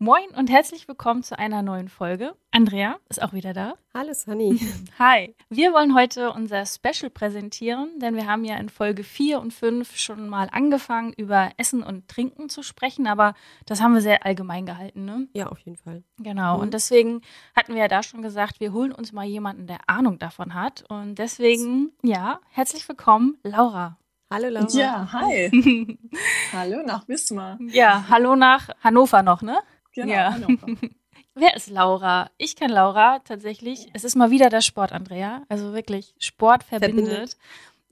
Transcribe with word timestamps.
Moin 0.00 0.28
und 0.36 0.48
herzlich 0.48 0.86
willkommen 0.86 1.24
zu 1.24 1.36
einer 1.36 1.60
neuen 1.60 1.88
Folge. 1.88 2.36
Andrea 2.52 2.98
ist 3.08 3.20
auch 3.20 3.32
wieder 3.32 3.52
da. 3.52 3.74
Hallo 3.92 4.14
Sunny. 4.14 4.60
Hi. 5.00 5.34
Wir 5.48 5.72
wollen 5.72 5.96
heute 5.96 6.30
unser 6.30 6.64
Special 6.66 7.10
präsentieren, 7.10 7.98
denn 7.98 8.14
wir 8.14 8.28
haben 8.28 8.44
ja 8.44 8.58
in 8.58 8.68
Folge 8.68 9.02
4 9.02 9.40
und 9.40 9.52
5 9.52 9.96
schon 9.96 10.28
mal 10.28 10.48
angefangen, 10.52 11.14
über 11.14 11.50
Essen 11.56 11.82
und 11.82 12.06
Trinken 12.06 12.48
zu 12.48 12.62
sprechen, 12.62 13.08
aber 13.08 13.34
das 13.66 13.82
haben 13.82 13.94
wir 13.94 14.00
sehr 14.00 14.24
allgemein 14.24 14.66
gehalten, 14.66 15.04
ne? 15.04 15.26
Ja, 15.32 15.48
auf 15.48 15.58
jeden 15.58 15.78
Fall. 15.78 16.04
Genau. 16.18 16.56
Mhm. 16.56 16.62
Und 16.62 16.74
deswegen 16.74 17.22
hatten 17.56 17.74
wir 17.74 17.80
ja 17.80 17.88
da 17.88 18.04
schon 18.04 18.22
gesagt, 18.22 18.60
wir 18.60 18.72
holen 18.72 18.92
uns 18.92 19.12
mal 19.12 19.26
jemanden, 19.26 19.66
der 19.66 19.80
Ahnung 19.88 20.20
davon 20.20 20.54
hat. 20.54 20.84
Und 20.88 21.16
deswegen, 21.16 21.90
ja, 22.04 22.38
herzlich 22.50 22.88
willkommen, 22.88 23.36
Laura. 23.42 23.98
Hallo 24.30 24.48
Laura. 24.48 24.68
Ja, 24.72 25.08
hi. 25.12 25.98
Hallo 26.52 26.82
nach 26.84 27.08
Wismar. 27.08 27.58
Ja, 27.68 28.04
hallo 28.10 28.36
nach 28.36 28.68
Hannover 28.84 29.22
noch, 29.22 29.40
ne? 29.42 29.58
Genau, 29.94 30.12
Ja. 30.12 30.32
Hannover. 30.34 30.66
Wer 31.34 31.56
ist 31.56 31.70
Laura? 31.70 32.30
Ich 32.36 32.56
kenne 32.56 32.74
Laura 32.74 33.20
tatsächlich. 33.20 33.88
Es 33.94 34.02
ist 34.04 34.16
mal 34.16 34.30
wieder 34.30 34.50
der 34.50 34.60
Sport, 34.60 34.92
Andrea. 34.92 35.42
Also 35.48 35.72
wirklich, 35.72 36.14
Sport 36.18 36.64
verbindet. 36.64 37.06
Verbindet. 37.06 37.36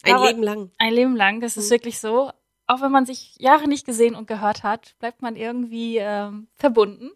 Ein 0.02 0.14
Aber- 0.14 0.26
Leben 0.26 0.42
lang. 0.42 0.70
Ein 0.78 0.92
Leben 0.92 1.16
lang. 1.16 1.40
Das 1.40 1.56
ist 1.56 1.68
Mhm. 1.68 1.74
wirklich 1.74 2.00
so. 2.00 2.30
Auch 2.66 2.80
wenn 2.82 2.90
man 2.90 3.06
sich 3.06 3.36
Jahre 3.38 3.68
nicht 3.68 3.86
gesehen 3.86 4.16
und 4.16 4.26
gehört 4.26 4.64
hat, 4.64 4.94
bleibt 4.98 5.22
man 5.22 5.36
irgendwie 5.36 5.98
ähm, 5.98 6.48
verbunden. 6.56 7.10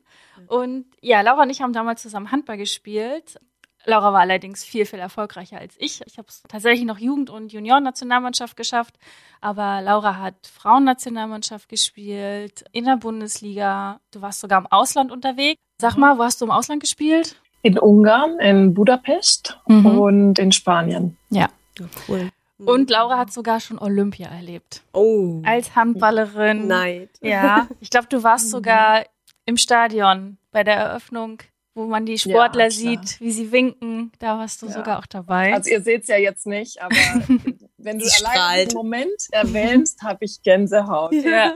Und 0.47 0.87
ja, 1.01 1.21
Laura 1.21 1.43
und 1.43 1.51
ich 1.51 1.61
haben 1.61 1.73
damals 1.73 2.01
zusammen 2.03 2.31
Handball 2.31 2.57
gespielt. 2.57 3.39
Laura 3.87 4.13
war 4.13 4.21
allerdings 4.21 4.63
viel, 4.65 4.85
viel 4.85 4.99
erfolgreicher 4.99 5.59
als 5.59 5.75
ich. 5.79 6.03
Ich 6.07 6.19
habe 6.19 6.29
es 6.29 6.43
tatsächlich 6.49 6.85
noch 6.85 6.99
Jugend- 6.99 7.31
und 7.31 7.53
Juniorennationalmannschaft 7.53 8.57
geschafft. 8.57 8.97
Aber 9.41 9.81
Laura 9.81 10.19
hat 10.19 10.35
Frauennationalmannschaft 10.47 11.69
gespielt, 11.69 12.65
in 12.73 12.85
der 12.85 12.97
Bundesliga. 12.97 14.01
Du 14.11 14.21
warst 14.21 14.41
sogar 14.41 14.59
im 14.61 14.67
Ausland 14.67 15.11
unterwegs. 15.11 15.59
Sag 15.81 15.97
mal, 15.97 16.19
wo 16.19 16.25
hast 16.25 16.41
du 16.41 16.45
im 16.45 16.51
Ausland 16.51 16.81
gespielt? 16.81 17.37
In 17.63 17.79
Ungarn, 17.79 18.39
in 18.39 18.75
Budapest 18.75 19.59
Mhm. 19.67 19.99
und 19.99 20.39
in 20.39 20.53
Spanien. 20.53 21.17
Ja. 21.31 21.49
Oh, 21.81 21.85
cool. 22.09 22.31
Und 22.59 22.91
Laura 22.91 23.17
hat 23.17 23.33
sogar 23.33 23.61
schon 23.61 23.79
Olympia 23.79 24.29
erlebt. 24.29 24.83
Oh. 24.93 25.41
Als 25.47 25.75
Handballerin. 25.75 26.67
Neid. 26.67 27.09
Ja, 27.23 27.67
ich 27.81 27.89
glaube, 27.89 28.09
du 28.09 28.23
warst 28.23 28.51
sogar 28.51 29.05
im 29.47 29.57
Stadion 29.57 30.37
bei 30.53 30.65
der 30.65 30.75
Eröffnung, 30.77 31.39
wo 31.75 31.87
man 31.87 32.05
die 32.07 32.19
Sportler 32.19 32.65
Ja, 32.65 32.71
sieht, 32.71 33.21
wie 33.21 33.31
sie 33.31 33.53
winken. 33.53 34.13
Da 34.19 34.39
warst 34.39 34.61
du 34.63 34.67
Ja. 34.67 34.73
sogar 34.73 34.99
auch 34.99 35.07
dabei. 35.07 35.55
Also 35.55 35.71
ihr 35.71 35.81
seht 35.83 36.03
es 36.03 36.09
ja 36.09 36.17
jetzt 36.17 36.47
nicht, 36.47 36.83
aber 36.83 36.95
wenn 37.79 37.99
du 37.99 38.05
Sie 38.05 38.25
allein 38.25 38.33
strahlt. 38.37 38.71
den 38.73 38.77
Moment 38.77 39.27
erwähnst, 39.31 40.03
habe 40.03 40.25
ich 40.25 40.43
Gänsehaut. 40.43 41.13
ja, 41.15 41.55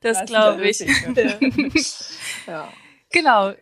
das 0.00 0.18
Weiß 0.20 0.26
glaube 0.26 0.68
ich. 0.68 0.80
ja. 2.46 2.68
Genau. 3.10 3.52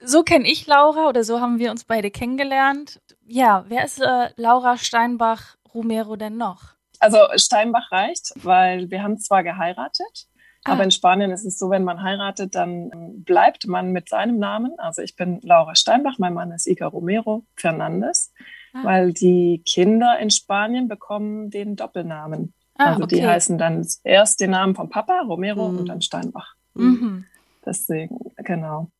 So 0.00 0.22
kenne 0.22 0.48
ich 0.48 0.66
Laura 0.66 1.08
oder 1.08 1.24
so 1.24 1.40
haben 1.40 1.58
wir 1.58 1.70
uns 1.72 1.84
beide 1.84 2.10
kennengelernt. 2.10 3.00
Ja, 3.26 3.64
wer 3.68 3.84
ist 3.84 4.00
äh, 4.00 4.30
Laura 4.36 4.78
Steinbach 4.78 5.56
Romero 5.74 6.14
denn 6.16 6.36
noch? 6.36 6.74
Also 7.00 7.18
Steinbach 7.36 7.90
reicht, 7.90 8.32
weil 8.36 8.90
wir 8.90 9.02
haben 9.02 9.18
zwar 9.18 9.42
geheiratet. 9.42 10.26
Aber 10.68 10.84
in 10.84 10.90
Spanien 10.90 11.30
ist 11.30 11.44
es 11.44 11.58
so, 11.58 11.70
wenn 11.70 11.84
man 11.84 12.02
heiratet, 12.02 12.54
dann 12.54 12.90
ähm, 12.92 13.24
bleibt 13.24 13.66
man 13.66 13.92
mit 13.92 14.08
seinem 14.08 14.38
Namen. 14.38 14.78
Also 14.78 15.02
ich 15.02 15.16
bin 15.16 15.40
Laura 15.42 15.74
Steinbach, 15.74 16.18
mein 16.18 16.34
Mann 16.34 16.52
ist 16.52 16.66
Iga 16.66 16.86
Romero 16.86 17.44
Fernandes, 17.56 18.32
Ah. 18.74 18.80
weil 18.84 19.12
die 19.14 19.62
Kinder 19.66 20.18
in 20.18 20.30
Spanien 20.30 20.88
bekommen 20.88 21.48
den 21.50 21.74
Doppelnamen. 21.74 22.52
Ah, 22.76 22.92
also 22.92 23.06
die 23.06 23.26
heißen 23.26 23.56
dann 23.58 23.86
erst 24.04 24.40
den 24.40 24.50
Namen 24.50 24.74
vom 24.74 24.90
Papa, 24.90 25.22
Romero, 25.22 25.68
Mhm. 25.68 25.78
und 25.78 25.88
dann 25.88 26.02
Steinbach. 26.02 26.54
Mhm. 26.74 27.24
Deswegen, 27.64 28.18
genau. 28.36 28.90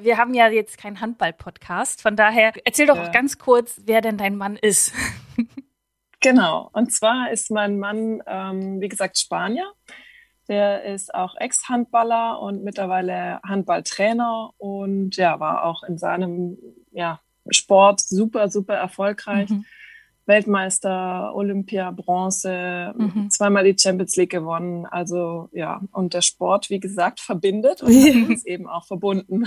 Wir 0.00 0.16
haben 0.16 0.32
ja 0.34 0.48
jetzt 0.48 0.78
keinen 0.78 1.00
Handball-Podcast, 1.00 2.00
von 2.02 2.16
daher 2.16 2.52
erzähl 2.64 2.86
doch 2.86 2.96
Ja. 2.96 3.08
ganz 3.10 3.38
kurz, 3.38 3.80
wer 3.84 4.00
denn 4.00 4.16
dein 4.16 4.34
Mann 4.36 4.56
ist. 4.56 4.92
Genau. 6.20 6.68
Und 6.72 6.92
zwar 6.92 7.30
ist 7.30 7.50
mein 7.52 7.78
Mann, 7.78 8.20
ähm, 8.26 8.80
wie 8.80 8.88
gesagt, 8.88 9.18
Spanier. 9.18 9.70
Der 10.48 10.84
ist 10.84 11.14
auch 11.14 11.34
Ex-Handballer 11.36 12.40
und 12.40 12.64
mittlerweile 12.64 13.40
Handballtrainer 13.42 14.50
und 14.56 15.16
ja, 15.16 15.38
war 15.40 15.64
auch 15.64 15.82
in 15.82 15.98
seinem 15.98 16.58
ja, 16.90 17.20
Sport 17.50 18.00
super, 18.00 18.48
super 18.48 18.74
erfolgreich. 18.74 19.50
Mhm. 19.50 19.64
Weltmeister, 20.26 21.34
Olympia, 21.34 21.90
Bronze, 21.90 22.92
Mhm. 22.96 23.30
zweimal 23.30 23.64
die 23.64 23.76
Champions 23.78 24.14
League 24.16 24.30
gewonnen. 24.30 24.84
Also 24.86 25.48
ja, 25.52 25.80
und 25.92 26.12
der 26.12 26.20
Sport, 26.20 26.68
wie 26.70 26.80
gesagt, 26.80 27.20
verbindet 27.20 27.82
und 27.82 27.88
hat 27.94 28.28
uns 28.28 28.44
eben 28.44 28.66
auch 28.68 28.84
verbunden. 28.84 29.44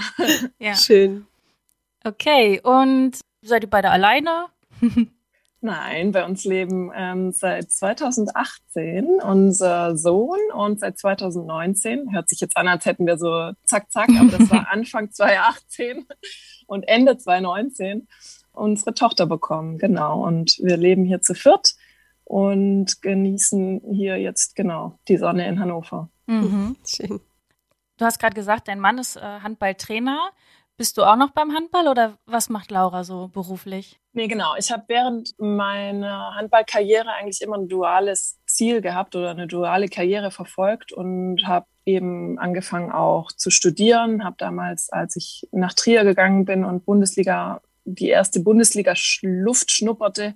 Ja. 0.59 0.73
Schön. 0.75 1.27
Okay, 2.03 2.59
und 2.63 3.19
seid 3.43 3.63
ihr 3.63 3.69
beide 3.69 3.91
alleine? 3.91 4.47
Nein, 5.63 6.11
bei 6.11 6.25
uns 6.25 6.43
leben 6.43 6.91
ähm, 6.95 7.31
seit 7.31 7.71
2018 7.71 9.19
unser 9.21 9.95
Sohn 9.95 10.39
und 10.55 10.79
seit 10.79 10.97
2019, 10.97 12.11
hört 12.11 12.29
sich 12.29 12.39
jetzt 12.39 12.57
an, 12.57 12.67
als 12.67 12.85
hätten 12.85 13.05
wir 13.05 13.19
so 13.19 13.51
zack, 13.63 13.91
zack, 13.91 14.09
aber 14.09 14.37
das 14.37 14.49
war 14.49 14.67
Anfang 14.71 15.11
2018 15.11 16.07
und 16.65 16.87
Ende 16.87 17.15
2019 17.15 18.07
unsere 18.53 18.95
Tochter 18.95 19.27
bekommen, 19.27 19.77
genau. 19.77 20.25
Und 20.25 20.57
wir 20.63 20.77
leben 20.77 21.05
hier 21.05 21.21
zu 21.21 21.35
viert 21.35 21.75
und 22.23 23.01
genießen 23.03 23.81
hier 23.91 24.17
jetzt 24.17 24.55
genau 24.55 24.97
die 25.07 25.17
Sonne 25.17 25.47
in 25.47 25.59
Hannover. 25.59 26.09
Mhm. 26.25 26.75
Schön. 26.85 27.19
Du 27.97 28.05
hast 28.05 28.17
gerade 28.19 28.33
gesagt, 28.33 28.67
dein 28.67 28.79
Mann 28.79 28.97
ist 28.97 29.15
äh, 29.15 29.19
Handballtrainer. 29.19 30.31
Bist 30.81 30.97
du 30.97 31.03
auch 31.03 31.15
noch 31.15 31.29
beim 31.29 31.53
Handball 31.53 31.87
oder 31.87 32.17
was 32.25 32.49
macht 32.49 32.71
Laura 32.71 33.03
so 33.03 33.27
beruflich? 33.27 33.99
Nee, 34.13 34.27
genau. 34.27 34.55
Ich 34.57 34.71
habe 34.71 34.85
während 34.87 35.35
meiner 35.37 36.33
Handballkarriere 36.33 37.07
eigentlich 37.11 37.43
immer 37.43 37.55
ein 37.59 37.67
duales 37.69 38.39
Ziel 38.47 38.81
gehabt 38.81 39.15
oder 39.15 39.29
eine 39.29 39.45
duale 39.45 39.89
Karriere 39.89 40.31
verfolgt 40.31 40.91
und 40.91 41.45
habe 41.45 41.67
eben 41.85 42.39
angefangen 42.39 42.91
auch 42.91 43.31
zu 43.31 43.51
studieren. 43.51 44.23
Habe 44.23 44.37
damals, 44.39 44.89
als 44.89 45.15
ich 45.17 45.47
nach 45.51 45.73
Trier 45.75 46.03
gegangen 46.03 46.45
bin 46.45 46.65
und 46.65 46.83
Bundesliga, 46.83 47.61
die 47.85 48.09
erste 48.09 48.39
Bundesliga-Luft 48.39 49.69
schnupperte, 49.69 50.33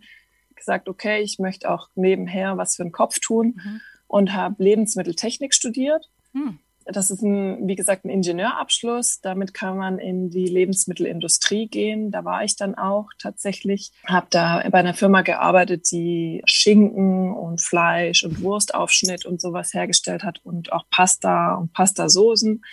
gesagt, 0.53 0.87
okay, 0.87 1.21
ich 1.23 1.39
möchte 1.39 1.71
auch 1.71 1.87
nebenher 1.95 2.55
was 2.55 2.75
für 2.75 2.83
den 2.83 2.91
Kopf 2.91 3.17
tun 3.19 3.59
Mhm. 3.65 3.81
und 4.05 4.33
habe 4.33 4.63
Lebensmitteltechnik 4.63 5.55
studiert. 5.55 6.07
Hm. 6.33 6.59
Das 6.85 7.09
ist 7.09 7.23
ein, 7.23 7.67
wie 7.67 7.75
gesagt, 7.75 8.05
ein 8.05 8.09
Ingenieurabschluss. 8.09 9.19
Damit 9.21 9.55
kann 9.55 9.75
man 9.77 9.97
in 9.97 10.29
die 10.29 10.45
Lebensmittelindustrie 10.45 11.67
gehen. 11.67 12.11
Da 12.11 12.23
war 12.25 12.43
ich 12.43 12.55
dann 12.55 12.75
auch 12.75 13.09
tatsächlich. 13.17 13.91
Habe 14.05 14.27
da 14.29 14.63
bei 14.69 14.79
einer 14.79 14.93
Firma 14.93 15.21
gearbeitet, 15.21 15.91
die 15.91 16.43
Schinken 16.45 17.33
und 17.33 17.61
Fleisch 17.61 18.23
und 18.23 18.41
Wurstaufschnitt 18.41 19.25
und 19.25 19.41
sowas 19.41 19.73
hergestellt 19.73 20.23
hat 20.23 20.41
und 20.43 20.71
auch 20.71 20.85
Pasta 20.91 21.55
und 21.55 21.73
Pastasoßen. 21.73 22.63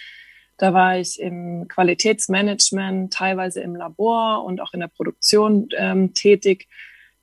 Da 0.58 0.74
war 0.74 0.98
ich 0.98 1.18
im 1.18 1.66
Qualitätsmanagement, 1.68 3.12
teilweise 3.12 3.62
im 3.62 3.74
Labor 3.74 4.44
und 4.44 4.60
auch 4.60 4.74
in 4.74 4.80
der 4.80 4.88
Produktion 4.88 5.68
ähm, 5.76 6.12
tätig 6.12 6.68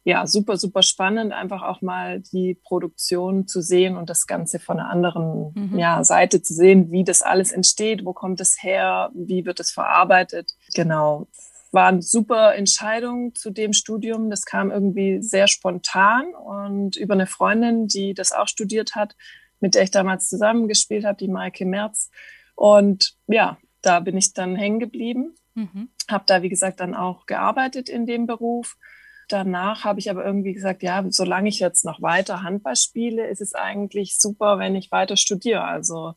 ja, 0.04 0.26
super, 0.26 0.58
super 0.58 0.82
spannend, 0.82 1.34
einfach 1.34 1.62
auch 1.62 1.82
mal 1.82 2.22
die 2.22 2.56
Produktion 2.64 3.48
zu 3.48 3.62
sehen 3.62 3.98
und 3.98 4.10
das 4.10 4.28
Ganze 4.28 4.60
von 4.60 4.80
einer 4.80 4.90
anderen 4.90 5.52
Mhm. 5.56 5.78
ja, 5.78 6.04
Seite 6.04 6.42
zu 6.42 6.54
sehen, 6.54 6.92
wie 6.92 7.04
das 7.04 7.22
alles 7.22 7.52
entsteht, 7.52 8.06
wo 8.06 8.14
kommt 8.14 8.40
es 8.42 8.64
her, 8.64 9.12
wie 9.14 9.46
wird 9.46 9.60
es 9.60 9.72
verarbeitet. 9.72 10.52
Genau. 10.74 11.28
War 11.72 11.88
eine 11.88 12.02
super 12.02 12.56
Entscheidung 12.56 13.36
zu 13.36 13.52
dem 13.52 13.74
Studium. 13.74 14.30
Das 14.32 14.46
kam 14.46 14.72
irgendwie 14.72 15.22
sehr 15.22 15.48
spontan 15.48 16.34
und 16.34 16.96
über 16.96 17.14
eine 17.14 17.28
Freundin, 17.28 17.88
die 17.88 18.14
das 18.16 18.32
auch 18.32 18.48
studiert 18.48 18.96
hat, 18.96 19.16
mit 19.60 19.76
der 19.76 19.84
ich 19.84 19.92
damals 19.92 20.30
zusammengespielt 20.30 21.06
habe, 21.06 21.18
die 21.18 21.28
Maike 21.28 21.66
Merz. 21.66 22.10
Und 22.56 23.14
ja, 23.28 23.58
da 23.82 24.00
bin 24.00 24.18
ich 24.18 24.34
dann 24.34 24.56
hängen 24.56 24.80
geblieben 24.80 25.36
Mhm. 25.56 25.90
habe 26.10 26.24
da, 26.28 26.42
wie 26.42 26.50
gesagt, 26.50 26.80
dann 26.80 26.96
auch 26.96 27.26
gearbeitet 27.26 27.90
in 27.90 28.06
dem 28.06 28.26
Beruf 28.28 28.78
danach 29.30 29.86
habe 29.86 30.00
ich 30.00 30.10
aber 30.10 30.26
irgendwie 30.26 30.54
gesagt, 30.54 30.84
ja, 30.84 31.06
solange 31.10 31.50
ich 31.50 31.60
jetzt 31.60 31.86
noch 31.86 32.02
weiter 32.02 32.44
Handball 32.44 32.76
spiele, 32.76 33.28
ist 33.28 33.42
es 33.42 33.54
eigentlich 33.54 34.20
super, 34.20 34.60
wenn 34.60 34.76
ich 34.76 34.92
weiter 34.92 35.16
studiere. 35.16 35.64
Also 35.64 36.14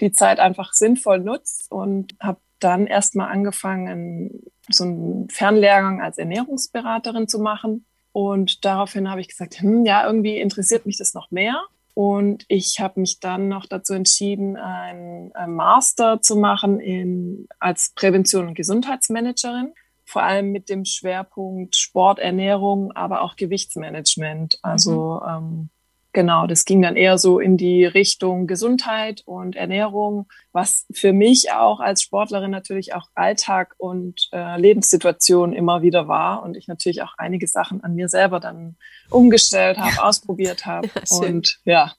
die 0.00 0.12
Zeit 0.12 0.40
einfach 0.40 0.72
sinnvoll 0.72 1.20
nutze 1.20 1.66
und 1.70 2.14
habe 2.20 2.40
dann 2.58 2.86
erstmal 2.86 3.30
angefangen, 3.30 4.42
so 4.68 4.84
einen 4.84 5.28
Fernlehrgang 5.28 6.00
als 6.00 6.18
Ernährungsberaterin 6.18 7.28
zu 7.28 7.38
machen. 7.38 7.84
Und 8.12 8.64
daraufhin 8.64 9.10
habe 9.10 9.20
ich 9.20 9.28
gesagt, 9.28 9.60
hm, 9.60 9.84
ja, 9.84 10.06
irgendwie 10.06 10.38
interessiert 10.40 10.86
mich 10.86 10.96
das 10.96 11.14
noch 11.14 11.30
mehr. 11.30 11.62
Und 11.92 12.44
ich 12.48 12.80
habe 12.80 13.00
mich 13.00 13.20
dann 13.20 13.48
noch 13.48 13.66
dazu 13.66 13.94
entschieden, 13.94 14.56
einen 14.56 15.32
Master 15.46 16.20
zu 16.20 16.36
machen 16.36 16.78
in, 16.78 17.48
als 17.58 17.92
Prävention 17.94 18.48
und 18.48 18.54
Gesundheitsmanagerin 18.54 19.72
vor 20.06 20.22
allem 20.22 20.52
mit 20.52 20.70
dem 20.70 20.84
Schwerpunkt 20.84 21.76
Sport, 21.76 22.20
Ernährung, 22.20 22.92
aber 22.92 23.22
auch 23.22 23.36
Gewichtsmanagement. 23.36 24.58
Also 24.62 25.20
mhm. 25.22 25.28
ähm, 25.28 25.70
genau, 26.12 26.46
das 26.46 26.64
ging 26.64 26.80
dann 26.80 26.96
eher 26.96 27.18
so 27.18 27.40
in 27.40 27.56
die 27.56 27.84
Richtung 27.84 28.46
Gesundheit 28.46 29.22
und 29.26 29.56
Ernährung, 29.56 30.28
was 30.52 30.86
für 30.92 31.12
mich 31.12 31.52
auch 31.52 31.80
als 31.80 32.02
Sportlerin 32.02 32.52
natürlich 32.52 32.94
auch 32.94 33.08
Alltag 33.16 33.74
und 33.78 34.28
äh, 34.32 34.58
Lebenssituation 34.58 35.52
immer 35.52 35.82
wieder 35.82 36.06
war 36.06 36.44
und 36.44 36.56
ich 36.56 36.68
natürlich 36.68 37.02
auch 37.02 37.14
einige 37.18 37.48
Sachen 37.48 37.82
an 37.82 37.94
mir 37.94 38.08
selber 38.08 38.38
dann 38.38 38.76
umgestellt 39.10 39.76
habe, 39.76 39.96
ja. 39.96 40.02
ausprobiert 40.04 40.64
habe 40.64 40.88
ja, 41.10 41.18
und 41.18 41.58
ja, 41.64 41.92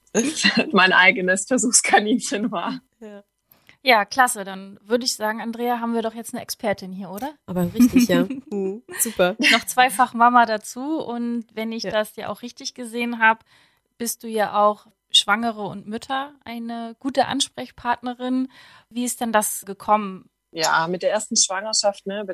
mein 0.71 0.93
eigenes 0.93 1.45
Versuchskaninchen 1.45 2.51
war. 2.51 2.79
Ja. 3.01 3.23
Ja, 3.87 4.03
klasse. 4.03 4.43
Dann 4.43 4.77
würde 4.83 5.05
ich 5.05 5.15
sagen, 5.15 5.39
Andrea, 5.39 5.79
haben 5.79 5.93
wir 5.93 6.01
doch 6.01 6.13
jetzt 6.13 6.33
eine 6.33 6.43
Expertin 6.43 6.91
hier, 6.91 7.09
oder? 7.09 7.35
Aber 7.45 7.73
richtig, 7.73 8.09
ja. 8.09 8.27
Mhm, 8.49 8.83
super. 8.99 9.37
Noch 9.39 9.65
zweifach 9.65 10.13
Mama 10.13 10.45
dazu. 10.45 10.97
Und 11.01 11.45
wenn 11.53 11.71
ich 11.71 11.83
ja. 11.83 11.91
das 11.91 12.17
ja 12.17 12.27
auch 12.27 12.41
richtig 12.41 12.73
gesehen 12.73 13.19
habe, 13.19 13.39
bist 13.97 14.23
du 14.23 14.27
ja 14.27 14.61
auch 14.61 14.87
Schwangere 15.09 15.61
und 15.61 15.87
Mütter 15.87 16.33
eine 16.43 16.97
gute 16.99 17.27
Ansprechpartnerin. 17.27 18.49
Wie 18.89 19.05
ist 19.05 19.21
denn 19.21 19.31
das 19.31 19.63
gekommen? 19.65 20.29
Ja, 20.51 20.85
mit 20.89 21.01
der 21.01 21.11
ersten 21.11 21.37
Schwangerschaft, 21.37 22.07
ne, 22.07 22.25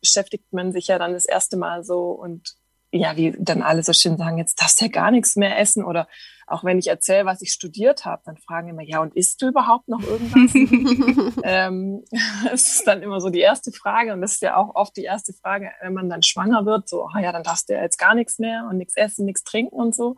beschäftigt 0.00 0.52
man 0.52 0.72
sich 0.72 0.88
ja 0.88 0.98
dann 0.98 1.12
das 1.12 1.24
erste 1.24 1.56
Mal 1.56 1.84
so 1.84 2.10
und 2.10 2.56
ja, 2.96 3.16
wie 3.16 3.34
dann 3.38 3.62
alle 3.62 3.82
so 3.82 3.92
schön 3.92 4.16
sagen, 4.16 4.38
jetzt 4.38 4.60
darfst 4.60 4.80
du 4.80 4.86
ja 4.86 4.90
gar 4.90 5.10
nichts 5.10 5.36
mehr 5.36 5.58
essen 5.58 5.84
oder 5.84 6.08
auch 6.48 6.62
wenn 6.62 6.78
ich 6.78 6.86
erzähle, 6.86 7.26
was 7.26 7.42
ich 7.42 7.52
studiert 7.52 8.04
habe, 8.04 8.22
dann 8.24 8.36
fragen 8.36 8.68
immer, 8.68 8.82
ja, 8.82 9.00
und 9.00 9.16
isst 9.16 9.42
du 9.42 9.48
überhaupt 9.48 9.88
noch 9.88 10.02
irgendwas? 10.02 10.54
ähm, 11.42 12.04
das 12.50 12.68
ist 12.68 12.86
dann 12.86 13.02
immer 13.02 13.20
so 13.20 13.30
die 13.30 13.40
erste 13.40 13.72
Frage 13.72 14.12
und 14.12 14.20
das 14.20 14.34
ist 14.34 14.42
ja 14.42 14.56
auch 14.56 14.74
oft 14.74 14.96
die 14.96 15.02
erste 15.02 15.32
Frage, 15.32 15.70
wenn 15.82 15.94
man 15.94 16.08
dann 16.08 16.22
schwanger 16.22 16.64
wird, 16.64 16.88
so, 16.88 17.04
oh 17.04 17.18
ja, 17.18 17.32
dann 17.32 17.42
darfst 17.42 17.68
du 17.68 17.74
ja 17.74 17.82
jetzt 17.82 17.98
gar 17.98 18.14
nichts 18.14 18.38
mehr 18.38 18.66
und 18.70 18.78
nichts 18.78 18.96
essen, 18.96 19.24
nichts 19.26 19.42
trinken 19.42 19.74
und 19.74 19.94
so. 19.94 20.14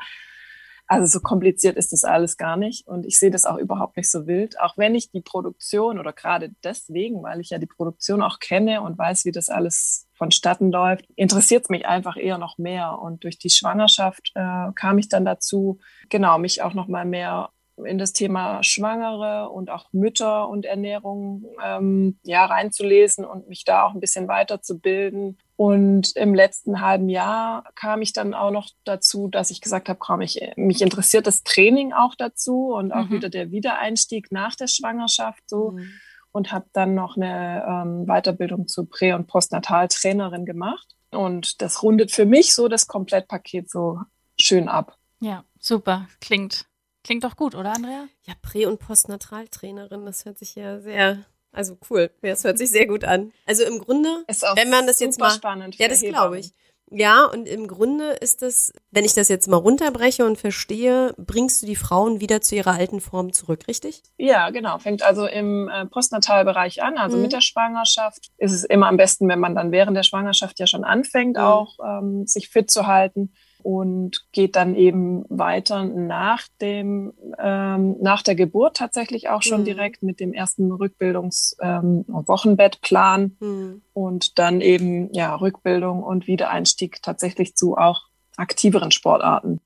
Also 0.87 1.19
so 1.19 1.21
kompliziert 1.21 1.77
ist 1.77 1.93
das 1.93 2.05
alles 2.05 2.39
gar 2.39 2.57
nicht 2.57 2.87
und 2.87 3.05
ich 3.05 3.19
sehe 3.19 3.31
das 3.31 3.45
auch 3.45 3.59
überhaupt 3.59 3.99
nicht 3.99 4.11
so 4.11 4.27
wild, 4.27 4.59
auch 4.59 4.79
wenn 4.79 4.95
ich 4.95 5.11
die 5.11 5.21
Produktion 5.21 5.99
oder 5.99 6.15
gerade 6.15 6.51
deswegen, 6.65 7.23
weil 7.23 7.41
ich 7.41 7.51
ja 7.51 7.59
die 7.59 7.67
Produktion 7.67 8.23
auch 8.23 8.39
kenne 8.39 8.81
und 8.81 8.97
weiß, 8.97 9.27
wie 9.27 9.33
das 9.33 9.51
alles 9.51 10.08
vonstatten 10.19 10.71
läuft, 10.71 11.07
interessiert 11.17 11.65
es 11.65 11.69
mich 11.71 11.87
einfach 11.87 12.17
eher 12.17 12.39
noch 12.39 12.59
mehr 12.59 12.99
und 13.01 13.25
durch 13.25 13.39
die 13.39 13.51
Schwangerschaft 13.51 14.33
äh, 14.35 14.73
kam 14.75 14.99
ich 14.99 15.09
dann 15.09 15.25
dazu, 15.25 15.79
genau, 16.09 16.39
mich 16.39 16.63
auch 16.63 16.75
noch 16.75 16.89
mal 16.89 17.05
mehr 17.05 17.51
in 17.85 17.99
das 17.99 18.13
Thema 18.13 18.63
Schwangere 18.63 19.51
und 19.51 19.71
auch 19.71 19.93
Mütter 19.93 20.49
und 20.49 20.65
Ernährung 20.65 21.45
ähm, 21.65 22.19
ja 22.23 22.45
reinzulesen 22.45 23.25
und 23.25 23.49
mich 23.49 23.65
da 23.65 23.85
auch 23.85 23.95
ein 23.95 24.01
bisschen 24.01 24.29
weiterzubilden. 24.29 25.39
Und 25.57 26.15
im 26.17 26.35
letzten 26.35 26.81
halben 26.81 27.09
Jahr 27.09 27.65
kam 27.75 28.03
ich 28.03 28.13
dann 28.13 28.35
auch 28.35 28.51
noch 28.51 28.69
dazu, 28.85 29.29
dass 29.29 29.51
ich 29.51 29.61
gesagt 29.61 29.89
habe, 29.89 29.99
komm, 29.99 30.21
ich, 30.21 30.41
mich 30.57 30.83
interessiert 30.83 31.27
das 31.27 31.43
Training 31.43 31.93
auch 31.93 32.15
dazu 32.17 32.73
und 32.73 32.93
auch 32.93 33.07
mhm. 33.07 33.15
wieder 33.15 33.29
der 33.29 33.51
Wiedereinstieg 33.51 34.31
nach 34.31 34.55
der 34.55 34.69
Schwangerschaft 34.69 35.43
so. 35.47 35.73
Mhm. 35.73 35.91
Und 36.33 36.53
habe 36.53 36.67
dann 36.73 36.95
noch 36.95 37.17
eine 37.17 37.65
ähm, 37.67 38.07
Weiterbildung 38.07 38.69
zur 38.69 38.89
Prä- 38.89 39.15
und 39.15 39.27
Postnataltrainerin 39.27 40.45
gemacht. 40.45 40.87
Und 41.11 41.63
das 41.63 41.83
rundet 41.83 42.13
für 42.13 42.27
mich 42.27 42.55
so 42.55 42.69
das 42.69 42.87
Komplettpaket 42.87 43.71
so 43.71 44.01
schön 44.39 44.69
ab. 44.69 44.97
Ja, 45.21 45.45
super. 45.59 46.07
Klingt 46.21 46.69
Klingt 47.09 47.25
doch 47.25 47.37
gut, 47.37 47.55
oder 47.55 47.73
Andrea? 47.73 48.07
Ja, 48.27 48.35
Prä- 48.43 48.67
und 48.67 48.81
Postnataltrainerin, 48.81 50.05
das 50.05 50.27
hört 50.27 50.39
sich 50.39 50.55
ja 50.55 50.79
sehr, 50.81 51.25
also 51.53 51.79
cool. 51.89 52.11
Das 52.21 52.45
hört 52.45 52.59
sich 52.59 52.71
sehr 52.71 52.87
gut 52.87 53.03
an. 53.05 53.33
Also 53.47 53.65
im 53.65 53.79
Grunde, 53.79 54.25
wenn 54.55 54.69
man 54.69 54.87
das 54.87 55.01
jetzt 55.01 55.19
mal, 55.19 55.31
spannend 55.31 55.77
ja, 55.77 55.89
das 55.89 56.03
glaube 56.03 56.39
ich. 56.41 56.53
Ja, 56.91 57.25
und 57.25 57.47
im 57.47 57.67
Grunde 57.67 58.13
ist 58.13 58.43
das, 58.43 58.73
wenn 58.91 59.05
ich 59.05 59.15
das 59.15 59.29
jetzt 59.29 59.49
mal 59.49 59.57
runterbreche 59.57 60.25
und 60.25 60.39
verstehe, 60.39 61.15
bringst 61.19 61.63
du 61.63 61.67
die 61.67 61.77
Frauen 61.77 62.21
wieder 62.21 62.41
zu 62.41 62.57
ihrer 62.57 62.73
alten 62.73 63.01
Form 63.01 63.33
zurück, 63.33 63.69
richtig? 63.69 64.03
Ja, 64.17 64.51
genau. 64.51 64.79
Fängt 64.79 65.03
also 65.03 65.27
im 65.27 65.69
äh, 65.69 65.87
Postnatalbereich 65.87 66.83
an, 66.83 66.97
also 66.97 67.17
mhm. 67.17 67.25
mit 67.25 67.33
der 67.33 67.41
Schwangerschaft. 67.41 68.31
Ist 68.39 68.53
es 68.53 68.65
immer 68.65 68.89
am 68.89 68.97
besten, 68.97 69.29
wenn 69.29 69.41
man 69.41 69.55
dann 69.55 69.73
während 69.73 69.97
der 69.97 70.03
Schwangerschaft 70.03 70.59
ja 70.59 70.67
schon 70.67 70.85
anfängt, 70.85 71.37
mhm. 71.37 71.43
auch 71.43 71.77
ähm, 71.85 72.27
sich 72.27 72.49
fit 72.49 72.71
zu 72.71 72.87
halten 72.87 73.33
und 73.69 74.25
geht 74.33 74.57
dann 74.57 74.75
eben 74.75 75.27
weiter 75.29 75.85
nach 75.85 76.49
dem 76.59 77.13
ähm, 77.39 77.97
nach 78.01 78.23
der 78.23 78.35
Geburt 78.35 78.79
tatsächlich 78.79 79.29
auch 79.29 79.43
schon 79.43 79.61
mhm. 79.61 79.65
direkt 79.67 80.03
mit 80.03 80.21
dem 80.21 80.33
ersten 80.33 80.73
Rückbildungs 80.73 81.55
ähm, 81.61 82.07
Wochenbettplan 82.09 83.37
mhm. 83.39 83.83
und 83.93 84.39
dann 84.39 84.63
eben 84.63 85.13
ja 85.13 85.35
Rückbildung 85.35 86.03
und 86.03 86.27
Wiedereinstieg 86.27 87.03
tatsächlich 87.03 87.57
zu 87.57 87.77
auch 87.77 88.07
aktiveren 88.39 88.91
Sportarten. 88.91 89.61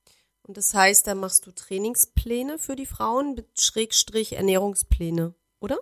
Und 0.48 0.56
das 0.56 0.74
heißt, 0.74 1.06
da 1.06 1.14
machst 1.14 1.46
du 1.46 1.52
Trainingspläne 1.52 2.58
für 2.58 2.74
die 2.74 2.86
Frauen, 2.86 3.40
Schrägstrich 3.56 4.32
Ernährungspläne, 4.32 5.36
oder? 5.60 5.78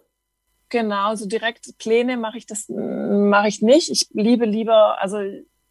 Genau, 0.68 1.14
so 1.14 1.24
direkt 1.24 1.78
Pläne 1.78 2.18
mache 2.18 2.36
ich 2.36 2.44
das 2.44 2.66
mache 2.68 3.48
ich 3.48 3.62
nicht. 3.62 3.90
Ich 3.90 4.08
liebe 4.12 4.44
lieber, 4.44 5.00
also 5.00 5.22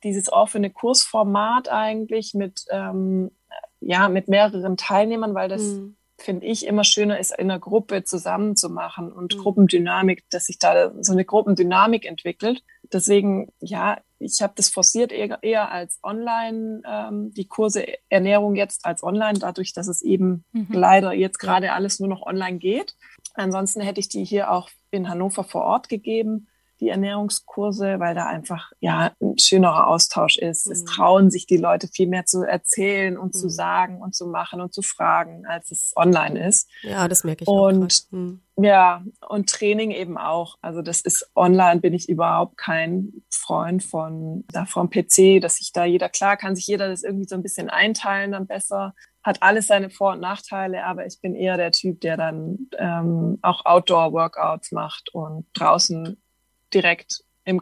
dieses 0.04 0.32
offene 0.32 0.70
Kursformat 0.70 1.70
eigentlich 1.70 2.34
mit, 2.34 2.66
ähm, 2.70 3.32
ja, 3.80 4.10
mit 4.10 4.28
mehreren 4.28 4.78
Teilnehmern, 4.78 5.34
weil 5.34 5.50
das 5.50 5.62
mhm. 5.62 5.96
finde 6.18 6.46
ich 6.46 6.66
immer 6.66 6.84
schöner 6.84 7.20
ist, 7.20 7.32
in 7.38 7.50
einer 7.50 7.60
Gruppe 7.60 8.04
zusammen 8.04 8.56
zu 8.56 8.70
machen 8.70 9.12
und 9.12 9.36
mhm. 9.36 9.40
Gruppendynamik, 9.40 10.30
dass 10.30 10.46
sich 10.46 10.60
da 10.60 10.92
so 11.02 11.14
eine 11.14 11.26
Gruppendynamik 11.26 12.06
entwickelt. 12.06 12.64
Deswegen, 12.92 13.52
ja, 13.60 14.00
ich 14.20 14.42
habe 14.42 14.54
das 14.56 14.70
forciert 14.70 15.12
eher, 15.12 15.40
eher 15.42 15.72
als 15.72 16.00
online, 16.04 16.82
ähm, 16.86 17.34
die 17.34 17.48
Kurse 17.48 17.86
Ernährung 18.10 18.56
jetzt 18.56 18.86
als 18.86 19.04
online, 19.04 19.40
dadurch, 19.40 19.74
dass 19.74 19.88
es 19.88 20.02
eben 20.02 20.44
mhm. 20.52 20.68
leider 20.72 21.14
jetzt 21.14 21.40
gerade 21.40 21.74
alles 21.74 22.00
nur 22.00 22.10
noch 22.10 22.24
online 22.24 22.58
geht. 22.58 22.96
Ansonsten 23.36 23.82
hätte 23.82 24.00
ich 24.00 24.10
die 24.10 24.26
hier 24.26 24.52
auch 24.52 24.70
in 24.92 25.08
Hannover 25.08 25.44
vor 25.44 25.64
Ort 25.64 25.88
gegeben 25.88 26.48
die 26.80 26.90
Ernährungskurse, 26.90 28.00
weil 28.00 28.16
da 28.16 28.26
einfach 28.26 28.72
ja 28.80 29.12
ein 29.22 29.38
schönerer 29.38 29.88
Austausch 29.88 30.38
ist. 30.38 30.68
Mhm. 30.68 30.72
Es 30.72 30.86
trauen 30.86 31.32
sich 31.32 31.46
die 31.46 31.58
Leute 31.58 31.88
viel 31.88 32.08
mehr 32.08 32.26
zu 32.26 32.44
erzählen 32.44 33.18
und 33.18 33.34
mhm. 33.36 33.40
zu 33.40 33.50
sagen 33.50 34.02
und 34.02 34.16
zu 34.16 34.28
machen 34.28 34.62
und 34.62 34.74
zu 34.74 34.82
fragen, 34.82 35.46
als 35.46 35.72
es 35.72 35.94
online 35.96 36.48
ist. 36.48 36.70
Ja, 36.82 37.08
das 37.08 37.24
merke 37.24 37.44
ich 37.44 37.48
und, 37.48 38.06
auch. 38.12 38.12
Mhm. 38.12 38.42
Ja, 38.62 39.04
und 39.28 39.50
Training 39.50 39.92
eben 39.92 40.18
auch. 40.18 40.58
Also 40.62 40.82
das 40.82 41.02
ist 41.02 41.30
online 41.36 41.80
bin 41.80 41.94
ich 41.94 42.10
überhaupt 42.10 42.58
kein 42.58 43.24
Freund 43.32 43.84
von 43.84 44.44
da 44.52 44.66
vom 44.66 44.90
PC, 44.90 45.42
dass 45.42 45.56
sich 45.56 45.72
da 45.72 45.86
jeder 45.86 46.10
klar 46.10 46.38
kann 46.38 46.56
sich 46.56 46.68
jeder 46.68 46.90
das 46.90 47.04
irgendwie 47.04 47.28
so 47.28 47.36
ein 47.36 47.44
bisschen 47.44 47.70
einteilen 47.70 48.34
dann 48.34 48.48
besser 48.48 48.94
hat 49.24 49.44
alles 49.44 49.68
seine 49.68 49.90
Vor- 49.90 50.14
und 50.14 50.22
Nachteile, 50.22 50.86
aber 50.86 51.06
ich 51.06 51.20
bin 51.22 51.36
eher 51.36 51.58
der 51.58 51.72
Typ, 51.72 52.02
der 52.02 52.18
dann 52.18 52.70
ähm, 52.78 53.38
auch 53.42 53.66
Outdoor-Workouts 53.66 54.72
macht 54.72 55.14
und 55.14 55.46
draußen 55.54 56.22
direkt 56.74 57.24
im 57.46 57.62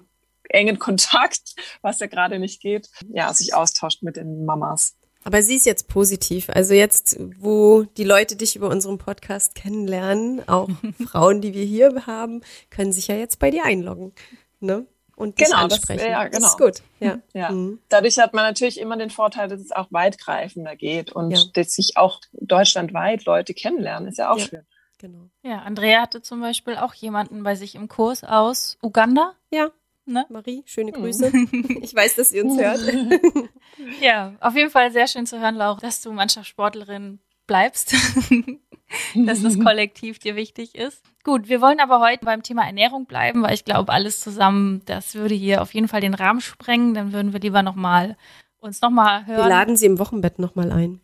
engen 0.50 0.80
Kontakt, 0.80 1.56
was 1.82 2.00
ja 2.00 2.08
gerade 2.08 2.40
nicht 2.40 2.62
geht, 2.62 2.90
ja, 3.10 3.34
sich 3.34 3.54
austauscht 3.54 4.04
mit 4.04 4.16
den 4.16 4.46
Mamas. 4.46 4.96
Aber 5.24 5.42
sie 5.42 5.56
ist 5.56 5.66
jetzt 5.66 5.90
positiv. 5.90 6.50
Also 6.50 6.74
jetzt, 6.74 7.18
wo 7.40 7.84
die 7.84 8.06
Leute 8.06 8.38
dich 8.38 8.56
über 8.56 8.70
unseren 8.70 8.98
Podcast 8.98 9.56
kennenlernen, 9.56 10.48
auch 10.48 10.70
Frauen, 11.10 11.42
die 11.42 11.54
wir 11.54 11.66
hier 11.66 12.06
haben, 12.06 12.42
können 12.70 12.94
sich 12.94 13.08
ja 13.08 13.16
jetzt 13.16 13.38
bei 13.38 13.52
dir 13.52 13.66
einloggen. 13.66 14.14
Ne? 14.62 14.86
Und 15.18 15.40
dich 15.40 15.48
genau, 15.48 15.64
ansprechen. 15.64 16.00
Das, 16.00 16.08
ja, 16.08 16.24
genau. 16.28 16.40
Das 16.40 16.52
ist 16.52 16.58
gut. 16.58 16.82
Ja. 17.00 17.20
ja. 17.34 17.52
Mhm. 17.52 17.80
Dadurch 17.90 18.20
hat 18.20 18.34
man 18.34 18.46
natürlich 18.46 18.80
immer 18.80 18.96
den 18.96 19.10
Vorteil, 19.10 19.50
dass 19.50 19.60
es 19.60 19.72
auch 19.72 19.88
weitgreifender 19.90 20.76
geht 20.78 21.12
und 21.12 21.32
ja. 21.32 21.42
dass 21.56 21.74
sich 21.74 21.98
auch 21.98 22.22
deutschlandweit 22.32 23.26
Leute 23.26 23.54
kennenlernen, 23.54 24.08
ist 24.08 24.20
ja 24.20 24.32
auch 24.32 24.38
ja. 24.38 24.46
schön. 24.46 24.66
Genau. 25.00 25.30
Ja, 25.44 25.60
Andrea 25.60 26.02
hatte 26.02 26.22
zum 26.22 26.42
Beispiel 26.42 26.76
auch 26.76 26.94
jemanden 26.94 27.44
bei 27.44 27.56
sich 27.56 27.76
im 27.76 27.88
Kurs 27.88 28.24
aus 28.24 28.78
Uganda. 28.82 29.34
Ja. 29.52 29.70
Ne? 30.06 30.26
Marie, 30.30 30.64
schöne 30.66 30.94
hm. 30.94 31.02
Grüße. 31.02 31.32
ich 31.82 31.94
weiß, 31.94 32.16
dass 32.16 32.30
sie 32.30 32.42
uns 32.42 32.58
hört. 32.58 32.80
ja, 34.02 34.34
auf 34.40 34.56
jeden 34.56 34.70
Fall 34.70 34.92
sehr 34.92 35.08
schön 35.08 35.26
zu 35.26 35.40
hören, 35.40 35.56
Laura, 35.56 35.80
dass 35.80 36.02
du 36.02 36.12
Mannschaftssportlerin 36.14 37.20
bleibst. 37.46 37.94
dass 39.16 39.44
das 39.44 39.60
Kollektiv 39.60 40.20
dir 40.20 40.36
wichtig 40.36 40.76
ist. 40.76 41.04
Gut, 41.24 41.50
wir 41.50 41.60
wollen 41.60 41.82
aber 41.82 42.00
heute 42.00 42.24
beim 42.24 42.42
Thema 42.42 42.66
Ernährung 42.66 43.06
bleiben, 43.06 43.42
weil 43.42 43.54
ich 43.54 43.66
glaube, 43.66 43.92
alles 43.92 44.22
zusammen, 44.22 44.82
das 44.86 45.16
würde 45.16 45.36
hier 45.36 45.62
auf 45.62 45.74
jeden 45.74 45.90
Fall 45.90 46.00
den 46.00 46.14
Rahmen 46.14 46.40
sprengen. 46.40 46.94
Dann 46.94 47.12
würden 47.12 47.34
wir 47.34 47.42
lieber 47.42 47.64
nochmal 47.64 48.16
uns 48.60 48.82
nochmal 48.82 49.26
hören. 49.26 49.44
Wir 49.44 49.50
laden 49.50 49.76
sie 49.76 49.86
im 49.86 50.00
Wochenbett 50.00 50.40
nochmal 50.40 50.72
ein. 50.72 51.02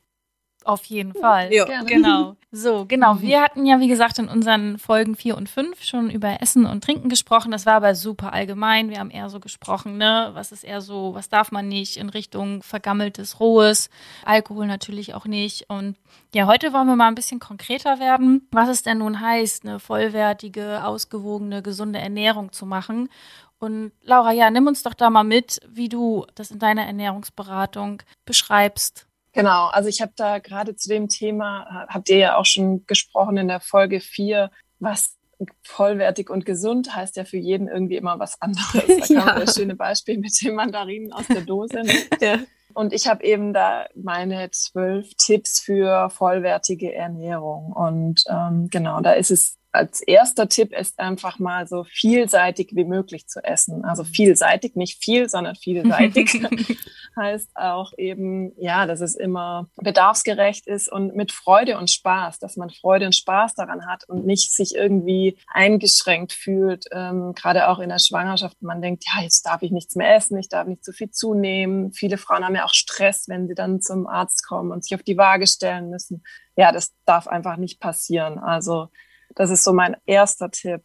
Auf 0.65 0.86
jeden 0.86 1.13
Fall. 1.13 1.53
Ja. 1.53 1.65
Gerne. 1.65 1.86
Genau. 1.86 2.36
So, 2.55 2.86
genau. 2.86 3.20
Wir 3.20 3.41
hatten 3.41 3.65
ja, 3.65 3.79
wie 3.79 3.88
gesagt, 3.88 4.20
in 4.20 4.27
unseren 4.27 4.77
Folgen 4.77 5.15
vier 5.15 5.36
und 5.38 5.50
fünf 5.50 5.84
schon 5.84 6.12
über 6.12 6.39
Essen 6.39 6.67
und 6.67 6.84
Trinken 6.84 7.10
gesprochen. 7.10 7.50
Das 7.50 7.65
war 7.65 7.74
aber 7.74 7.96
super 7.96 8.32
allgemein. 8.32 8.91
Wir 8.91 9.00
haben 9.00 9.10
eher 9.10 9.32
so 9.32 9.39
gesprochen, 9.39 9.98
ne? 9.98 10.29
Was 10.36 10.51
ist 10.51 10.63
eher 10.63 10.79
so, 10.79 11.15
was 11.15 11.29
darf 11.29 11.51
man 11.51 11.67
nicht 11.67 11.98
in 11.98 12.10
Richtung 12.10 12.62
vergammeltes, 12.62 13.39
rohes, 13.39 13.89
Alkohol 14.24 14.67
natürlich 14.67 15.15
auch 15.15 15.25
nicht. 15.25 15.67
Und 15.67 15.98
ja, 16.36 16.46
heute 16.46 16.74
wollen 16.74 16.86
wir 16.86 16.96
mal 16.96 17.08
ein 17.08 17.15
bisschen 17.15 17.39
konkreter 17.39 18.00
werden, 18.00 18.48
was 18.51 18.70
es 18.70 18.84
denn 18.84 19.00
nun 19.00 19.20
heißt, 19.20 19.65
eine 19.65 19.79
vollwertige, 19.79 20.86
ausgewogene, 20.86 21.63
gesunde 21.63 21.98
Ernährung 21.98 22.51
zu 22.51 22.67
machen. 22.67 23.10
Und 23.58 23.93
Laura, 24.03 24.32
ja, 24.32 24.51
nimm 24.51 24.67
uns 24.67 24.84
doch 24.84 24.93
da 24.93 25.10
mal 25.10 25.24
mit, 25.24 25.60
wie 25.67 25.89
du 25.89 26.27
das 26.36 26.51
in 26.51 26.60
deiner 26.60 26.86
Ernährungsberatung 26.86 28.03
beschreibst. 28.25 29.08
Genau, 29.34 29.68
also 29.68 29.90
ich 29.90 30.02
habe 30.02 30.13
da 30.16 30.40
gerade 30.40 30.75
zu 30.75 30.90
dem 30.90 31.10
Thema, 31.10 31.88
habt 31.90 32.10
ihr 32.10 32.18
ja 32.18 32.38
auch 32.38 32.46
schon 32.46 32.86
gesprochen 32.86 33.38
in 33.38 33.48
der 33.48 33.60
Folge 33.60 34.00
4, 34.00 34.52
was 34.80 35.18
vollwertig 35.63 36.30
und 36.30 36.46
gesund 36.46 36.96
heißt 36.96 37.18
ja 37.18 37.25
für 37.25 37.38
jeden 37.38 37.68
irgendwie 37.68 37.98
immer 37.98 38.20
was 38.20 38.40
anderes. 38.42 38.74
Da 38.74 39.06
kam 39.08 39.28
Ja. 39.28 39.40
das 39.40 39.56
schöne 39.56 39.75
Beispiel 39.75 40.18
mit 40.20 40.40
den 40.42 40.56
Mandarinen 40.56 41.12
aus 41.12 41.28
der 41.28 41.42
Dose. 41.42 41.82
Ja. 42.22 42.40
Und 42.75 42.92
ich 42.92 43.08
habe 43.08 43.24
eben 43.24 43.54
da 43.54 43.86
meine 43.94 44.50
zwölf 44.50 45.13
Tipps 45.18 45.60
für 45.60 46.10
vollwertige 46.10 46.92
Ernährung. 46.94 47.72
Und 47.72 48.24
ähm, 48.28 48.68
genau, 48.72 49.00
da 49.02 49.12
ist 49.13 49.30
es 49.30 49.58
als 49.74 50.01
erster 50.01 50.48
Tipp 50.48 50.72
ist 50.72 51.00
einfach 51.00 51.39
mal 51.39 51.68
so 51.68 51.84
vielseitig 51.84 52.72
wie 52.74 52.86
möglich 52.86 53.27
zu 53.27 53.44
essen. 53.44 53.84
Also 53.84 54.03
vielseitig, 54.03 54.75
nicht 54.75 55.03
viel, 55.03 55.30
sondern 55.30 55.56
vielseitig 55.56 56.42
heißt 57.15 57.50
auch 57.56 57.92
eben, 57.98 58.53
ja, 58.62 58.86
dass 58.86 59.01
es 59.01 59.15
immer 59.15 59.70
bedarfsgerecht 59.77 60.68
ist 60.68 60.92
und 60.92 61.15
mit 61.15 61.32
Freude 61.32 61.80
und 61.80 61.89
Spaß, 61.89 62.38
dass 62.38 62.56
man 62.56 62.70
Freude 62.70 63.08
und 63.08 63.15
Spaß 63.15 63.56
daran 63.56 63.88
hat 63.88 64.08
und 64.08 64.27
nicht 64.27 64.51
sich 64.51 64.75
irgendwie 64.75 65.39
eingeschränkt 65.48 66.34
fühlt, 66.34 66.86
ähm, 66.92 67.34
gerade 67.34 67.68
auch 67.68 67.80
in 67.80 67.89
der 67.89 68.00
Schwangerschaft. 68.00 68.62
Man 68.62 68.82
denkt, 68.82 69.06
ja, 69.08 69.24
jetzt 69.24 69.44
darf 69.44 69.63
ich 69.63 69.72
nichts 69.72 69.96
mehr 69.96 70.15
essen, 70.15 70.38
ich 70.38 70.50
darf 70.50 70.68
nicht 70.68 70.86
zu 70.86 70.92
viel 70.92 71.10
zunehmen. 71.10 71.94
Viele 71.94 72.20
Frauen 72.20 72.46
haben 72.46 72.56
ja 72.56 72.65
auch 72.65 72.74
Stress, 72.75 73.27
wenn 73.27 73.48
sie 73.48 73.56
dann 73.56 73.82
zum 73.82 74.06
Arzt 74.06 74.46
kommen 74.48 74.72
und 74.72 74.84
sich 74.84 74.94
auf 74.94 75.03
die 75.03 75.18
Waage 75.18 75.48
stellen 75.48 75.89
müssen. 75.89 76.24
Ja, 76.56 76.72
das 76.72 76.94
darf 77.06 77.27
einfach 77.27 77.58
nicht 77.58 77.80
passieren. 77.80 78.38
Also 78.38 78.89
das 79.36 79.50
ist 79.50 79.63
so 79.63 79.74
mein 79.74 79.96
erster 80.06 80.52
Tipp. 80.52 80.82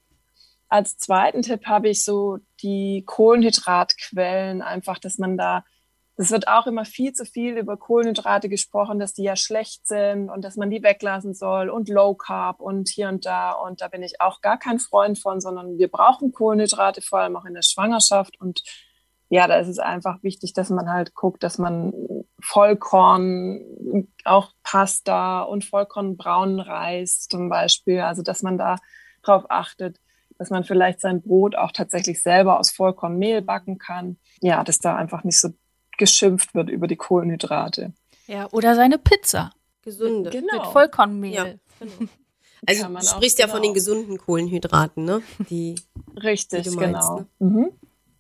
Als 0.69 0.99
zweiten 0.99 1.43
Tipp 1.43 1.67
habe 1.67 1.89
ich 1.89 2.05
so 2.05 2.39
die 2.63 3.05
Kohlenhydratquellen, 3.07 4.61
einfach, 4.61 4.99
dass 4.99 5.19
man 5.19 5.39
da, 5.39 5.65
es 6.17 6.31
wird 6.31 6.49
auch 6.49 6.67
immer 6.67 6.85
viel 6.85 7.13
zu 7.13 7.25
viel 7.25 7.57
über 7.57 7.77
Kohlenhydrate 7.77 8.49
gesprochen, 8.49 8.99
dass 8.99 9.15
die 9.15 9.23
ja 9.23 9.37
schlecht 9.37 9.87
sind 9.87 10.29
und 10.29 10.45
dass 10.45 10.57
man 10.57 10.69
die 10.69 10.83
weglassen 10.83 11.33
soll 11.33 11.71
und 11.71 11.89
Low 11.89 12.15
Carb 12.15 12.61
und 12.61 12.89
hier 12.89 13.09
und 13.09 13.25
da. 13.25 13.53
Und 13.53 13.81
da 13.81 13.89
bin 13.89 14.03
ich 14.03 14.21
auch 14.21 14.41
gar 14.41 14.59
kein 14.59 14.79
Freund 14.79 15.19
von, 15.19 15.41
sondern 15.41 15.79
wir 15.79 15.89
brauchen 15.89 16.33
Kohlenhydrate, 16.33 17.01
vor 17.01 17.21
allem 17.21 17.37
auch 17.37 17.45
in 17.45 17.55
der 17.55 17.63
Schwangerschaft. 17.63 18.39
Und 18.41 18.63
ja, 19.31 19.47
da 19.47 19.59
ist 19.59 19.69
es 19.69 19.79
einfach 19.79 20.23
wichtig, 20.23 20.53
dass 20.53 20.71
man 20.71 20.91
halt 20.91 21.15
guckt, 21.15 21.43
dass 21.43 21.57
man 21.57 21.93
Vollkorn, 22.41 24.09
auch 24.25 24.53
Pasta 24.63 25.43
und 25.43 25.65
Vollkornbraunen 25.65 26.61
Reis 26.61 27.27
zum 27.29 27.49
Beispiel, 27.49 28.01
also 28.01 28.23
dass 28.23 28.43
man 28.43 28.59
da 28.59 28.77
drauf 29.23 29.45
achtet, 29.49 30.01
dass 30.39 30.51
man 30.51 30.65
vielleicht 30.65 31.01
sein 31.01 31.21
Brot 31.21 31.57
auch 31.57 31.73
tatsächlich 31.73 32.23
selber 32.23 32.61
aus 32.61 32.71
Vollkornmehl 32.71 33.43
backen 33.43 33.79
kann. 33.79 34.19
Ja, 34.41 34.63
dass 34.63 34.79
da 34.79 34.95
einfach 34.97 35.25
nicht 35.25 35.41
so 35.41 35.51
geschimpft 35.99 36.55
wird 36.55 36.71
über 36.71 36.87
die 36.87 36.97
Kohlenhydrate. 36.97 37.93
Ja, 38.27 38.49
oder 38.53 38.77
seine 38.77 38.99
Pizza 38.99 39.53
Gesunde. 39.83 40.31
mit 40.31 40.49
Genau. 40.49 40.71
Vollkornmehl. 40.71 41.33
Ja, 41.33 41.45
genau. 41.81 42.11
Also 42.67 42.89
du 42.89 42.97
auch, 42.97 43.03
sprichst 43.03 43.39
ja 43.39 43.47
von 43.47 43.57
genau. 43.63 43.69
den 43.69 43.75
gesunden 43.75 44.19
Kohlenhydraten, 44.19 45.05
ne? 45.05 45.23
Die 45.49 45.77
Richtig, 46.23 46.65
du 46.65 46.73
meinst, 46.73 47.01
genau. 47.01 47.21
ne? 47.21 47.27
Mhm. 47.39 47.73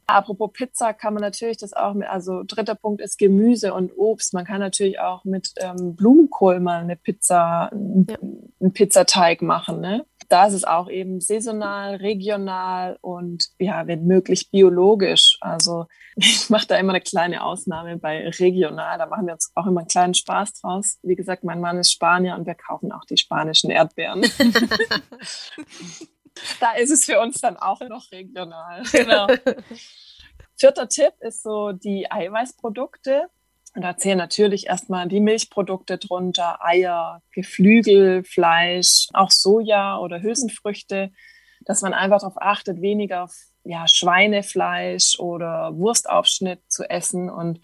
Apropos 0.08 0.50
Pizza 0.54 0.94
kann 0.94 1.12
man 1.12 1.20
natürlich 1.20 1.58
das 1.58 1.74
auch 1.74 1.92
mit, 1.92 2.08
also 2.08 2.42
dritter 2.42 2.74
Punkt 2.74 3.02
ist 3.02 3.18
Gemüse 3.18 3.74
und 3.74 3.92
Obst. 3.94 4.32
Man 4.32 4.46
kann 4.46 4.58
natürlich 4.58 4.98
auch 5.00 5.24
mit 5.24 5.52
ähm, 5.58 5.96
Blumenkohl 5.96 6.60
mal 6.60 6.80
eine 6.80 6.96
Pizza, 6.96 7.70
Ja. 7.70 8.16
einen 8.58 8.72
Pizzateig 8.72 9.42
machen. 9.42 9.82
Ne? 9.82 10.06
Da 10.30 10.46
ist 10.46 10.54
es 10.54 10.64
auch 10.64 10.88
eben 10.88 11.20
saisonal, 11.20 11.96
regional 11.96 12.96
und 13.02 13.50
ja, 13.58 13.86
wenn 13.86 14.06
möglich 14.06 14.50
biologisch. 14.50 15.36
Also 15.42 15.84
ich 16.16 16.48
mache 16.48 16.66
da 16.66 16.76
immer 16.76 16.94
eine 16.94 17.02
kleine 17.02 17.44
Ausnahme 17.44 17.98
bei 17.98 18.26
regional. 18.30 18.96
Da 18.96 19.04
machen 19.04 19.26
wir 19.26 19.34
uns 19.34 19.52
auch 19.56 19.66
immer 19.66 19.80
einen 19.80 19.88
kleinen 19.88 20.14
Spaß 20.14 20.54
draus. 20.62 20.98
Wie 21.02 21.16
gesagt, 21.16 21.44
mein 21.44 21.60
Mann 21.60 21.76
ist 21.76 21.92
Spanier 21.92 22.34
und 22.34 22.46
wir 22.46 22.54
kaufen 22.54 22.92
auch 22.92 23.04
die 23.04 23.18
spanischen 23.18 23.68
Erdbeeren. 23.70 24.22
da 26.60 26.72
ist 26.72 26.90
es 26.90 27.04
für 27.04 27.20
uns 27.20 27.40
dann 27.40 27.56
auch 27.56 27.80
noch 27.80 28.10
regional. 28.12 28.82
Genau. 28.92 29.26
Vierter 30.56 30.88
Tipp 30.88 31.12
ist 31.20 31.42
so 31.42 31.72
die 31.72 32.10
Eiweißprodukte. 32.10 33.28
Und 33.74 33.82
da 33.82 33.96
zählen 33.96 34.18
natürlich 34.18 34.66
erstmal 34.66 35.06
die 35.06 35.20
Milchprodukte 35.20 35.98
drunter, 35.98 36.64
Eier, 36.64 37.22
Geflügel, 37.32 38.24
Fleisch, 38.24 39.06
auch 39.12 39.30
Soja 39.30 39.98
oder 39.98 40.20
Hülsenfrüchte, 40.20 41.12
dass 41.60 41.82
man 41.82 41.94
einfach 41.94 42.20
darauf 42.20 42.40
achtet, 42.40 42.80
weniger 42.80 43.28
ja, 43.62 43.86
Schweinefleisch 43.86 45.20
oder 45.20 45.76
Wurstaufschnitt 45.76 46.60
zu 46.68 46.88
essen 46.90 47.30
und 47.30 47.60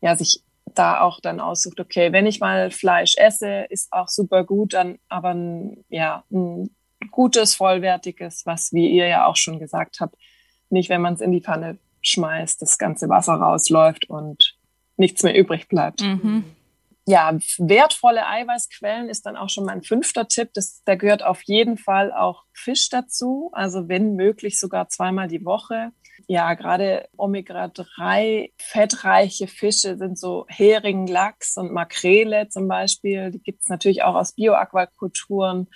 ja, 0.00 0.16
sich 0.16 0.42
da 0.74 1.00
auch 1.00 1.20
dann 1.20 1.40
aussucht, 1.40 1.80
okay, 1.80 2.12
wenn 2.12 2.26
ich 2.26 2.40
mal 2.40 2.70
Fleisch 2.70 3.14
esse, 3.16 3.66
ist 3.70 3.92
auch 3.92 4.08
super 4.08 4.44
gut, 4.44 4.74
dann 4.74 4.98
aber 5.08 5.34
ja, 5.88 6.24
ein 6.30 6.74
gutes, 7.10 7.54
vollwertiges, 7.54 8.46
was, 8.46 8.72
wie 8.72 8.90
ihr 8.90 9.06
ja 9.06 9.26
auch 9.26 9.36
schon 9.36 9.58
gesagt 9.58 10.00
habt, 10.00 10.16
nicht, 10.70 10.88
wenn 10.88 11.00
man 11.00 11.14
es 11.14 11.20
in 11.20 11.32
die 11.32 11.40
Pfanne 11.40 11.78
schmeißt, 12.02 12.60
das 12.60 12.78
ganze 12.78 13.08
Wasser 13.08 13.34
rausläuft 13.34 14.08
und 14.10 14.56
nichts 14.96 15.22
mehr 15.22 15.36
übrig 15.36 15.68
bleibt. 15.68 16.02
Mhm. 16.02 16.44
Ja, 17.06 17.36
wertvolle 17.58 18.26
Eiweißquellen 18.26 19.10
ist 19.10 19.26
dann 19.26 19.36
auch 19.36 19.50
schon 19.50 19.66
mein 19.66 19.82
fünfter 19.82 20.26
Tipp. 20.26 20.50
Das, 20.54 20.82
da 20.86 20.94
gehört 20.94 21.22
auf 21.22 21.42
jeden 21.42 21.76
Fall 21.76 22.12
auch 22.12 22.44
Fisch 22.54 22.88
dazu. 22.88 23.50
Also 23.52 23.88
wenn 23.88 24.14
möglich 24.14 24.58
sogar 24.58 24.88
zweimal 24.88 25.28
die 25.28 25.44
Woche. 25.44 25.90
Ja, 26.28 26.54
gerade 26.54 27.06
Omega-3 27.18 28.52
fettreiche 28.56 29.48
Fische 29.48 29.98
sind 29.98 30.18
so 30.18 30.46
Hering, 30.48 31.06
Lachs 31.06 31.58
und 31.58 31.72
Makrele 31.72 32.48
zum 32.48 32.68
Beispiel. 32.68 33.30
Die 33.30 33.42
gibt 33.42 33.62
es 33.62 33.68
natürlich 33.68 34.02
auch 34.02 34.14
aus 34.14 34.32
Bioaquakulturen. 34.32 35.68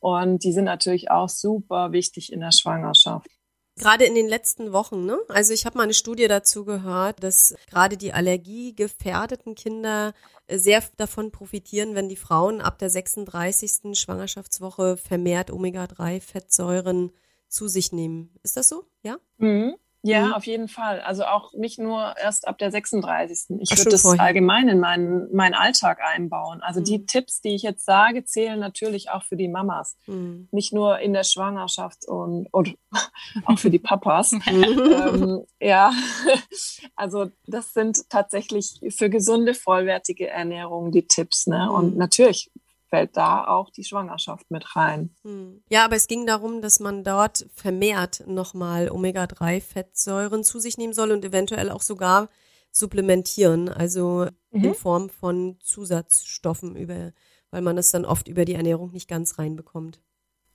Und 0.00 0.44
die 0.44 0.52
sind 0.52 0.64
natürlich 0.64 1.10
auch 1.10 1.28
super 1.28 1.92
wichtig 1.92 2.32
in 2.32 2.40
der 2.40 2.52
Schwangerschaft. 2.52 3.28
Gerade 3.76 4.04
in 4.04 4.14
den 4.14 4.28
letzten 4.28 4.72
Wochen, 4.72 5.06
ne? 5.06 5.18
Also 5.28 5.54
ich 5.54 5.64
habe 5.64 5.78
mal 5.78 5.84
eine 5.84 5.94
Studie 5.94 6.28
dazu 6.28 6.64
gehört, 6.64 7.22
dass 7.22 7.54
gerade 7.68 7.96
die 7.96 8.12
allergiegefährdeten 8.12 9.54
Kinder 9.54 10.12
äh, 10.48 10.58
sehr 10.58 10.82
davon 10.96 11.30
profitieren, 11.30 11.94
wenn 11.94 12.08
die 12.08 12.16
Frauen 12.16 12.60
ab 12.60 12.78
der 12.78 12.90
36. 12.90 13.98
Schwangerschaftswoche 13.98 14.96
vermehrt 14.98 15.50
Omega-3-Fettsäuren 15.50 17.12
zu 17.48 17.68
sich 17.68 17.92
nehmen. 17.92 18.34
Ist 18.42 18.56
das 18.56 18.68
so? 18.68 18.84
Ja? 19.02 19.18
Mhm. 19.38 19.76
Ja, 20.02 20.26
Mhm. 20.28 20.32
auf 20.32 20.46
jeden 20.46 20.68
Fall. 20.68 21.00
Also 21.02 21.24
auch 21.24 21.52
nicht 21.52 21.78
nur 21.78 22.14
erst 22.16 22.48
ab 22.48 22.56
der 22.56 22.70
36. 22.70 23.58
Ich 23.60 23.70
würde 23.76 23.90
das 23.90 24.02
vorher. 24.02 24.22
allgemein 24.24 24.68
in 24.68 24.80
meinen, 24.80 25.30
meinen 25.34 25.52
Alltag 25.54 25.98
einbauen. 26.02 26.62
Also 26.62 26.80
die 26.80 26.98
Mhm. 26.98 27.06
Tipps, 27.06 27.42
die 27.42 27.54
ich 27.54 27.62
jetzt 27.62 27.84
sage, 27.84 28.24
zählen 28.24 28.58
natürlich 28.58 29.10
auch 29.10 29.22
für 29.24 29.36
die 29.36 29.48
Mamas. 29.48 29.98
Hm. 30.06 30.48
Nicht 30.52 30.72
nur 30.72 31.00
in 31.00 31.12
der 31.12 31.24
Schwangerschaft 31.24 32.06
und, 32.08 32.48
und 32.50 32.76
auch 33.44 33.58
für 33.58 33.68
die 33.70 33.78
Papas. 33.78 34.32
Mhm. 34.32 34.40
ähm, 34.50 35.44
ja, 35.60 35.92
also 36.96 37.30
das 37.46 37.72
sind 37.74 38.08
tatsächlich 38.08 38.80
für 38.90 39.10
gesunde, 39.10 39.54
vollwertige 39.54 40.28
Ernährung 40.28 40.92
die 40.92 41.06
Tipps. 41.06 41.46
Ne? 41.46 41.70
Und 41.70 41.92
Mhm. 41.92 41.98
natürlich 41.98 42.50
fällt 42.90 43.16
da 43.16 43.46
auch 43.46 43.70
die 43.70 43.84
Schwangerschaft 43.84 44.50
mit 44.50 44.76
rein. 44.76 45.14
Hm. 45.22 45.62
Ja, 45.70 45.84
aber 45.84 45.96
es 45.96 46.08
ging 46.08 46.26
darum, 46.26 46.60
dass 46.60 46.80
man 46.80 47.04
dort 47.04 47.46
vermehrt 47.54 48.24
nochmal 48.26 48.90
Omega-3-Fettsäuren 48.90 50.44
zu 50.44 50.58
sich 50.58 50.76
nehmen 50.76 50.92
soll 50.92 51.12
und 51.12 51.24
eventuell 51.24 51.70
auch 51.70 51.82
sogar 51.82 52.28
supplementieren, 52.72 53.68
also 53.68 54.26
in 54.50 54.62
Mhm. 54.62 54.74
Form 54.74 55.08
von 55.10 55.58
Zusatzstoffen 55.60 56.76
über, 56.76 57.12
weil 57.50 57.62
man 57.62 57.76
das 57.76 57.90
dann 57.90 58.04
oft 58.04 58.28
über 58.28 58.44
die 58.44 58.54
Ernährung 58.54 58.92
nicht 58.92 59.08
ganz 59.08 59.38
reinbekommt. 59.38 60.00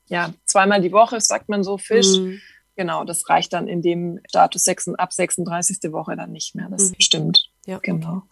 Ja, 0.08 0.34
zweimal 0.46 0.82
die 0.82 0.92
Woche 0.92 1.20
sagt 1.20 1.50
man 1.50 1.64
so 1.64 1.78
Fisch. 1.78 2.18
Hm. 2.18 2.40
Genau, 2.78 3.06
das 3.06 3.30
reicht 3.30 3.54
dann 3.54 3.68
in 3.70 3.82
dem 3.82 4.20
Status 4.28 4.64
sechs, 4.66 4.88
ab 4.90 5.14
36. 5.14 5.92
Woche 5.94 6.16
dann 6.18 6.32
nicht 6.32 6.56
mehr. 6.56 6.68
Das 6.70 6.92
Mhm. 6.92 6.96
stimmt. 7.00 7.50
Ja, 7.66 7.80
Genau. 7.80 8.24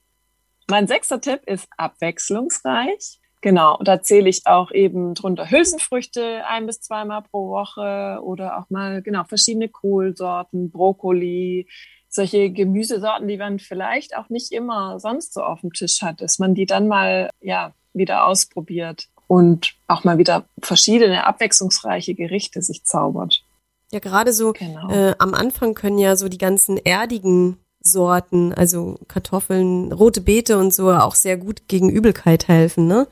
Mein 0.70 0.88
sechster 0.88 1.20
Tipp 1.20 1.42
ist 1.46 1.68
abwechslungsreich. 1.78 3.20
Genau, 3.44 3.78
da 3.84 4.02
zähle 4.02 4.30
ich 4.30 4.48
auch 4.48 4.72
eben 4.72 5.16
drunter 5.16 5.52
Hülsenfrüchte 5.52 6.46
ein 6.48 6.66
bis 6.66 6.80
zweimal 6.80 7.24
pro 7.24 7.50
Woche 7.50 8.22
oder 8.24 8.58
auch 8.58 8.70
mal 8.70 9.02
genau 9.02 9.26
verschiedene 9.26 9.68
Kohlsorten, 9.68 10.72
Brokkoli, 10.72 11.68
solche 12.08 12.52
Gemüsesorten, 12.52 13.28
die 13.28 13.36
man 13.36 13.60
vielleicht 13.60 14.16
auch 14.16 14.30
nicht 14.30 14.54
immer 14.54 14.98
sonst 15.02 15.34
so 15.34 15.42
auf 15.42 15.60
dem 15.60 15.74
Tisch 15.74 16.02
hat, 16.02 16.22
dass 16.22 16.40
man 16.40 16.56
die 16.56 16.66
dann 16.66 16.88
mal 16.88 17.30
ja 17.42 17.74
wieder 17.94 18.28
ausprobiert 18.28 19.10
und 19.28 19.74
auch 19.88 20.06
mal 20.06 20.18
wieder 20.18 20.46
verschiedene 20.62 21.28
abwechslungsreiche 21.28 22.16
Gerichte 22.16 22.62
sich 22.62 22.86
zaubert. 22.86 23.44
Ja, 23.92 24.00
gerade 24.00 24.32
so 24.32 24.54
genau. 24.54 24.90
äh, 24.90 25.16
am 25.20 25.34
Anfang 25.34 25.74
können 25.74 25.98
ja 25.98 26.16
so 26.16 26.30
die 26.30 26.38
ganzen 26.38 26.78
erdigen 26.78 27.58
Sorten, 27.82 28.54
also 28.54 29.00
Kartoffeln, 29.10 29.92
rote 29.92 30.22
Beete 30.22 30.58
und 30.58 30.74
so 30.74 30.94
auch 30.94 31.16
sehr 31.16 31.36
gut 31.36 31.68
gegen 31.68 31.90
Übelkeit 31.90 32.48
helfen, 32.48 32.88
ne? 32.88 33.06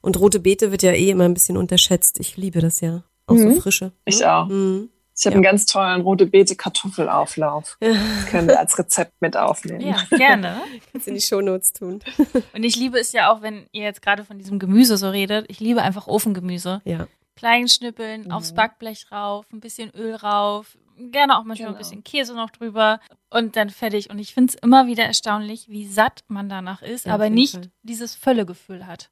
Und 0.00 0.18
rote 0.18 0.40
Beete 0.40 0.70
wird 0.70 0.82
ja 0.82 0.92
eh 0.92 1.10
immer 1.10 1.24
ein 1.24 1.34
bisschen 1.34 1.56
unterschätzt. 1.56 2.18
Ich 2.20 2.36
liebe 2.36 2.60
das 2.60 2.80
ja. 2.80 3.02
Auch 3.26 3.34
mhm. 3.34 3.54
so 3.54 3.60
frische. 3.60 3.92
Ich 4.04 4.24
auch. 4.24 4.46
Mhm. 4.46 4.90
Ich 5.20 5.26
habe 5.26 5.34
ja. 5.34 5.36
einen 5.36 5.42
ganz 5.42 5.66
tollen 5.66 6.00
rote 6.00 6.26
Beete 6.26 6.56
Kartoffelauflauf. 6.56 7.76
Ja. 7.82 7.94
können 8.30 8.48
wir 8.48 8.58
als 8.58 8.78
Rezept 8.78 9.20
mit 9.20 9.36
aufnehmen. 9.36 9.80
Ja, 9.80 10.02
gerne. 10.16 10.62
Kannst 10.92 11.08
in 11.08 11.14
die 11.14 11.20
Shownotes 11.20 11.74
tun. 11.74 12.00
Und 12.54 12.64
ich 12.64 12.76
liebe 12.76 12.98
es 12.98 13.12
ja 13.12 13.30
auch, 13.30 13.42
wenn 13.42 13.66
ihr 13.72 13.82
jetzt 13.82 14.00
gerade 14.00 14.24
von 14.24 14.38
diesem 14.38 14.58
Gemüse 14.58 14.96
so 14.96 15.10
redet. 15.10 15.46
Ich 15.48 15.60
liebe 15.60 15.82
einfach 15.82 16.06
Ofengemüse. 16.06 16.80
Ja. 16.84 17.06
Klein 17.36 17.68
schnippeln, 17.68 18.24
mhm. 18.24 18.30
aufs 18.30 18.54
Backblech 18.54 19.12
rauf, 19.12 19.44
ein 19.52 19.60
bisschen 19.60 19.90
Öl 19.94 20.14
rauf, 20.14 20.78
gerne 21.10 21.38
auch 21.38 21.44
manchmal 21.44 21.68
genau. 21.68 21.78
ein 21.78 21.78
bisschen 21.78 22.04
Käse 22.04 22.34
noch 22.34 22.50
drüber 22.50 23.00
und 23.30 23.56
dann 23.56 23.70
fertig. 23.70 24.10
Und 24.10 24.18
ich 24.18 24.34
finde 24.34 24.54
es 24.54 24.62
immer 24.62 24.86
wieder 24.86 25.04
erstaunlich, 25.04 25.68
wie 25.68 25.86
satt 25.86 26.24
man 26.28 26.48
danach 26.48 26.82
ist, 26.82 27.06
ja, 27.06 27.14
aber 27.14 27.30
nicht 27.30 27.54
Fall. 27.54 27.70
dieses 27.82 28.14
Völlegefühl 28.14 28.86
hat. 28.86 29.10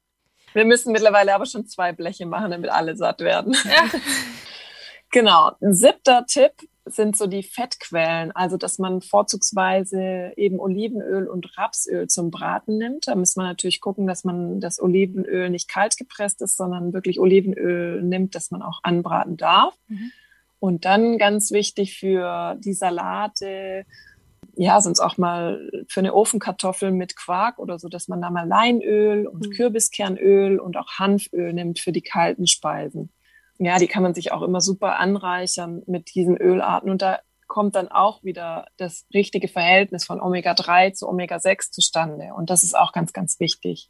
Wir 0.53 0.65
müssen 0.65 0.91
mittlerweile 0.91 1.35
aber 1.35 1.45
schon 1.45 1.67
zwei 1.67 1.91
Bleche 1.91 2.25
machen, 2.25 2.51
damit 2.51 2.69
alle 2.69 2.95
satt 2.95 3.21
werden. 3.21 3.53
Ja. 3.65 3.99
genau. 5.11 5.51
Ein 5.61 5.73
siebter 5.73 6.25
Tipp 6.25 6.53
sind 6.85 7.15
so 7.15 7.27
die 7.27 7.43
Fettquellen, 7.43 8.31
also 8.31 8.57
dass 8.57 8.79
man 8.79 9.01
vorzugsweise 9.01 10.33
eben 10.35 10.59
Olivenöl 10.59 11.27
und 11.27 11.57
Rapsöl 11.57 12.07
zum 12.07 12.31
Braten 12.31 12.77
nimmt. 12.77 13.07
Da 13.07 13.15
muss 13.15 13.35
man 13.35 13.45
natürlich 13.45 13.81
gucken, 13.81 14.07
dass 14.07 14.23
man 14.23 14.59
das 14.59 14.81
Olivenöl 14.81 15.49
nicht 15.49 15.69
kalt 15.69 15.97
gepresst 15.97 16.41
ist, 16.41 16.57
sondern 16.57 16.93
wirklich 16.93 17.19
Olivenöl 17.19 18.01
nimmt, 18.01 18.35
das 18.35 18.51
man 18.51 18.61
auch 18.61 18.79
anbraten 18.83 19.37
darf. 19.37 19.75
Mhm. 19.87 20.11
Und 20.59 20.85
dann 20.85 21.17
ganz 21.17 21.51
wichtig 21.51 21.97
für 21.97 22.55
die 22.59 22.73
Salate, 22.73 23.85
ja, 24.61 24.81
sonst 24.81 24.99
auch 24.99 25.17
mal 25.17 25.71
für 25.87 26.01
eine 26.01 26.13
Ofenkartoffel 26.13 26.91
mit 26.91 27.15
Quark 27.15 27.59
oder 27.59 27.79
so, 27.79 27.87
dass 27.87 28.09
man 28.09 28.21
da 28.21 28.29
mal 28.29 28.45
Leinöl 28.45 29.25
und 29.25 29.47
mhm. 29.47 29.51
Kürbiskernöl 29.51 30.59
und 30.59 30.75
auch 30.75 30.99
Hanföl 30.99 31.53
nimmt 31.53 31.79
für 31.79 31.93
die 31.93 32.01
kalten 32.01 32.45
Speisen. 32.45 33.09
Ja, 33.57 33.77
die 33.77 33.87
kann 33.87 34.03
man 34.03 34.13
sich 34.13 34.33
auch 34.33 34.41
immer 34.41 34.59
super 34.59 34.99
anreichern 34.99 35.81
mit 35.87 36.13
diesen 36.13 36.35
Ölarten. 36.35 36.89
Und 36.89 37.01
da 37.01 37.19
kommt 37.47 37.75
dann 37.75 37.87
auch 37.87 38.21
wieder 38.21 38.65
das 38.75 39.05
richtige 39.13 39.47
Verhältnis 39.47 40.03
von 40.03 40.19
Omega-3 40.19 40.91
zu 40.91 41.07
Omega-6 41.07 41.71
zustande. 41.71 42.33
Und 42.35 42.49
das 42.49 42.63
ist 42.63 42.77
auch 42.77 42.91
ganz, 42.91 43.13
ganz 43.13 43.39
wichtig. 43.39 43.89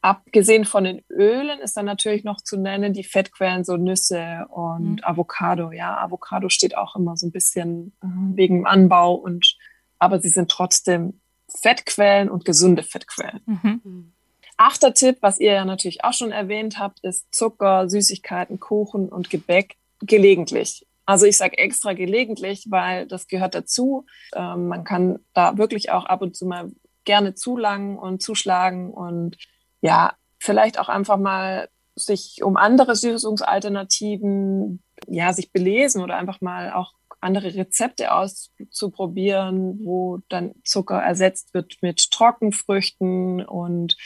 Abgesehen 0.00 0.64
von 0.64 0.84
den 0.84 1.02
Ölen 1.10 1.60
ist 1.60 1.76
dann 1.76 1.84
natürlich 1.84 2.24
noch 2.24 2.40
zu 2.40 2.56
nennen 2.56 2.94
die 2.94 3.04
Fettquellen, 3.04 3.64
so 3.64 3.76
Nüsse 3.76 4.46
und 4.48 4.92
mhm. 4.92 5.00
Avocado. 5.02 5.72
Ja, 5.72 5.98
Avocado 5.98 6.48
steht 6.48 6.74
auch 6.74 6.96
immer 6.96 7.18
so 7.18 7.26
ein 7.26 7.32
bisschen 7.32 7.94
äh, 8.02 8.06
wegen 8.34 8.66
Anbau 8.66 9.12
und, 9.12 9.58
aber 9.98 10.20
sie 10.20 10.28
sind 10.28 10.50
trotzdem 10.50 11.20
Fettquellen 11.48 12.28
und 12.28 12.44
gesunde 12.44 12.82
Fettquellen. 12.82 13.40
Mhm. 13.46 14.12
Achter 14.56 14.94
Tipp, 14.94 15.18
was 15.20 15.38
ihr 15.38 15.52
ja 15.52 15.64
natürlich 15.64 16.02
auch 16.04 16.14
schon 16.14 16.32
erwähnt 16.32 16.78
habt, 16.78 17.00
ist 17.00 17.26
Zucker, 17.34 17.88
Süßigkeiten, 17.88 18.58
Kuchen 18.58 19.08
und 19.08 19.28
Gebäck 19.28 19.76
gelegentlich. 20.00 20.86
Also 21.04 21.26
ich 21.26 21.36
sage 21.36 21.58
extra 21.58 21.92
gelegentlich, 21.92 22.66
weil 22.68 23.06
das 23.06 23.28
gehört 23.28 23.54
dazu. 23.54 24.06
Ähm, 24.34 24.68
man 24.68 24.84
kann 24.84 25.20
da 25.34 25.56
wirklich 25.58 25.90
auch 25.90 26.06
ab 26.06 26.22
und 26.22 26.34
zu 26.36 26.46
mal 26.46 26.72
gerne 27.04 27.34
zulangen 27.34 27.96
und 27.96 28.22
zuschlagen 28.22 28.90
und 28.90 29.36
ja, 29.80 30.14
vielleicht 30.38 30.78
auch 30.78 30.88
einfach 30.88 31.18
mal 31.18 31.68
sich 31.94 32.42
um 32.42 32.56
andere 32.56 32.96
Süßungsalternativen, 32.96 34.82
ja, 35.06 35.32
sich 35.32 35.52
belesen 35.52 36.02
oder 36.02 36.16
einfach 36.16 36.40
mal 36.40 36.72
auch 36.72 36.94
andere 37.26 37.54
Rezepte 37.54 38.12
auszuprobieren, 38.12 39.80
wo 39.84 40.20
dann 40.28 40.54
Zucker 40.64 41.02
ersetzt 41.02 41.52
wird 41.54 41.76
mit 41.82 42.10
Trockenfrüchten 42.10 43.44
und 43.44 43.96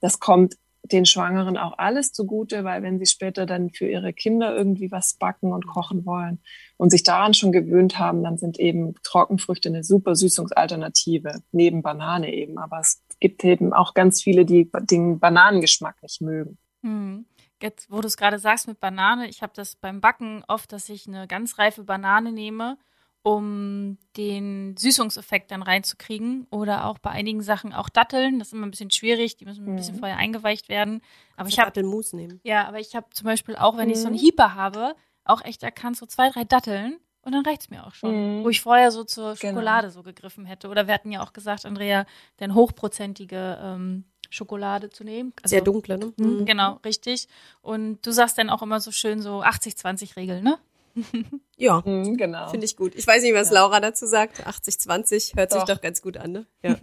das 0.00 0.20
kommt 0.20 0.54
den 0.84 1.06
Schwangeren 1.06 1.56
auch 1.56 1.76
alles 1.76 2.12
zugute, 2.12 2.64
weil 2.64 2.82
wenn 2.82 2.98
sie 2.98 3.06
später 3.06 3.46
dann 3.46 3.70
für 3.70 3.86
ihre 3.86 4.12
Kinder 4.12 4.56
irgendwie 4.56 4.90
was 4.90 5.14
backen 5.14 5.52
und 5.52 5.66
kochen 5.66 6.06
wollen 6.06 6.40
und 6.76 6.90
sich 6.90 7.02
daran 7.02 7.34
schon 7.34 7.52
gewöhnt 7.52 7.98
haben, 7.98 8.22
dann 8.22 8.38
sind 8.38 8.58
eben 8.58 8.94
Trockenfrüchte 9.02 9.68
eine 9.68 9.84
super 9.84 10.14
Süßungsalternative, 10.14 11.42
neben 11.52 11.82
Banane 11.82 12.32
eben. 12.32 12.58
Aber 12.58 12.80
es 12.80 13.02
gibt 13.20 13.44
eben 13.44 13.72
auch 13.72 13.94
ganz 13.94 14.22
viele, 14.22 14.44
die 14.44 14.70
den 14.82 15.18
Bananengeschmack 15.18 16.02
nicht 16.02 16.20
mögen. 16.20 16.58
Hm. 16.82 17.26
Jetzt, 17.60 17.90
wo 17.90 18.00
du 18.00 18.06
es 18.06 18.16
gerade 18.16 18.38
sagst 18.38 18.68
mit 18.68 18.80
Banane, 18.80 19.28
ich 19.28 19.42
habe 19.42 19.52
das 19.54 19.76
beim 19.76 20.00
Backen 20.00 20.44
oft, 20.48 20.72
dass 20.72 20.88
ich 20.88 21.06
eine 21.06 21.26
ganz 21.26 21.58
reife 21.58 21.84
Banane 21.84 22.32
nehme, 22.32 22.78
um 23.22 23.98
den 24.16 24.76
Süßungseffekt 24.76 25.50
dann 25.50 25.62
reinzukriegen. 25.62 26.46
Oder 26.50 26.86
auch 26.86 26.98
bei 26.98 27.10
einigen 27.10 27.42
Sachen 27.42 27.72
auch 27.72 27.88
Datteln. 27.88 28.38
Das 28.38 28.48
ist 28.48 28.54
immer 28.54 28.66
ein 28.66 28.70
bisschen 28.70 28.90
schwierig, 28.90 29.36
die 29.36 29.44
müssen 29.44 29.68
ein 29.68 29.76
bisschen 29.76 29.96
mhm. 29.96 30.00
vorher 30.00 30.18
eingeweicht 30.18 30.68
werden. 30.68 31.02
Aber 31.36 31.48
ich 31.48 31.58
habe 31.58 31.70
Dattelmus 31.70 32.12
nehmen. 32.12 32.40
Ja, 32.44 32.66
aber 32.66 32.78
ich 32.78 32.94
habe 32.94 33.06
zum 33.10 33.24
Beispiel 33.24 33.56
auch, 33.56 33.76
wenn 33.76 33.86
mhm. 33.86 33.94
ich 33.94 34.00
so 34.00 34.06
einen 34.06 34.16
Hieper 34.16 34.54
habe, 34.54 34.94
auch 35.24 35.44
echt 35.44 35.62
erkannt, 35.62 35.96
so 35.96 36.06
zwei, 36.06 36.30
drei 36.30 36.44
Datteln 36.44 36.98
und 37.22 37.32
dann 37.32 37.44
reicht 37.44 37.62
es 37.62 37.70
mir 37.70 37.86
auch 37.86 37.94
schon. 37.94 38.38
Mhm. 38.38 38.44
Wo 38.44 38.48
ich 38.48 38.62
vorher 38.62 38.90
so 38.90 39.04
zur 39.04 39.34
genau. 39.34 39.52
Schokolade 39.52 39.88
genau. 39.88 39.94
so 39.94 40.02
gegriffen 40.02 40.46
hätte. 40.46 40.68
Oder 40.68 40.86
wir 40.86 40.94
hatten 40.94 41.12
ja 41.12 41.22
auch 41.22 41.34
gesagt, 41.34 41.66
Andrea, 41.66 42.06
denn 42.40 42.54
hochprozentige 42.54 43.58
ähm, 43.62 44.04
Schokolade 44.30 44.90
zu 44.90 45.04
nehmen. 45.04 45.32
Also, 45.42 45.54
Sehr 45.54 45.62
dunkle, 45.62 45.98
ne? 45.98 46.12
Mhm. 46.16 46.44
Genau, 46.44 46.78
richtig. 46.84 47.28
Und 47.62 48.04
du 48.06 48.10
sagst 48.10 48.38
dann 48.38 48.50
auch 48.50 48.62
immer 48.62 48.80
so 48.80 48.90
schön 48.90 49.20
so 49.20 49.42
80-20-Regel, 49.42 50.42
ne? 50.42 50.58
ja, 51.56 51.82
mhm, 51.84 52.16
genau. 52.16 52.48
Finde 52.48 52.66
ich 52.66 52.76
gut. 52.76 52.94
Ich 52.94 53.06
weiß 53.06 53.22
nicht, 53.22 53.34
was 53.34 53.50
ja. 53.50 53.54
Laura 53.54 53.80
dazu 53.80 54.06
sagt. 54.06 54.46
80-20 54.46 55.36
hört 55.36 55.52
doch. 55.52 55.58
sich 55.58 55.74
doch 55.74 55.80
ganz 55.80 56.02
gut 56.02 56.16
an, 56.16 56.32
ne? 56.32 56.46
Ja. 56.62 56.76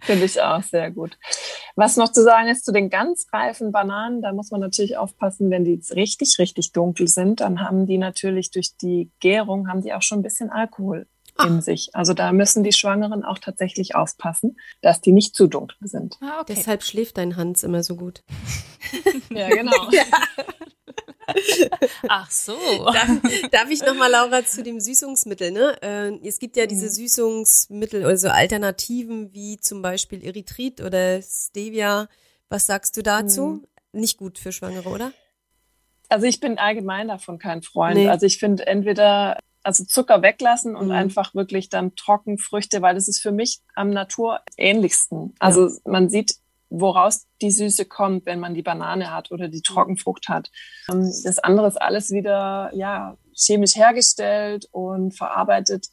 Finde 0.00 0.26
ich 0.26 0.40
auch 0.40 0.62
sehr 0.62 0.92
gut. 0.92 1.18
Was 1.74 1.96
noch 1.96 2.12
zu 2.12 2.22
sagen 2.22 2.46
ist 2.46 2.64
zu 2.64 2.72
den 2.72 2.88
ganz 2.88 3.26
reifen 3.32 3.72
Bananen, 3.72 4.22
da 4.22 4.32
muss 4.32 4.52
man 4.52 4.60
natürlich 4.60 4.96
aufpassen, 4.96 5.50
wenn 5.50 5.64
die 5.64 5.82
richtig, 5.92 6.38
richtig 6.38 6.70
dunkel 6.70 7.08
sind, 7.08 7.40
dann 7.40 7.60
haben 7.60 7.84
die 7.84 7.98
natürlich 7.98 8.52
durch 8.52 8.76
die 8.76 9.10
Gärung, 9.18 9.68
haben 9.68 9.82
die 9.82 9.92
auch 9.92 10.02
schon 10.02 10.20
ein 10.20 10.22
bisschen 10.22 10.50
Alkohol. 10.50 11.08
In 11.44 11.60
sich. 11.60 11.90
Also 11.94 12.14
da 12.14 12.32
müssen 12.32 12.64
die 12.64 12.72
Schwangeren 12.72 13.24
auch 13.24 13.38
tatsächlich 13.38 13.94
aufpassen, 13.94 14.58
dass 14.80 15.00
die 15.00 15.12
nicht 15.12 15.34
zu 15.34 15.46
dunkel 15.46 15.76
sind. 15.82 16.16
Ah, 16.20 16.40
okay. 16.40 16.54
Deshalb 16.56 16.82
schläft 16.82 17.18
dein 17.18 17.36
Hans 17.36 17.62
immer 17.62 17.82
so 17.82 17.96
gut. 17.96 18.22
ja, 19.30 19.48
genau. 19.48 19.90
ja. 19.90 20.04
Ach 22.08 22.30
so. 22.30 22.56
Darf, 22.92 23.10
darf 23.50 23.70
ich 23.70 23.82
nochmal, 23.82 24.10
Laura, 24.10 24.44
zu 24.44 24.62
dem 24.62 24.80
Süßungsmittel, 24.80 25.50
ne? 25.50 25.76
Äh, 25.82 26.26
es 26.26 26.38
gibt 26.38 26.56
ja 26.56 26.66
diese 26.66 26.86
mhm. 26.86 26.90
Süßungsmittel, 26.90 28.04
also 28.04 28.28
Alternativen 28.28 29.32
wie 29.34 29.58
zum 29.58 29.82
Beispiel 29.82 30.24
Erythrit 30.24 30.80
oder 30.80 31.20
Stevia. 31.22 32.08
Was 32.48 32.66
sagst 32.66 32.96
du 32.96 33.02
dazu? 33.02 33.46
Mhm. 33.46 33.66
Nicht 33.92 34.18
gut 34.18 34.38
für 34.38 34.52
Schwangere, 34.52 34.88
oder? 34.88 35.12
Also 36.08 36.26
ich 36.26 36.40
bin 36.40 36.58
allgemein 36.58 37.08
davon 37.08 37.38
kein 37.38 37.62
Freund. 37.62 37.96
Nee. 37.96 38.08
Also 38.08 38.24
ich 38.24 38.38
finde 38.38 38.66
entweder 38.66 39.38
also 39.68 39.84
Zucker 39.84 40.22
weglassen 40.22 40.74
und 40.74 40.86
mhm. 40.86 40.92
einfach 40.92 41.34
wirklich 41.34 41.68
dann 41.68 41.94
Trockenfrüchte, 41.94 42.80
weil 42.80 42.94
das 42.94 43.06
ist 43.06 43.20
für 43.20 43.32
mich 43.32 43.60
am 43.74 43.90
naturähnlichsten. 43.90 45.34
Also 45.38 45.68
ja. 45.68 45.74
man 45.84 46.08
sieht 46.08 46.36
woraus 46.70 47.26
die 47.42 47.50
Süße 47.50 47.84
kommt, 47.84 48.24
wenn 48.24 48.40
man 48.40 48.54
die 48.54 48.62
Banane 48.62 49.12
hat 49.12 49.30
oder 49.30 49.48
die 49.48 49.60
Trockenfrucht 49.60 50.30
hat. 50.30 50.50
Ähm, 50.90 51.12
das 51.22 51.38
andere 51.38 51.66
ist 51.66 51.80
alles 51.80 52.10
wieder 52.10 52.70
ja 52.72 53.18
chemisch 53.34 53.76
hergestellt 53.76 54.66
und 54.72 55.14
verarbeitet 55.14 55.88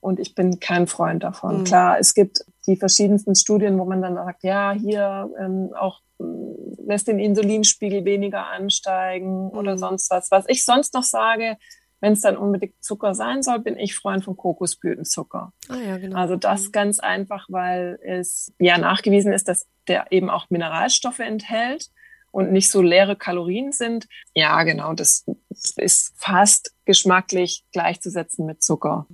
und 0.00 0.20
ich 0.20 0.34
bin 0.34 0.58
kein 0.58 0.86
Freund 0.86 1.22
davon. 1.22 1.60
Mhm. 1.60 1.64
Klar, 1.64 1.98
es 1.98 2.14
gibt 2.14 2.46
die 2.66 2.76
verschiedensten 2.76 3.34
Studien, 3.34 3.78
wo 3.78 3.84
man 3.84 4.00
dann 4.00 4.14
sagt, 4.14 4.42
ja, 4.42 4.72
hier 4.72 5.30
ähm, 5.38 5.74
auch 5.78 6.00
äh, 6.18 6.24
lässt 6.86 7.08
den 7.08 7.18
Insulinspiegel 7.18 8.06
weniger 8.06 8.46
ansteigen 8.46 9.48
mhm. 9.48 9.50
oder 9.50 9.76
sonst 9.76 10.10
was. 10.10 10.30
Was 10.30 10.46
ich 10.48 10.64
sonst 10.64 10.94
noch 10.94 11.04
sage, 11.04 11.58
wenn 12.00 12.12
es 12.12 12.20
dann 12.20 12.36
unbedingt 12.36 12.82
Zucker 12.82 13.14
sein 13.14 13.42
soll, 13.42 13.58
bin 13.60 13.76
ich 13.76 13.94
Freund 13.94 14.24
von 14.24 14.36
Kokosblütenzucker. 14.36 15.52
Ah, 15.68 15.76
ja, 15.76 15.98
genau. 15.98 16.16
Also 16.16 16.36
das 16.36 16.66
mhm. 16.66 16.72
ganz 16.72 17.00
einfach, 17.00 17.46
weil 17.48 17.98
es 18.02 18.52
ja 18.58 18.78
nachgewiesen 18.78 19.32
ist, 19.32 19.48
dass 19.48 19.66
der 19.88 20.12
eben 20.12 20.30
auch 20.30 20.50
Mineralstoffe 20.50 21.18
enthält 21.18 21.90
und 22.30 22.52
nicht 22.52 22.70
so 22.70 22.82
leere 22.82 23.16
Kalorien 23.16 23.72
sind. 23.72 24.06
Ja, 24.34 24.62
genau, 24.62 24.92
das 24.92 25.24
ist 25.76 26.12
fast 26.16 26.74
geschmacklich 26.84 27.64
gleichzusetzen 27.72 28.46
mit 28.46 28.62
Zucker. 28.62 29.06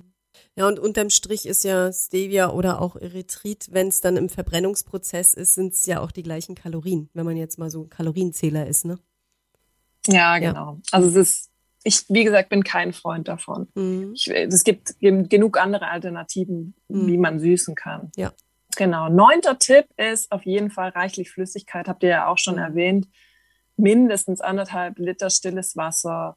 Ja, 0.57 0.67
und 0.67 0.79
unterm 0.79 1.09
Strich 1.09 1.45
ist 1.45 1.63
ja 1.63 1.91
Stevia 1.91 2.49
oder 2.49 2.81
auch 2.81 2.95
Erythrit, 2.95 3.67
wenn 3.71 3.87
es 3.87 3.99
dann 3.99 4.15
im 4.15 4.29
Verbrennungsprozess 4.29 5.33
ist, 5.33 5.55
sind 5.55 5.73
es 5.73 5.85
ja 5.85 5.99
auch 5.99 6.11
die 6.11 6.23
gleichen 6.23 6.55
Kalorien, 6.55 7.09
wenn 7.13 7.25
man 7.25 7.35
jetzt 7.35 7.59
mal 7.59 7.69
so 7.69 7.85
Kalorienzähler 7.85 8.65
ist, 8.67 8.85
ne? 8.85 8.97
Ja, 10.07 10.37
genau. 10.37 10.73
Ja. 10.73 10.81
Also 10.91 11.09
es 11.09 11.15
ist 11.15 11.51
ich, 11.85 12.03
wie 12.09 12.23
gesagt, 12.23 12.49
bin 12.49 12.63
kein 12.63 12.93
Freund 12.93 13.27
davon. 13.27 13.67
Mhm. 13.75 14.13
Ich, 14.15 14.27
es 14.27 14.63
gibt 14.63 14.95
genug 14.99 15.57
andere 15.59 15.87
Alternativen, 15.87 16.73
mhm. 16.87 17.07
wie 17.07 17.17
man 17.17 17.39
süßen 17.39 17.75
kann. 17.75 18.11
Ja. 18.15 18.33
Genau. 18.75 19.07
Neunter 19.07 19.59
Tipp 19.59 19.85
ist 19.95 20.31
auf 20.31 20.43
jeden 20.45 20.71
Fall 20.71 20.89
reichlich 20.89 21.29
Flüssigkeit, 21.31 21.87
habt 21.87 22.03
ihr 22.03 22.09
ja 22.09 22.27
auch 22.27 22.39
schon 22.39 22.55
mhm. 22.55 22.61
erwähnt. 22.61 23.07
Mindestens 23.77 24.41
anderthalb 24.41 24.97
Liter 24.97 25.29
stilles 25.29 25.77
Wasser 25.77 26.35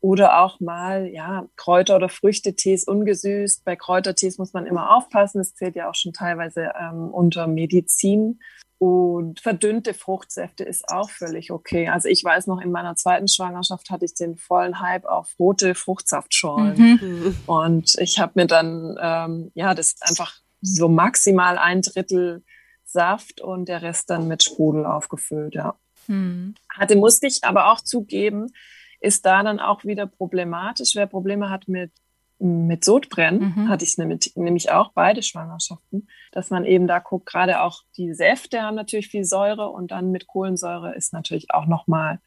oder 0.00 0.42
auch 0.42 0.60
mal, 0.60 1.06
ja, 1.06 1.46
Kräuter- 1.56 1.96
oder 1.96 2.08
Früchtetees 2.08 2.84
ungesüßt. 2.84 3.64
Bei 3.64 3.76
Kräutertees 3.76 4.38
muss 4.38 4.52
man 4.52 4.66
immer 4.66 4.94
aufpassen. 4.96 5.38
Das 5.38 5.54
zählt 5.54 5.76
ja 5.76 5.88
auch 5.90 5.94
schon 5.94 6.12
teilweise 6.12 6.72
ähm, 6.78 7.10
unter 7.10 7.46
Medizin. 7.46 8.40
Und 8.78 9.40
verdünnte 9.40 9.94
Fruchtsäfte 9.94 10.62
ist 10.62 10.90
auch 10.90 11.08
völlig 11.08 11.50
okay. 11.50 11.88
Also 11.88 12.08
ich 12.08 12.22
weiß 12.22 12.46
noch, 12.46 12.60
in 12.60 12.70
meiner 12.70 12.94
zweiten 12.94 13.26
Schwangerschaft 13.26 13.88
hatte 13.90 14.04
ich 14.04 14.14
den 14.14 14.36
vollen 14.36 14.80
Hype 14.80 15.06
auf 15.06 15.34
rote 15.38 15.74
Fruchtsaftschorlen. 15.74 16.76
Mhm. 16.76 17.36
Und 17.46 17.94
ich 17.98 18.18
habe 18.18 18.32
mir 18.34 18.46
dann, 18.46 18.96
ähm, 19.00 19.50
ja, 19.54 19.74
das 19.74 19.96
einfach 20.00 20.34
so 20.60 20.88
maximal 20.88 21.56
ein 21.56 21.80
Drittel 21.80 22.44
Saft 22.84 23.40
und 23.40 23.68
der 23.68 23.82
Rest 23.82 24.10
dann 24.10 24.28
mit 24.28 24.42
Sprudel 24.42 24.86
aufgefüllt, 24.86 25.54
ja. 25.54 25.74
Mhm. 26.06 26.54
Hatte, 26.70 26.96
musste 26.96 27.26
ich 27.26 27.44
aber 27.44 27.72
auch 27.72 27.80
zugeben, 27.80 28.52
ist 29.00 29.26
da 29.26 29.42
dann 29.42 29.60
auch 29.60 29.84
wieder 29.84 30.06
problematisch. 30.06 30.94
Wer 30.94 31.06
Probleme 31.06 31.50
hat 31.50 31.68
mit 31.68 31.92
mit 32.38 32.84
Sodbrennen 32.84 33.54
mhm. 33.56 33.68
hatte 33.68 33.84
ich 33.84 33.96
nämlich, 33.96 34.32
nämlich 34.36 34.70
auch 34.70 34.92
beide 34.92 35.22
Schwangerschaften, 35.22 36.08
dass 36.32 36.50
man 36.50 36.64
eben 36.64 36.86
da 36.86 36.98
guckt, 36.98 37.26
gerade 37.26 37.62
auch 37.62 37.82
die 37.96 38.12
Säfte 38.12 38.62
haben 38.62 38.74
natürlich 38.74 39.08
viel 39.08 39.24
Säure 39.24 39.70
und 39.70 39.90
dann 39.90 40.10
mit 40.10 40.26
Kohlensäure 40.26 40.94
ist 40.94 41.12
natürlich 41.12 41.50
auch 41.50 41.66
nochmal, 41.66 42.20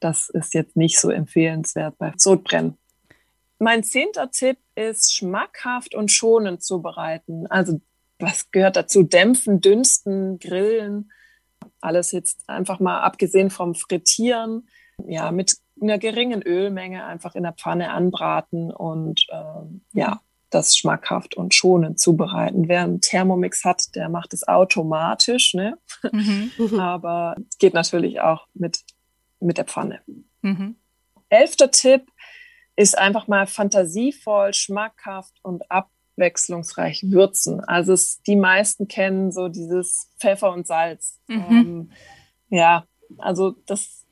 das 0.00 0.28
ist 0.30 0.52
jetzt 0.54 0.76
nicht 0.76 0.98
so 0.98 1.10
empfehlenswert 1.10 1.96
bei 1.98 2.12
Sodbrennen. 2.16 2.76
Mein 3.58 3.84
zehnter 3.84 4.30
Tipp 4.30 4.58
ist 4.74 5.14
schmackhaft 5.14 5.94
und 5.94 6.10
schonend 6.10 6.62
zubereiten. 6.62 7.46
Also 7.46 7.80
was 8.18 8.50
gehört 8.50 8.76
dazu? 8.76 9.02
Dämpfen, 9.02 9.60
dünsten, 9.60 10.38
grillen. 10.38 11.10
Alles 11.80 12.12
jetzt 12.12 12.48
einfach 12.48 12.80
mal 12.80 13.00
abgesehen 13.00 13.50
vom 13.50 13.74
Frittieren. 13.74 14.68
Ja, 15.06 15.30
mit 15.30 15.56
einer 15.80 15.98
geringen 15.98 16.42
Ölmenge 16.42 17.04
einfach 17.04 17.34
in 17.34 17.42
der 17.42 17.52
Pfanne 17.52 17.90
anbraten 17.90 18.70
und 18.70 19.26
ähm, 19.30 19.82
ja, 19.92 20.20
das 20.50 20.76
schmackhaft 20.76 21.36
und 21.36 21.54
schonend 21.54 21.98
zubereiten. 21.98 22.68
Wer 22.68 22.82
einen 22.82 23.00
Thermomix 23.00 23.64
hat, 23.64 23.94
der 23.94 24.08
macht 24.08 24.32
es 24.32 24.46
automatisch, 24.46 25.54
ne? 25.54 25.78
Mhm. 26.12 26.50
Aber 26.78 27.36
es 27.48 27.58
geht 27.58 27.74
natürlich 27.74 28.20
auch 28.20 28.46
mit, 28.54 28.80
mit 29.40 29.58
der 29.58 29.64
Pfanne. 29.64 30.00
Mhm. 30.42 30.76
Elfter 31.28 31.70
Tipp 31.70 32.10
ist 32.76 32.96
einfach 32.96 33.26
mal 33.26 33.46
fantasievoll, 33.46 34.54
schmackhaft 34.54 35.34
und 35.42 35.64
abwechslungsreich 35.70 37.02
würzen. 37.10 37.60
Also 37.64 37.92
es, 37.92 38.22
die 38.22 38.36
meisten 38.36 38.86
kennen 38.86 39.32
so 39.32 39.48
dieses 39.48 40.12
Pfeffer 40.18 40.52
und 40.52 40.66
Salz. 40.66 41.20
Mhm. 41.26 41.44
Ähm, 41.50 41.90
ja, 42.50 42.84
also 43.18 43.56
das 43.66 44.05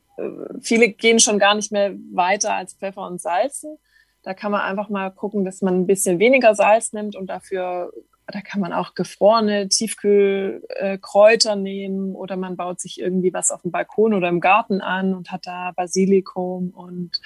viele 0.61 0.88
gehen 0.90 1.18
schon 1.18 1.38
gar 1.38 1.55
nicht 1.55 1.72
mehr 1.72 1.94
weiter 2.12 2.55
als 2.55 2.74
Pfeffer 2.74 3.07
und 3.07 3.20
Salzen. 3.20 3.79
Da 4.22 4.35
kann 4.35 4.53
man 4.53 4.62
einfach 4.62 4.88
mal 4.88 5.11
gucken, 5.11 5.44
dass 5.44 5.61
man 5.61 5.81
ein 5.81 5.87
bisschen 5.87 6.18
weniger 6.18 6.55
Salz 6.55 6.92
nimmt 6.92 7.14
und 7.14 7.27
dafür, 7.27 7.92
da 8.27 8.40
kann 8.40 8.61
man 8.61 8.72
auch 8.72 8.94
gefrorene 8.94 9.68
Tiefkühlkräuter 9.68 11.57
nehmen 11.57 12.14
oder 12.14 12.37
man 12.37 12.57
baut 12.57 12.81
sich 12.81 12.98
irgendwie 13.00 13.35
was 13.35 13.50
auf 13.50 13.62
dem 13.62 13.70
Balkon 13.70 14.14
oder 14.14 14.29
im 14.29 14.40
Garten 14.40 14.81
an 14.81 15.14
und 15.14 15.31
hat 15.31 15.46
da 15.46 15.72
Basilikum 15.77 16.70
und 16.70 17.20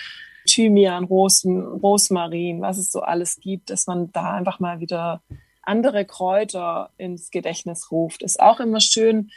Thymian, 0.48 1.04
Rosen, 1.04 1.62
Rosmarin, 1.62 2.62
was 2.62 2.78
es 2.78 2.90
so 2.90 3.00
alles 3.00 3.38
gibt, 3.38 3.70
dass 3.70 3.86
man 3.86 4.10
da 4.12 4.32
einfach 4.32 4.58
mal 4.58 4.80
wieder 4.80 5.22
andere 5.62 6.04
Kräuter 6.04 6.90
ins 6.96 7.30
Gedächtnis 7.30 7.92
ruft. 7.92 8.22
Ist 8.22 8.40
auch 8.40 8.58
immer 8.58 8.80
schön, 8.80 9.30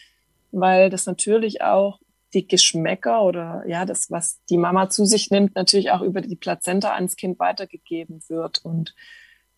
weil 0.52 0.90
das 0.90 1.06
natürlich 1.06 1.62
auch 1.62 2.00
die 2.34 2.48
Geschmäcker 2.48 3.24
oder 3.24 3.64
ja, 3.68 3.86
das, 3.86 4.10
was 4.10 4.44
die 4.50 4.58
Mama 4.58 4.90
zu 4.90 5.06
sich 5.06 5.30
nimmt, 5.32 5.56
natürlich 5.56 5.92
auch 5.92 6.02
über 6.02 6.22
die 6.22 6.36
Plazenta 6.36 6.94
ans 6.94 7.16
Kind 7.16 7.40
weitergegeben 7.40 8.22
wird. 8.28 8.60
Und 8.64 8.96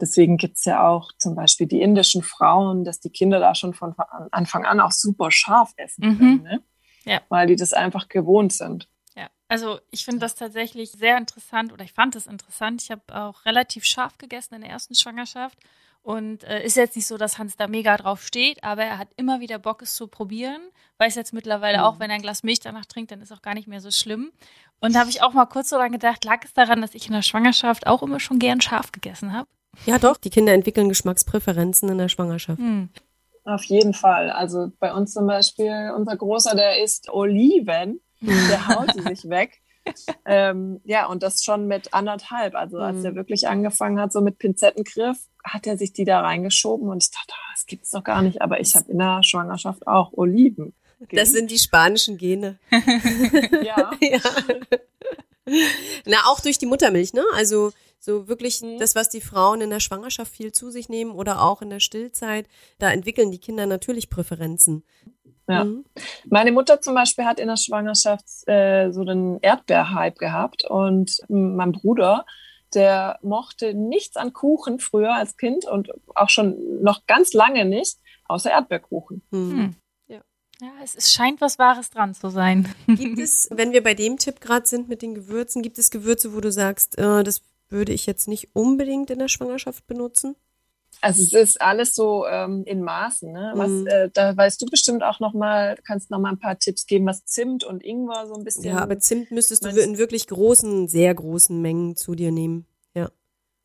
deswegen 0.02 0.38
gibt's 0.38 0.66
ja 0.66 0.88
auch 0.88 1.12
zum 1.18 1.36
Beispiel 1.36 1.68
die 1.68 1.82
indischen 1.82 2.24
Frauen, 2.24 2.84
dass 2.84 3.00
die 3.00 3.12
Kinder 3.12 3.40
da 3.40 3.56
schon 3.56 3.74
von 3.74 3.96
Anfang 4.32 4.66
an 4.66 4.80
auch 4.80 4.92
super 4.92 5.32
scharf 5.32 5.74
essen 5.78 6.08
mhm. 6.08 6.18
können, 6.18 6.44
ne? 6.44 6.64
ja. 7.06 7.22
weil 7.30 7.48
die 7.48 7.56
das 7.56 7.74
einfach 7.74 8.08
gewohnt 8.08 8.54
sind. 8.54 8.90
Ja, 9.16 9.30
also 9.48 9.80
ich 9.92 10.06
finde 10.06 10.22
das 10.22 10.36
tatsächlich 10.36 10.92
sehr 10.92 11.18
interessant 11.18 11.72
oder 11.72 11.84
ich 11.84 11.94
fand 11.94 12.16
es 12.16 12.28
interessant. 12.28 12.82
Ich 12.82 12.92
habe 12.92 13.04
auch 13.14 13.46
relativ 13.46 13.86
scharf 13.86 14.18
gegessen 14.18 14.56
in 14.56 14.62
der 14.62 14.72
ersten 14.72 14.96
Schwangerschaft 14.96 15.60
und 16.04 16.44
äh, 16.44 16.64
ist 16.66 16.76
jetzt 16.76 16.98
nicht 16.98 17.08
so, 17.08 17.18
dass 17.18 17.38
Hans 17.38 17.56
da 17.56 17.68
mega 17.68 17.96
drauf 17.96 18.22
steht, 18.22 18.64
aber 18.64 18.84
er 18.84 18.98
hat 18.98 19.08
immer 19.16 19.40
wieder 19.40 19.58
Bock, 19.58 19.82
es 19.82 19.96
zu 19.96 20.08
probieren. 20.08 20.62
Weiß 20.98 21.16
jetzt 21.16 21.34
mittlerweile 21.34 21.80
mhm. 21.80 21.84
auch, 21.86 22.00
wenn 22.00 22.10
er 22.10 22.18
ein 22.18 22.22
Glas 22.22 22.44
Milch 22.44 22.60
danach 22.60 22.86
trinkt, 22.86 23.12
dann 23.12 23.22
ist 23.22 23.32
auch 23.32 23.42
gar 23.42 23.54
nicht 23.54 23.70
mehr 23.70 23.80
so 23.80 23.90
schlimm. 23.90 24.32
Und 24.82 24.94
da 24.94 25.00
habe 25.00 25.10
ich 25.10 25.22
auch 25.22 25.32
mal 25.32 25.46
kurz 25.46 25.70
so 25.70 25.78
dran 25.78 25.94
gedacht, 25.94 26.26
lag 26.26 26.44
es 26.44 26.54
daran, 26.54 26.82
dass 26.82 26.94
ich 26.94 27.08
in 27.08 27.14
der 27.14 27.22
Schwangerschaft 27.22 27.88
auch 27.88 28.04
immer 28.04 28.20
schon 28.20 28.38
gern 28.38 28.60
scharf 28.60 28.92
gegessen 28.92 29.32
habe? 29.32 29.48
Ja, 29.86 29.98
doch, 29.98 30.18
die 30.18 30.30
Kinder 30.30 30.54
entwickeln 30.54 30.90
Geschmackspräferenzen 30.90 31.88
in 31.90 31.98
der 31.98 32.10
Schwangerschaft. 32.10 32.60
Mhm. 32.60 32.90
Auf 33.46 33.64
jeden 33.64 33.94
Fall. 33.94 34.30
Also 34.30 34.72
bei 34.80 34.94
uns 34.94 35.14
zum 35.14 35.26
Beispiel, 35.26 35.94
unser 35.96 36.18
Großer, 36.18 36.56
der 36.56 36.84
isst 36.84 37.10
Oliven, 37.10 38.02
der 38.22 38.68
haut 38.68 38.94
sie 38.94 39.02
sich 39.02 39.30
weg 39.30 39.63
ähm, 40.26 40.82
ja, 40.84 41.08
und 41.08 41.24
das 41.24 41.44
schon 41.44 41.68
mit 41.68 41.94
anderthalb. 41.94 42.56
Also 42.56 42.78
als 42.80 42.98
mhm. 43.00 43.06
er 43.06 43.16
wirklich 43.16 43.48
angefangen 43.48 44.00
hat, 44.00 44.12
so 44.14 44.22
mit 44.22 44.38
Pinzettengriff, 44.38 45.18
hat 45.44 45.68
er 45.68 45.78
sich 45.78 45.94
die 45.94 46.06
da 46.06 46.22
reingeschoben 46.22 46.90
und 46.90 47.04
ich 47.04 47.12
dachte, 47.12 47.34
oh, 47.34 47.52
das 47.54 47.66
gibt's 47.66 47.92
doch 47.92 48.04
gar 48.04 48.22
nicht. 48.22 48.42
Aber 48.42 48.60
ich 48.60 48.76
habe 48.76 48.92
in 48.92 49.00
der 49.00 49.22
Schwangerschaft 49.24 49.88
auch 49.88 50.14
Oliven. 50.14 50.74
Das 51.12 51.32
sind 51.32 51.52
die 51.52 51.60
spanischen 51.60 52.18
Gene. 52.18 52.58
ja. 52.72 53.92
ja. 54.02 54.20
Na, 56.06 56.18
auch 56.28 56.40
durch 56.40 56.58
die 56.58 56.66
Muttermilch, 56.66 57.14
ne? 57.14 57.24
Also 57.36 57.74
so 58.04 58.28
wirklich 58.28 58.62
mhm. 58.62 58.80
das, 58.80 58.96
was 58.96 59.08
die 59.08 59.22
Frauen 59.22 59.62
in 59.62 59.70
der 59.70 59.80
Schwangerschaft 59.80 60.34
viel 60.34 60.52
zu 60.52 60.72
sich 60.72 60.90
nehmen 60.90 61.12
oder 61.12 61.42
auch 61.42 61.62
in 61.62 61.70
der 61.70 61.80
Stillzeit, 61.80 62.48
da 62.78 62.92
entwickeln 62.92 63.32
die 63.32 63.40
Kinder 63.40 63.66
natürlich 63.66 64.10
Präferenzen. 64.10 64.84
Ja. 65.48 65.64
Mhm. 65.64 65.86
Meine 66.26 66.52
Mutter 66.52 66.82
zum 66.82 66.96
Beispiel 66.96 67.24
hat 67.24 67.40
in 67.40 67.48
der 67.48 67.58
Schwangerschaft 67.58 68.26
äh, 68.48 68.92
so 68.92 69.02
einen 69.02 69.40
Erdbeerhype 69.42 70.18
gehabt 70.18 70.66
und 70.70 71.22
mein 71.30 71.72
Bruder, 71.72 72.26
der 72.74 73.20
mochte 73.22 73.74
nichts 73.74 74.18
an 74.18 74.34
Kuchen 74.34 74.80
früher 74.80 75.14
als 75.14 75.38
Kind 75.38 75.66
und 75.66 75.90
auch 76.14 76.30
schon 76.30 76.82
noch 76.82 77.06
ganz 77.08 77.34
lange 77.34 77.64
nicht, 77.64 78.00
außer 78.26 78.52
Erdbeerkuchen. 78.52 79.22
Mhm. 79.32 79.52
Hm. 79.52 79.76
Ja. 80.08 80.22
es 80.84 81.14
scheint 81.14 81.40
was 81.40 81.58
Wahres 81.58 81.90
dran 81.90 82.14
zu 82.14 82.30
sein. 82.30 82.74
Gibt 82.88 83.20
es, 83.20 83.48
wenn 83.52 83.72
wir 83.72 83.84
bei 83.84 83.94
dem 83.94 84.18
Tipp 84.18 84.42
gerade 84.42 84.66
sind 84.66 84.90
mit 84.90 85.02
den 85.02 85.16
Gewürzen, 85.16 85.62
gibt 85.62 85.78
es 85.78 85.90
Gewürze, 85.90 86.34
wo 86.34 86.42
du 86.42 86.52
sagst, 86.52 86.98
äh, 86.98 87.24
das 87.24 87.42
würde 87.74 87.92
ich 87.92 88.06
jetzt 88.06 88.28
nicht 88.30 88.56
unbedingt 88.56 89.10
in 89.12 89.20
der 89.20 89.28
Schwangerschaft 89.28 89.86
benutzen? 89.88 90.38
Also 91.02 91.24
es 91.24 91.34
ist 91.34 91.62
alles 91.62 91.96
so 91.96 92.26
ähm, 92.28 92.64
in 92.66 92.82
Maßen. 92.82 93.32
Ne? 93.32 93.52
Was, 93.56 93.70
mhm. 93.70 93.88
äh, 93.88 94.10
da 94.14 94.38
weißt 94.38 94.62
du 94.62 94.68
bestimmt 94.68 95.04
auch 95.04 95.20
noch 95.20 95.34
mal, 95.34 95.78
kannst 95.86 96.10
noch 96.12 96.20
mal 96.20 96.30
ein 96.30 96.40
paar 96.40 96.58
Tipps 96.58 96.86
geben, 96.86 97.06
was 97.06 97.26
Zimt 97.26 97.66
und 97.66 97.84
Ingwer 97.84 98.26
so 98.28 98.36
ein 98.36 98.46
bisschen. 98.46 98.64
Ja, 98.64 98.78
aber 98.78 99.00
Zimt 99.00 99.30
müsstest 99.32 99.66
du 99.66 99.70
in 99.70 99.98
wirklich 99.98 100.28
großen, 100.28 100.88
sehr 100.88 101.14
großen 101.14 101.62
Mengen 101.62 101.98
zu 101.98 102.16
dir 102.16 102.32
nehmen. 102.32 102.66
Ja. 102.94 103.06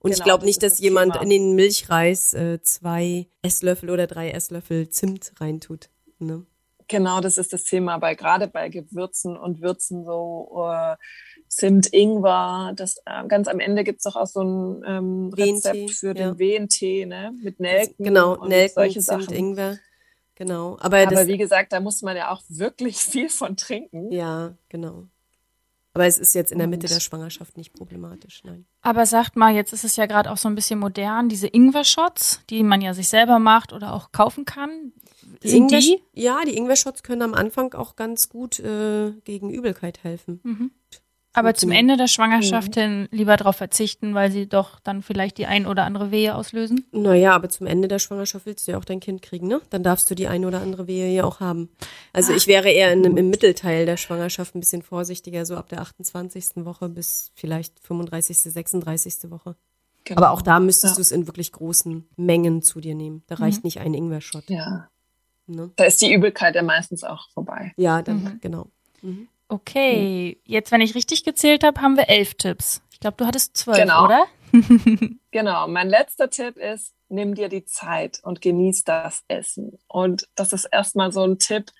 Und 0.00 0.10
genau, 0.10 0.16
ich 0.16 0.24
glaube 0.24 0.44
nicht, 0.46 0.62
dass 0.64 0.74
das 0.74 0.80
jemand 0.80 1.12
Thema. 1.12 1.22
in 1.22 1.30
den 1.30 1.54
Milchreis 1.54 2.34
äh, 2.34 2.60
zwei 2.62 3.28
Esslöffel 3.42 3.90
oder 3.90 4.08
drei 4.08 4.30
Esslöffel 4.30 4.88
Zimt 4.88 5.32
reintut. 5.40 5.90
Ne? 6.18 6.44
Genau, 6.88 7.20
das 7.20 7.38
ist 7.38 7.52
das 7.52 7.64
Thema, 7.64 7.98
bei 7.98 8.14
gerade 8.14 8.48
bei 8.48 8.68
Gewürzen 8.68 9.36
und 9.36 9.60
Würzen 9.60 10.04
so. 10.04 10.48
Uh, 10.50 10.96
Zimt, 11.48 11.92
Ingwer. 11.92 12.72
Das 12.76 12.98
äh, 13.06 13.26
ganz 13.26 13.48
am 13.48 13.60
Ende 13.60 13.84
gibt's 13.84 14.04
doch 14.04 14.16
auch 14.16 14.26
so 14.26 14.42
ein 14.42 14.84
ähm, 14.86 15.32
Rezept 15.34 15.90
für 15.90 16.14
den 16.14 16.28
ja. 16.28 16.38
Wehentee, 16.38 17.06
ne? 17.06 17.32
Mit 17.42 17.60
Nelken. 17.60 18.04
Genau, 18.04 18.36
und 18.36 18.48
Nelken, 18.48 18.74
solche 18.74 19.00
Zimt, 19.00 19.24
Sachen. 19.24 19.34
Ingwer. 19.34 19.78
Genau. 20.34 20.76
Aber, 20.80 20.98
Aber 20.98 21.26
wie 21.26 21.36
gesagt, 21.36 21.72
da 21.72 21.80
muss 21.80 22.02
man 22.02 22.16
ja 22.16 22.30
auch 22.30 22.42
wirklich 22.48 22.98
viel 22.98 23.28
von 23.28 23.56
trinken. 23.56 24.12
Ja, 24.12 24.54
genau. 24.68 25.08
Aber 25.94 26.06
es 26.06 26.18
ist 26.18 26.32
jetzt 26.34 26.52
in 26.52 26.58
der 26.58 26.68
Mitte 26.68 26.86
der 26.86 27.00
Schwangerschaft 27.00 27.56
nicht 27.56 27.72
problematisch, 27.72 28.44
nein. 28.44 28.66
Aber 28.82 29.04
sagt 29.04 29.34
mal, 29.34 29.52
jetzt 29.52 29.72
ist 29.72 29.82
es 29.82 29.96
ja 29.96 30.06
gerade 30.06 30.30
auch 30.30 30.36
so 30.36 30.48
ein 30.48 30.54
bisschen 30.54 30.78
modern, 30.78 31.28
diese 31.28 31.48
Ingwer-Shots, 31.48 32.42
die 32.50 32.62
man 32.62 32.80
ja 32.80 32.94
sich 32.94 33.08
selber 33.08 33.40
macht 33.40 33.72
oder 33.72 33.92
auch 33.94 34.12
kaufen 34.12 34.44
kann. 34.44 34.92
Die 35.42 35.48
Sind 35.48 35.72
Ingwer, 35.72 35.80
die? 35.80 36.00
Ja, 36.12 36.44
die 36.44 36.56
Ingwer-Shots 36.56 37.02
können 37.02 37.22
am 37.22 37.34
Anfang 37.34 37.74
auch 37.74 37.96
ganz 37.96 38.28
gut 38.28 38.60
äh, 38.60 39.10
gegen 39.24 39.50
Übelkeit 39.50 40.04
helfen. 40.04 40.40
Mhm. 40.44 40.70
Aber 41.34 41.54
zum 41.54 41.70
Ende 41.70 41.96
der 41.96 42.08
Schwangerschaft 42.08 42.74
hin 42.74 43.06
lieber 43.12 43.36
darauf 43.36 43.54
verzichten, 43.56 44.14
weil 44.14 44.32
sie 44.32 44.48
doch 44.48 44.80
dann 44.80 45.02
vielleicht 45.02 45.38
die 45.38 45.46
ein 45.46 45.66
oder 45.66 45.84
andere 45.84 46.10
Wehe 46.10 46.34
auslösen? 46.34 46.86
Naja, 46.90 47.32
aber 47.34 47.48
zum 47.48 47.66
Ende 47.66 47.86
der 47.86 47.98
Schwangerschaft 48.00 48.46
willst 48.46 48.66
du 48.66 48.72
ja 48.72 48.78
auch 48.78 48.84
dein 48.84 48.98
Kind 48.98 49.22
kriegen, 49.22 49.46
ne? 49.46 49.60
Dann 49.70 49.82
darfst 49.84 50.10
du 50.10 50.14
die 50.16 50.26
ein 50.26 50.44
oder 50.44 50.60
andere 50.60 50.86
Wehe 50.88 51.12
ja 51.14 51.24
auch 51.24 51.38
haben. 51.38 51.68
Also 52.12 52.32
ich 52.32 52.46
wäre 52.48 52.68
eher 52.70 52.92
in, 52.92 53.04
im 53.04 53.30
Mittelteil 53.30 53.86
der 53.86 53.96
Schwangerschaft 53.98 54.54
ein 54.56 54.60
bisschen 54.60 54.82
vorsichtiger, 54.82 55.44
so 55.46 55.56
ab 55.56 55.68
der 55.68 55.80
28. 55.82 56.64
Woche 56.64 56.88
bis 56.88 57.30
vielleicht 57.34 57.78
35., 57.80 58.36
36. 58.40 59.30
Woche. 59.30 59.54
Genau. 60.04 60.18
Aber 60.22 60.30
auch 60.32 60.42
da 60.42 60.58
müsstest 60.58 60.94
Ja. 60.94 60.96
du 60.96 61.00
es 61.02 61.10
in 61.12 61.26
wirklich 61.28 61.52
großen 61.52 62.08
Mengen 62.16 62.62
zu 62.62 62.80
dir 62.80 62.94
nehmen. 62.94 63.22
Da 63.26 63.36
reicht 63.36 63.62
nicht 63.62 63.78
ein 63.80 63.92
Ingwer-Shot. 63.94 64.48
Ja. 64.48 64.88
Ne? 65.46 65.70
Da 65.76 65.84
ist 65.84 66.00
die 66.02 66.12
Übelkeit 66.12 66.54
ja 66.56 66.62
meistens 66.62 67.04
auch 67.04 67.28
vorbei. 67.30 67.72
Ja, 67.76 68.02
dann, 68.02 68.22
Mhm. 68.24 68.38
genau. 68.40 68.66
Okay, 69.48 70.40
jetzt, 70.44 70.70
wenn 70.72 70.80
ich 70.82 70.94
richtig 70.94 71.24
gezählt 71.24 71.64
habe, 71.64 71.80
haben 71.80 71.96
wir 71.96 72.08
elf 72.08 72.34
Tipps. 72.34 72.82
Ich 72.92 73.00
glaube, 73.00 73.16
du 73.16 73.26
hattest 73.26 73.56
zwölf, 73.56 73.78
Genau. 73.78 74.04
oder? 74.04 74.26
Genau, 75.30 75.68
mein 75.68 75.88
letzter 75.90 76.30
Tipp 76.30 76.56
ist, 76.56 76.94
nimm 77.08 77.34
dir 77.34 77.48
die 77.50 77.64
Zeit 77.66 78.18
und 78.22 78.40
genieß 78.40 78.84
das 78.84 79.22
Essen. 79.28 79.78
Und 79.88 80.26
das 80.34 80.52
ist 80.54 80.64
erstmal 80.64 81.12
so 81.12 81.22
ein 81.22 81.38
Tipp, 81.38 81.70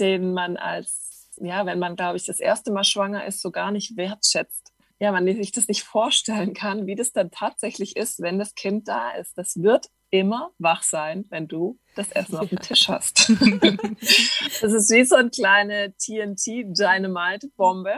den 0.00 0.34
man 0.34 0.56
als, 0.56 1.30
ja, 1.40 1.66
wenn 1.66 1.78
man, 1.78 1.94
glaube 1.96 2.16
ich, 2.16 2.26
das 2.26 2.40
erste 2.40 2.72
Mal 2.72 2.82
schwanger 2.84 3.24
ist, 3.26 3.40
so 3.40 3.50
gar 3.52 3.70
nicht 3.70 3.96
wertschätzt. 3.96 4.72
Ja, 4.98 5.12
man 5.12 5.26
sich 5.26 5.52
das 5.52 5.68
nicht 5.68 5.84
vorstellen 5.84 6.52
kann, 6.54 6.86
wie 6.86 6.96
das 6.96 7.12
dann 7.12 7.30
tatsächlich 7.30 7.96
ist, 7.96 8.20
wenn 8.20 8.38
das 8.38 8.54
Kind 8.54 8.88
da 8.88 9.10
ist. 9.12 9.36
Das 9.38 9.62
wird 9.62 9.86
immer 10.10 10.52
wach 10.58 10.82
sein, 10.82 11.24
wenn 11.30 11.48
du 11.48 11.78
das 11.94 12.12
Essen 12.12 12.36
auf 12.36 12.48
dem 12.48 12.60
Tisch 12.60 12.88
hast. 12.88 13.28
das 13.30 14.72
ist 14.72 14.90
wie 14.90 15.04
so 15.04 15.16
eine 15.16 15.30
kleine 15.30 15.94
TNT-Dynamite-Bombe, 15.96 17.94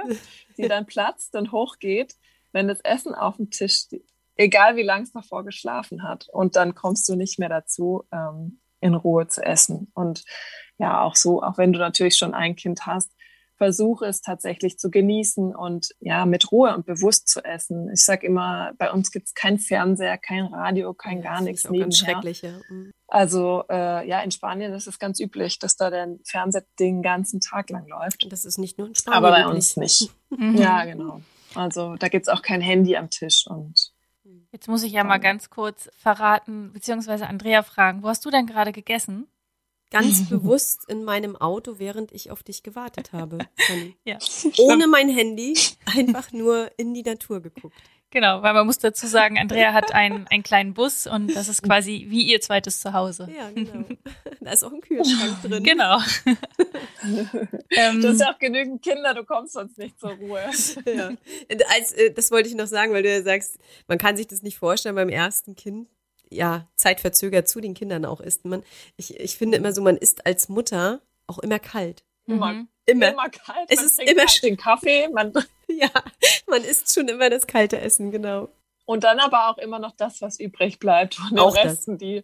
die 0.56 0.68
dann 0.68 0.86
platzt 0.86 1.34
und 1.34 1.52
hochgeht, 1.52 2.14
wenn 2.52 2.68
das 2.68 2.80
Essen 2.80 3.14
auf 3.14 3.36
dem 3.36 3.50
Tisch 3.50 3.74
steht 3.74 4.08
egal 4.38 4.76
wie 4.76 4.82
lange 4.82 5.02
es 5.02 5.12
davor 5.12 5.44
geschlafen 5.44 6.02
hat. 6.02 6.28
Und 6.32 6.56
dann 6.56 6.74
kommst 6.74 7.06
du 7.08 7.16
nicht 7.16 7.38
mehr 7.38 7.50
dazu, 7.50 8.04
ähm, 8.12 8.60
in 8.80 8.94
Ruhe 8.94 9.26
zu 9.26 9.44
essen. 9.44 9.90
Und 9.94 10.24
ja, 10.78 11.02
auch 11.02 11.16
so, 11.16 11.42
auch 11.42 11.58
wenn 11.58 11.72
du 11.72 11.80
natürlich 11.80 12.16
schon 12.16 12.32
ein 12.32 12.56
Kind 12.56 12.86
hast, 12.86 13.12
versuche 13.58 14.06
es 14.06 14.22
tatsächlich 14.22 14.78
zu 14.78 14.90
genießen 14.90 15.54
und 15.54 15.88
ja, 16.00 16.24
mit 16.24 16.50
Ruhe 16.50 16.74
und 16.74 16.86
bewusst 16.86 17.28
zu 17.28 17.44
essen. 17.44 17.90
Ich 17.92 18.04
sage 18.04 18.26
immer, 18.26 18.72
bei 18.78 18.90
uns 18.90 19.10
gibt 19.10 19.26
es 19.26 19.34
kein 19.34 19.58
Fernseher, 19.58 20.16
kein 20.16 20.46
Radio, 20.46 20.94
kein 20.94 21.20
gar 21.20 21.36
Das 21.36 21.44
nichts 21.44 21.64
ist 21.64 21.70
auch 21.70 21.74
ganz 21.74 22.00
nebenher. 22.00 22.14
schrecklich, 22.14 22.42
ja. 22.42 22.52
Mhm. 22.70 22.92
Also 23.08 23.64
äh, 23.68 24.08
ja, 24.08 24.20
in 24.20 24.30
Spanien 24.30 24.72
ist 24.72 24.86
es 24.86 24.98
ganz 24.98 25.18
üblich, 25.20 25.58
dass 25.58 25.76
da 25.76 25.90
der 25.90 26.16
Fernseher 26.24 26.64
den 26.78 27.02
ganzen 27.02 27.40
Tag 27.40 27.70
lang 27.70 27.86
läuft. 27.88 28.24
Und 28.24 28.32
das 28.32 28.44
ist 28.44 28.58
nicht 28.58 28.78
nur 28.78 28.86
in 28.86 28.94
Spanien 28.94 29.16
Aber 29.24 29.30
bei 29.30 29.46
uns 29.46 29.76
nicht. 29.76 30.10
Mhm. 30.30 30.58
Ja, 30.58 30.84
genau. 30.84 31.22
Also 31.54 31.96
da 31.96 32.08
gibt's 32.08 32.28
auch 32.28 32.42
kein 32.42 32.60
Handy 32.60 32.96
am 32.96 33.08
Tisch 33.08 33.46
und 33.46 33.94
Jetzt 34.52 34.68
muss 34.68 34.82
ich 34.82 34.92
ja 34.92 35.04
mal 35.04 35.18
ganz 35.18 35.48
kurz 35.48 35.90
verraten, 35.96 36.70
beziehungsweise 36.74 37.26
Andrea 37.26 37.62
fragen, 37.62 38.02
wo 38.02 38.08
hast 38.08 38.24
du 38.26 38.30
denn 38.30 38.46
gerade 38.46 38.72
gegessen? 38.72 39.26
Ganz 39.90 40.28
bewusst 40.28 40.84
in 40.88 41.04
meinem 41.04 41.36
Auto, 41.36 41.78
während 41.78 42.12
ich 42.12 42.30
auf 42.30 42.42
dich 42.42 42.62
gewartet 42.62 43.12
habe. 43.12 43.38
Ja. 44.04 44.18
Ohne 44.58 44.86
mein 44.86 45.08
Handy, 45.08 45.54
einfach 45.84 46.32
nur 46.32 46.70
in 46.78 46.94
die 46.94 47.02
Natur 47.02 47.40
geguckt. 47.42 47.76
Genau, 48.10 48.42
weil 48.42 48.54
man 48.54 48.64
muss 48.64 48.78
dazu 48.78 49.06
sagen, 49.06 49.38
Andrea 49.38 49.74
hat 49.74 49.92
einen, 49.92 50.26
einen 50.28 50.42
kleinen 50.42 50.72
Bus 50.72 51.06
und 51.06 51.34
das 51.36 51.48
ist 51.48 51.62
quasi 51.62 52.06
wie 52.08 52.22
ihr 52.22 52.40
zweites 52.40 52.80
Zuhause. 52.80 53.28
Ja, 53.36 53.50
genau. 53.50 53.84
Da 54.40 54.52
ist 54.52 54.64
auch 54.64 54.72
ein 54.72 54.80
Kühlschrank 54.80 55.42
drin. 55.42 55.62
Genau. 55.62 55.98
ähm, 57.70 58.00
du 58.00 58.08
hast 58.08 58.20
ja 58.20 58.32
auch 58.32 58.38
genügend 58.38 58.82
Kinder, 58.82 59.12
du 59.12 59.24
kommst 59.24 59.52
sonst 59.52 59.76
nicht 59.76 60.00
zur 60.00 60.12
Ruhe. 60.12 60.40
Ja. 60.86 61.10
Als, 61.74 61.92
äh, 61.92 62.12
das 62.14 62.30
wollte 62.30 62.48
ich 62.48 62.54
noch 62.54 62.66
sagen, 62.66 62.94
weil 62.94 63.02
du 63.02 63.10
ja 63.10 63.22
sagst, 63.22 63.58
man 63.88 63.98
kann 63.98 64.16
sich 64.16 64.26
das 64.26 64.42
nicht 64.42 64.56
vorstellen 64.56 64.94
beim 64.94 65.10
ersten 65.10 65.54
Kind. 65.54 65.88
Ja, 66.30 66.66
zeitverzögert 66.76 67.48
zu 67.48 67.60
den 67.60 67.74
Kindern 67.74 68.04
auch 68.04 68.20
isst 68.20 68.44
man. 68.44 68.62
Ich, 68.96 69.18
ich 69.18 69.36
finde 69.38 69.56
immer 69.56 69.72
so, 69.72 69.80
man 69.82 69.96
isst 69.96 70.26
als 70.26 70.48
Mutter 70.48 71.00
auch 71.26 71.38
immer 71.38 71.58
kalt. 71.58 72.04
Immer, 72.26 72.52
Mhm. 72.52 72.68
Immer. 72.86 73.12
immer 73.12 73.28
kalt. 73.30 73.66
Es 73.68 73.76
man 73.76 73.86
ist 73.86 73.96
trinkt 73.96 74.10
immer 74.12 74.20
kalt 74.22 74.30
sch- 74.30 74.40
den 74.42 74.56
Kaffee, 74.56 75.08
man, 75.08 75.32
Ja, 75.68 75.90
man 76.46 76.62
isst 76.64 76.92
schon 76.94 77.08
immer 77.08 77.30
das 77.30 77.46
kalte 77.46 77.80
Essen, 77.80 78.10
genau. 78.10 78.48
und 78.86 79.04
dann 79.04 79.18
aber 79.20 79.48
auch 79.50 79.58
immer 79.58 79.78
noch 79.78 79.92
das, 79.96 80.20
was 80.22 80.38
übrig 80.40 80.78
bleibt 80.78 81.14
von 81.16 81.28
den 81.30 81.38
Auch 81.38 81.54
das. 81.54 81.64
Resten, 81.64 81.98
die 81.98 82.22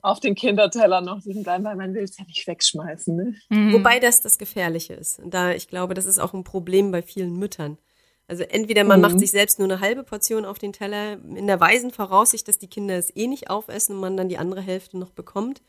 auf 0.00 0.20
den 0.20 0.36
Kinderteller 0.36 1.00
noch 1.00 1.24
liegen 1.24 1.42
bleiben, 1.42 1.64
weil 1.64 1.74
man 1.74 1.92
will 1.94 2.04
es 2.04 2.16
ja 2.18 2.24
nicht 2.24 2.46
wegschmeißen. 2.46 3.16
Ne? 3.16 3.34
mhm. 3.48 3.72
Wobei 3.72 3.98
das 3.98 4.20
das 4.20 4.38
Gefährliche 4.38 4.94
ist. 4.94 5.18
Und 5.18 5.34
da, 5.34 5.50
ich 5.50 5.66
glaube, 5.66 5.94
das 5.94 6.06
ist 6.06 6.20
auch 6.20 6.34
ein 6.34 6.44
Problem 6.44 6.92
bei 6.92 7.02
vielen 7.02 7.36
Müttern. 7.36 7.78
Also 8.28 8.44
entweder 8.44 8.84
man 8.84 9.00
Mhm. 9.00 9.02
macht 9.06 9.18
sich 9.18 9.30
selbst 9.30 9.58
nur 9.58 9.66
eine 9.68 9.80
halbe 9.80 10.04
Portion 10.04 10.44
auf 10.44 10.58
den 10.58 10.72
Teller, 10.72 11.14
in 11.14 11.46
der 11.46 11.58
weisen 11.60 11.90
Voraussicht, 11.90 12.46
dass 12.46 12.58
die 12.58 12.68
Kinder 12.68 12.96
es 12.96 13.10
eh 13.16 13.26
nicht 13.26 13.50
aufessen 13.50 13.94
und 13.96 14.00
man 14.02 14.16
dann 14.16 14.28
die 14.28 14.38
andere 14.38 14.60
Hälfte 14.60 14.98
noch 14.98 15.10
bekommt. 15.10 15.62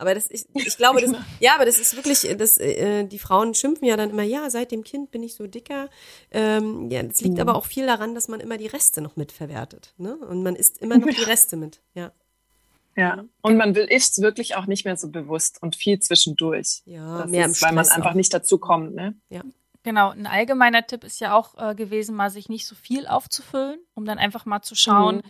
Aber 0.00 0.14
das 0.14 0.26
ist, 0.28 0.48
ich 0.54 0.76
glaube, 0.78 1.00
das, 1.02 1.12
ja, 1.40 1.54
aber 1.54 1.64
das 1.66 1.78
ist 1.78 1.96
wirklich, 1.96 2.20
das, 2.38 2.56
äh, 2.56 3.04
die 3.04 3.18
Frauen 3.18 3.52
schimpfen 3.54 3.86
ja 3.86 3.96
dann 3.96 4.10
immer, 4.10 4.22
ja, 4.22 4.48
seit 4.48 4.70
dem 4.72 4.84
Kind 4.84 5.10
bin 5.10 5.22
ich 5.22 5.34
so 5.34 5.46
dicker. 5.46 5.90
Ähm, 6.30 6.88
ja, 6.90 7.02
das 7.02 7.20
liegt 7.20 7.34
Mhm. 7.34 7.40
aber 7.40 7.56
auch 7.56 7.66
viel 7.66 7.84
daran, 7.86 8.14
dass 8.14 8.28
man 8.28 8.40
immer 8.40 8.56
die 8.58 8.68
Reste 8.68 9.00
noch 9.00 9.16
mitverwertet. 9.16 9.92
Ne? 9.98 10.16
Und 10.16 10.42
man 10.42 10.56
isst 10.56 10.78
immer 10.78 10.96
noch 10.98 11.08
die 11.08 11.22
Reste 11.24 11.56
mit. 11.56 11.80
Ja. 11.94 12.12
Ja. 12.96 13.24
Und 13.42 13.56
man 13.56 13.74
will 13.74 13.84
isst 13.84 14.22
wirklich 14.22 14.56
auch 14.56 14.66
nicht 14.66 14.84
mehr 14.84 14.96
so 14.96 15.08
bewusst 15.10 15.62
und 15.62 15.76
viel 15.76 16.00
zwischendurch. 16.00 16.82
Ja, 16.84 17.18
das 17.22 17.30
mehr 17.30 17.44
im 17.44 17.50
ist, 17.50 17.62
weil 17.62 17.72
man 17.72 17.86
einfach 17.88 18.10
auch. 18.12 18.14
nicht 18.14 18.32
dazu 18.32 18.58
kommt. 18.58 18.94
Ne? 18.94 19.14
Genau, 19.88 20.10
ein 20.10 20.26
allgemeiner 20.26 20.86
Tipp 20.86 21.02
ist 21.02 21.18
ja 21.18 21.34
auch 21.34 21.54
äh, 21.56 21.74
gewesen, 21.74 22.14
mal 22.14 22.28
sich 22.28 22.50
nicht 22.50 22.66
so 22.66 22.74
viel 22.74 23.06
aufzufüllen, 23.06 23.78
um 23.94 24.04
dann 24.04 24.18
einfach 24.18 24.44
mal 24.44 24.60
zu 24.60 24.74
schauen, 24.74 25.16
Mhm. 25.16 25.22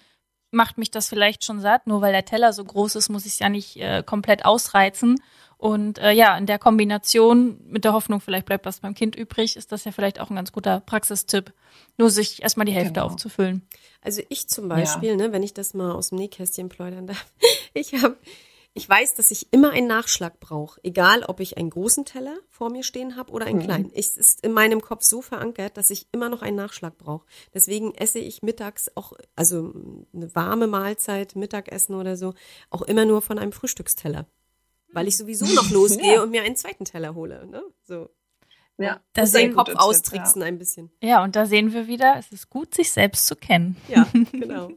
macht 0.50 0.78
mich 0.78 0.90
das 0.90 1.08
vielleicht 1.08 1.44
schon 1.44 1.60
satt? 1.60 1.86
Nur 1.86 2.00
weil 2.00 2.10
der 2.10 2.24
Teller 2.24 2.52
so 2.52 2.64
groß 2.64 2.96
ist, 2.96 3.08
muss 3.08 3.24
ich 3.24 3.34
es 3.34 3.38
ja 3.38 3.48
nicht 3.50 3.76
äh, 3.76 4.02
komplett 4.04 4.44
ausreizen. 4.44 5.22
Und 5.58 5.98
äh, 5.98 6.10
ja, 6.10 6.36
in 6.36 6.46
der 6.46 6.58
Kombination 6.58 7.60
mit 7.68 7.84
der 7.84 7.92
Hoffnung, 7.92 8.20
vielleicht 8.20 8.46
bleibt 8.46 8.66
was 8.66 8.80
beim 8.80 8.94
Kind 8.94 9.14
übrig, 9.14 9.54
ist 9.56 9.70
das 9.70 9.84
ja 9.84 9.92
vielleicht 9.92 10.18
auch 10.18 10.28
ein 10.30 10.34
ganz 10.36 10.50
guter 10.50 10.80
Praxistipp. 10.80 11.52
Nur 11.96 12.10
sich 12.10 12.42
erstmal 12.42 12.66
die 12.66 12.72
Hälfte 12.72 12.94
Genau. 12.94 13.06
aufzufüllen. 13.06 13.62
Also 14.00 14.22
ich 14.28 14.48
zum 14.48 14.68
Beispiel, 14.68 15.14
ne, 15.14 15.30
wenn 15.32 15.44
ich 15.44 15.54
das 15.54 15.72
mal 15.72 15.92
aus 15.92 16.08
dem 16.08 16.18
Nähkästchen 16.18 16.68
plaudern 16.68 17.06
darf, 17.06 17.26
ich 17.74 17.92
habe, 17.94 18.16
ich 18.78 18.88
weiß, 18.88 19.14
dass 19.14 19.30
ich 19.30 19.52
immer 19.52 19.70
einen 19.72 19.86
Nachschlag 19.88 20.40
brauche, 20.40 20.80
egal 20.82 21.22
ob 21.24 21.40
ich 21.40 21.58
einen 21.58 21.68
großen 21.70 22.04
Teller 22.04 22.36
vor 22.48 22.70
mir 22.70 22.82
stehen 22.82 23.16
habe 23.16 23.30
oder 23.32 23.46
einen 23.46 23.60
kleinen. 23.60 23.90
Ich, 23.92 24.06
es 24.06 24.16
ist 24.16 24.44
in 24.44 24.52
meinem 24.52 24.80
Kopf 24.80 25.02
so 25.02 25.20
verankert, 25.20 25.76
dass 25.76 25.90
ich 25.90 26.06
immer 26.12 26.28
noch 26.28 26.40
einen 26.42 26.56
Nachschlag 26.56 26.96
brauche. 26.96 27.26
Deswegen 27.52 27.94
esse 27.94 28.18
ich 28.18 28.42
mittags 28.42 28.90
auch, 28.94 29.12
also 29.36 29.74
eine 30.14 30.34
warme 30.34 30.66
Mahlzeit, 30.66 31.36
Mittagessen 31.36 31.94
oder 31.94 32.16
so, 32.16 32.34
auch 32.70 32.82
immer 32.82 33.04
nur 33.04 33.20
von 33.20 33.38
einem 33.38 33.52
Frühstücksteller. 33.52 34.26
Weil 34.92 35.06
ich 35.08 35.16
sowieso 35.18 35.44
noch 35.54 35.70
losgehe 35.70 36.14
Ja. 36.14 36.22
und 36.22 36.30
mir 36.30 36.42
einen 36.42 36.56
zweiten 36.56 36.84
Teller 36.84 37.14
hole. 37.14 37.46
Ne? 37.46 37.62
So. 37.84 38.08
Ja, 38.78 39.00
Da 39.12 39.22
Das 39.22 39.32
sehen 39.32 39.50
den 39.50 39.56
Kopf 39.56 39.74
austricksen 39.74 40.42
ein 40.42 40.56
bisschen. 40.56 40.90
Ja, 41.02 41.22
und 41.24 41.34
da 41.36 41.46
sehen 41.46 41.72
wir 41.72 41.88
wieder, 41.88 42.14
es 42.18 42.30
ist 42.32 42.48
gut, 42.48 42.74
sich 42.74 42.92
selbst 42.92 43.26
zu 43.26 43.34
kennen. 43.34 43.76
Ja, 43.88 44.06
genau. 44.32 44.70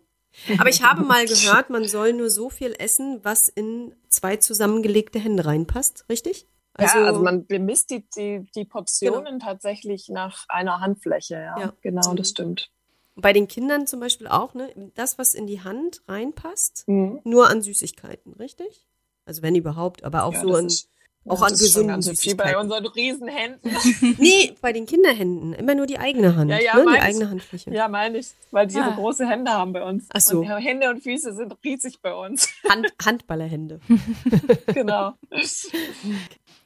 Aber 0.58 0.70
ich 0.70 0.82
habe 0.84 1.04
mal 1.04 1.26
gehört, 1.28 1.70
man 1.70 1.88
soll 1.88 2.14
nur 2.14 2.30
so 2.30 2.50
viel 2.50 2.74
essen, 2.78 3.20
was 3.24 3.50
in 3.50 3.94
zwei 4.10 4.38
zusammengelegte 4.38 5.20
Hände 5.20 5.46
reinpasst, 5.46 6.06
richtig? 6.10 6.48
Also, 6.74 7.00
ja, 7.00 7.06
also 7.06 7.22
man 7.22 7.46
bemisst 7.46 7.90
die, 7.92 8.06
die, 8.16 8.46
die 8.56 8.66
Portionen 8.66 9.40
tatsächlich 9.40 10.08
nach 10.10 10.46
einer 10.48 10.80
Handfläche. 10.80 11.36
Ja, 11.36 11.60
Ja. 11.60 11.74
genau, 11.82 12.12
Mhm. 12.12 12.16
das 12.16 12.30
stimmt. 12.30 12.72
bei 13.16 13.34
den 13.34 13.48
Kindern 13.50 13.88
zum 13.88 14.00
Beispiel 14.00 14.28
auch, 14.28 14.54
ne? 14.54 14.92
Das, 14.96 15.18
was 15.20 15.34
in 15.36 15.46
die 15.46 15.62
Hand 15.62 16.02
reinpasst, 16.08 16.86
Mhm. 16.88 17.20
nur 17.26 17.50
an 17.50 17.62
Süßigkeiten, 17.62 18.34
richtig? 18.34 18.88
Also 19.26 19.42
wenn 19.42 19.54
überhaupt, 19.54 20.04
aber 20.06 20.24
auch 20.24 20.34
Ja, 20.34 20.42
so 20.42 20.56
ist- 20.56 20.88
auch 21.28 21.42
an 21.44 21.52
gesunden 21.52 21.88
ganz 21.90 22.06
viel 22.20 22.36
bei 22.36 22.46
Süßigkeiten. 22.46 22.60
unseren 22.62 22.86
Riesenhänden. 22.88 23.72
Nee, 24.18 24.56
bei 24.62 24.74
den 24.74 24.86
Kinderhänden. 24.88 25.54
Immer 25.54 25.76
nur 25.76 25.86
die 25.86 26.00
eigene 26.00 26.36
Hand. 26.36 26.50
Ja, 26.50 26.60
ja, 26.60 26.76
ne? 26.76 26.82
Die 26.82 26.86
meins- 26.88 27.04
eigene 27.04 27.30
Handfläche. 27.30 27.72
ja, 27.72 27.88
meine 27.88 28.18
ich, 28.18 28.28
weil 28.52 28.66
die 28.68 28.78
Ah. 28.78 28.90
so 28.90 28.96
große 29.02 29.28
Hände 29.28 29.52
haben 29.52 29.72
bei 29.74 29.84
uns. 29.84 30.08
Ach 30.14 30.20
so. 30.20 30.40
Und 30.40 30.48
Hände 30.48 30.90
und 30.90 31.02
Füße 31.04 31.34
sind 31.36 31.56
riesig 31.64 32.02
bei 32.02 32.14
uns. 32.14 32.50
Hand, 32.70 32.88
Handballerhände. 33.04 33.80
genau. 34.74 35.14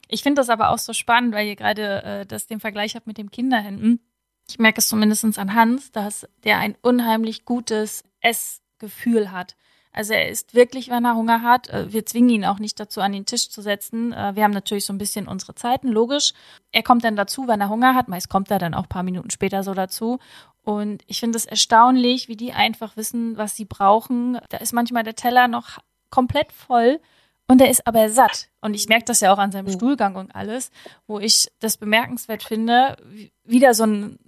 Ich 0.08 0.22
finde 0.22 0.40
das 0.40 0.48
aber 0.48 0.70
auch 0.70 0.78
so 0.78 0.92
spannend, 0.92 1.34
weil 1.34 1.48
ihr 1.48 1.56
gerade 1.56 2.02
äh, 2.02 2.26
das 2.26 2.46
den 2.46 2.60
Vergleich 2.60 2.94
habt 2.94 3.06
mit 3.06 3.18
dem 3.18 3.30
Kinderhänden. 3.30 4.00
Ich 4.48 4.58
merke 4.58 4.78
es 4.80 4.88
zumindest 4.88 5.24
an 5.38 5.54
Hans, 5.54 5.90
dass 5.90 6.26
der 6.44 6.58
ein 6.58 6.76
unheimlich 6.80 7.44
gutes 7.44 8.04
Essgefühl 8.20 9.32
hat. 9.32 9.56
Also 9.96 10.12
er 10.12 10.28
isst 10.28 10.54
wirklich, 10.54 10.88
wenn 10.90 11.04
er 11.04 11.16
Hunger 11.16 11.42
hat. 11.42 11.68
Äh, 11.70 11.92
Wir 11.92 12.06
zwingen 12.06 12.30
ihn 12.30 12.44
auch 12.44 12.58
nicht 12.60 12.78
dazu, 12.78 13.00
an 13.00 13.12
den 13.12 13.26
Tisch 13.26 13.48
zu 13.50 13.62
setzen. 13.62 14.12
Äh, 14.12 14.36
Wir 14.36 14.44
haben 14.44 14.52
natürlich 14.52 14.84
so 14.86 14.92
ein 14.92 14.98
bisschen 14.98 15.26
unsere 15.26 15.54
Zeiten, 15.56 15.88
logisch. 15.88 16.32
Er 16.70 16.82
kommt 16.84 17.02
dann 17.04 17.16
dazu, 17.16 17.48
wenn 17.48 17.60
er 17.60 17.68
Hunger 17.68 17.94
hat. 17.94 18.06
Meist 18.08 18.28
kommt 18.28 18.50
er 18.50 18.58
dann 18.58 18.74
auch 18.74 18.84
ein 18.84 18.88
paar 18.88 19.02
Minuten 19.02 19.30
später 19.30 19.62
so 19.64 19.74
dazu. 19.74 20.18
Und 20.62 21.02
ich 21.06 21.20
finde 21.20 21.36
es 21.38 21.46
erstaunlich, 21.46 22.28
wie 22.28 22.36
die 22.36 22.52
einfach 22.52 22.96
wissen, 22.96 23.36
was 23.36 23.56
sie 23.56 23.64
brauchen. 23.64 24.38
Da 24.50 24.58
ist 24.58 24.72
manchmal 24.72 25.02
der 25.04 25.14
Teller 25.16 25.48
noch 25.48 25.78
komplett 26.10 26.52
voll 26.52 27.00
und 27.48 27.60
er 27.60 27.70
ist 27.70 27.86
aber 27.86 28.08
satt. 28.10 28.48
Und 28.60 28.74
ich 28.74 28.88
merke 28.88 29.04
das 29.04 29.20
ja 29.20 29.32
auch 29.32 29.38
an 29.38 29.52
seinem 29.52 29.70
Stuhlgang 29.70 30.16
und 30.16 30.34
alles, 30.34 30.70
wo 31.06 31.18
ich 31.20 31.48
das 31.60 31.76
bemerkenswert 31.76 32.42
finde, 32.42 32.96
wie- 33.04 33.32
wieder 33.44 33.74
so 33.74 33.84
ein 33.84 34.18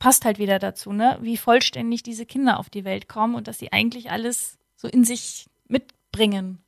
passt 0.00 0.24
halt 0.26 0.38
wieder 0.38 0.58
dazu, 0.58 0.92
ne? 0.92 1.16
Wie 1.22 1.36
vollständig 1.38 2.02
diese 2.02 2.26
Kinder 2.26 2.58
auf 2.58 2.68
die 2.68 2.84
Welt 2.84 3.08
kommen 3.08 3.34
und 3.36 3.48
dass 3.48 3.58
sie 3.58 3.72
eigentlich 3.72 4.10
alles 4.10 4.58
so 4.84 4.90
in 4.90 5.04
sich 5.04 5.46
mitbringen. 5.66 6.58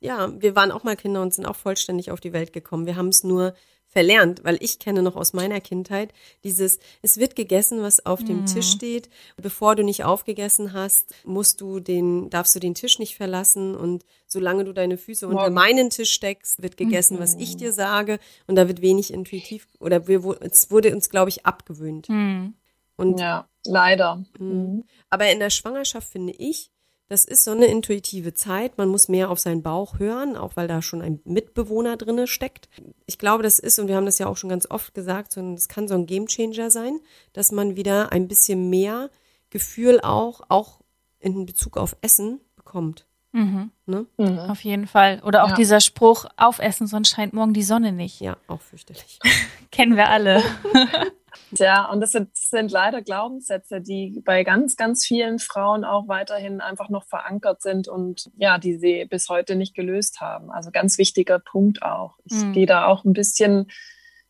Ja, 0.00 0.30
wir 0.40 0.54
waren 0.54 0.70
auch 0.70 0.84
mal 0.84 0.96
Kinder 0.96 1.22
und 1.22 1.34
sind 1.34 1.46
auch 1.46 1.56
vollständig 1.56 2.10
auf 2.10 2.20
die 2.20 2.32
Welt 2.32 2.52
gekommen. 2.52 2.86
Wir 2.86 2.96
haben 2.96 3.08
es 3.08 3.24
nur 3.24 3.54
verlernt, 3.86 4.42
weil 4.44 4.58
ich 4.60 4.80
kenne 4.80 5.02
noch 5.02 5.14
aus 5.14 5.32
meiner 5.32 5.60
Kindheit 5.60 6.12
dieses, 6.42 6.78
es 7.00 7.18
wird 7.18 7.36
gegessen, 7.36 7.80
was 7.80 8.04
auf 8.04 8.24
dem 8.24 8.40
mhm. 8.40 8.46
Tisch 8.46 8.70
steht. 8.70 9.08
Bevor 9.36 9.76
du 9.76 9.84
nicht 9.84 10.04
aufgegessen 10.04 10.72
hast, 10.72 11.14
musst 11.24 11.60
du 11.60 11.78
den, 11.80 12.28
darfst 12.28 12.54
du 12.56 12.60
den 12.60 12.74
Tisch 12.74 12.98
nicht 12.98 13.14
verlassen 13.14 13.76
und 13.76 14.04
solange 14.26 14.64
du 14.64 14.72
deine 14.72 14.98
Füße 14.98 15.26
Morgen. 15.26 15.38
unter 15.38 15.50
meinen 15.50 15.90
Tisch 15.90 16.10
steckst, 16.10 16.60
wird 16.60 16.76
gegessen, 16.76 17.16
mhm. 17.16 17.20
was 17.20 17.36
ich 17.36 17.56
dir 17.56 17.72
sage 17.72 18.18
und 18.46 18.56
da 18.56 18.66
wird 18.68 18.82
wenig 18.82 19.12
intuitiv 19.12 19.68
oder 19.78 20.08
wir, 20.08 20.38
es 20.40 20.70
wurde 20.70 20.94
uns, 20.94 21.08
glaube 21.08 21.30
ich, 21.30 21.46
abgewöhnt. 21.46 22.08
Mhm. 22.08 22.54
Und 22.96 23.20
ja, 23.20 23.48
leider. 23.64 24.24
Mhm. 24.38 24.48
Mhm. 24.48 24.84
Aber 25.08 25.30
in 25.30 25.38
der 25.38 25.50
Schwangerschaft 25.50 26.08
finde 26.08 26.32
ich, 26.32 26.70
das 27.08 27.24
ist 27.24 27.44
so 27.44 27.50
eine 27.50 27.66
intuitive 27.66 28.34
Zeit. 28.34 28.78
Man 28.78 28.88
muss 28.88 29.08
mehr 29.08 29.30
auf 29.30 29.38
seinen 29.38 29.62
Bauch 29.62 29.98
hören, 29.98 30.36
auch 30.36 30.56
weil 30.56 30.68
da 30.68 30.80
schon 30.80 31.02
ein 31.02 31.20
Mitbewohner 31.24 31.96
drinne 31.96 32.26
steckt. 32.26 32.68
Ich 33.06 33.18
glaube, 33.18 33.42
das 33.42 33.58
ist, 33.58 33.78
und 33.78 33.88
wir 33.88 33.96
haben 33.96 34.06
das 34.06 34.18
ja 34.18 34.26
auch 34.26 34.36
schon 34.36 34.50
ganz 34.50 34.70
oft 34.70 34.94
gesagt, 34.94 35.32
so, 35.32 35.52
das 35.52 35.68
kann 35.68 35.86
so 35.86 35.94
ein 35.94 36.06
Gamechanger 36.06 36.70
sein, 36.70 37.00
dass 37.32 37.52
man 37.52 37.76
wieder 37.76 38.12
ein 38.12 38.26
bisschen 38.26 38.70
mehr 38.70 39.10
Gefühl 39.50 40.00
auch, 40.00 40.42
auch 40.48 40.80
in 41.20 41.46
Bezug 41.46 41.76
auf 41.76 41.96
Essen 42.00 42.40
bekommt. 42.56 43.06
Mhm. 43.32 43.70
Ne? 43.86 44.06
Mhm. 44.16 44.38
Auf 44.38 44.62
jeden 44.62 44.86
Fall. 44.86 45.20
Oder 45.24 45.44
auch 45.44 45.50
ja. 45.50 45.54
dieser 45.56 45.80
Spruch, 45.80 46.24
aufessen, 46.36 46.86
sonst 46.86 47.10
scheint 47.10 47.32
morgen 47.32 47.52
die 47.52 47.64
Sonne 47.64 47.92
nicht. 47.92 48.20
Ja, 48.20 48.36
auch 48.46 48.60
fürchterlich. 48.60 49.18
Kennen 49.70 49.96
wir 49.96 50.08
alle. 50.08 50.42
Ja, 51.58 51.90
und 51.90 52.00
das 52.00 52.12
sind, 52.12 52.36
sind 52.36 52.70
leider 52.70 53.02
Glaubenssätze, 53.02 53.80
die 53.80 54.22
bei 54.24 54.44
ganz, 54.44 54.76
ganz 54.76 55.04
vielen 55.04 55.38
Frauen 55.38 55.84
auch 55.84 56.08
weiterhin 56.08 56.60
einfach 56.60 56.88
noch 56.88 57.04
verankert 57.06 57.62
sind 57.62 57.88
und 57.88 58.30
ja, 58.36 58.58
die 58.58 58.76
sie 58.76 59.04
bis 59.04 59.28
heute 59.28 59.56
nicht 59.56 59.74
gelöst 59.74 60.20
haben. 60.20 60.50
Also 60.50 60.70
ganz 60.70 60.98
wichtiger 60.98 61.38
Punkt 61.38 61.82
auch. 61.82 62.18
Ich 62.24 62.44
mhm. 62.44 62.52
gehe 62.52 62.66
da 62.66 62.86
auch 62.86 63.04
ein 63.04 63.12
bisschen 63.12 63.68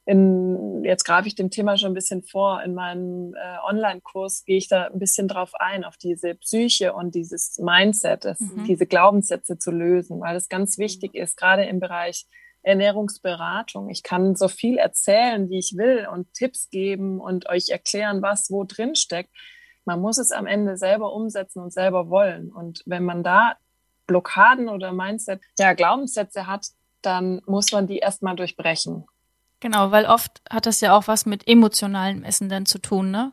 in, 0.07 0.85
jetzt 0.85 1.05
greife 1.05 1.29
ich 1.29 1.35
dem 1.35 1.51
Thema 1.51 1.79
schon 1.79 1.93
ein 1.93 1.95
bisschen 1.95 2.23
vor, 2.23 2.63
in 2.63 2.75
meinem 2.75 3.35
äh, 3.35 3.57
Online-Kurs 3.67 4.45
gehe 4.45 4.59
ich 4.59 4.69
da 4.69 4.89
ein 4.89 4.99
bisschen 4.99 5.29
drauf 5.29 5.53
ein, 5.55 5.83
auf 5.83 5.97
diese 5.97 6.35
Psyche 6.35 6.93
und 6.93 7.15
dieses 7.15 7.59
Mindset, 7.59 8.27
das, 8.27 8.41
mhm. 8.41 8.65
diese 8.65 8.87
Glaubenssätze 8.87 9.59
zu 9.59 9.71
lösen, 9.71 10.21
weil 10.21 10.35
das 10.35 10.51
ganz 10.51 10.77
wichtig 10.77 11.15
ist, 11.15 11.39
gerade 11.39 11.65
im 11.65 11.81
Bereich 11.81 12.27
Ernährungsberatung. 12.65 13.89
Ich 13.91 14.03
kann 14.03 14.37
so 14.37 14.49
viel 14.49 14.77
erzählen, 14.77 15.49
wie 15.51 15.59
ich 15.59 15.75
will 15.77 16.09
und 16.11 16.33
Tipps 16.35 16.71
geben 16.71 17.21
und 17.21 17.49
euch 17.49 17.69
erklären, 17.71 18.23
was 18.23 18.51
wo 18.51 18.65
drin 18.65 18.95
steckt. 18.95 19.31
Man 19.85 20.01
muss 20.01 20.19
es 20.19 20.31
am 20.31 20.47
Ende 20.47 20.77
selber 20.77 21.13
umsetzen 21.13 21.61
und 21.61 21.73
selber 21.73 22.09
wollen. 22.09 22.51
Und 22.51 22.83
wenn 22.87 23.05
man 23.05 23.23
da 23.23 23.57
Blockaden 24.07 24.69
oder 24.69 24.93
Mindset, 24.93 25.41
ja, 25.59 25.75
Glaubenssätze 25.75 26.47
hat, 26.47 26.67
dann 27.03 27.43
muss 27.47 27.73
man 27.73 27.87
die 27.87 27.99
erstmal 27.99 28.37
durchbrechen. 28.37 29.05
Genau, 29.61 29.91
weil 29.91 30.07
oft 30.07 30.43
hat 30.51 30.67
das 30.67 30.81
ja 30.81 30.97
auch 30.97 31.09
was 31.09 31.27
mit 31.27 31.47
emotionalem 31.47 32.25
Essen 32.25 32.49
dann 32.49 32.67
zu 32.67 32.79
tun, 32.79 33.11
ne? 33.11 33.33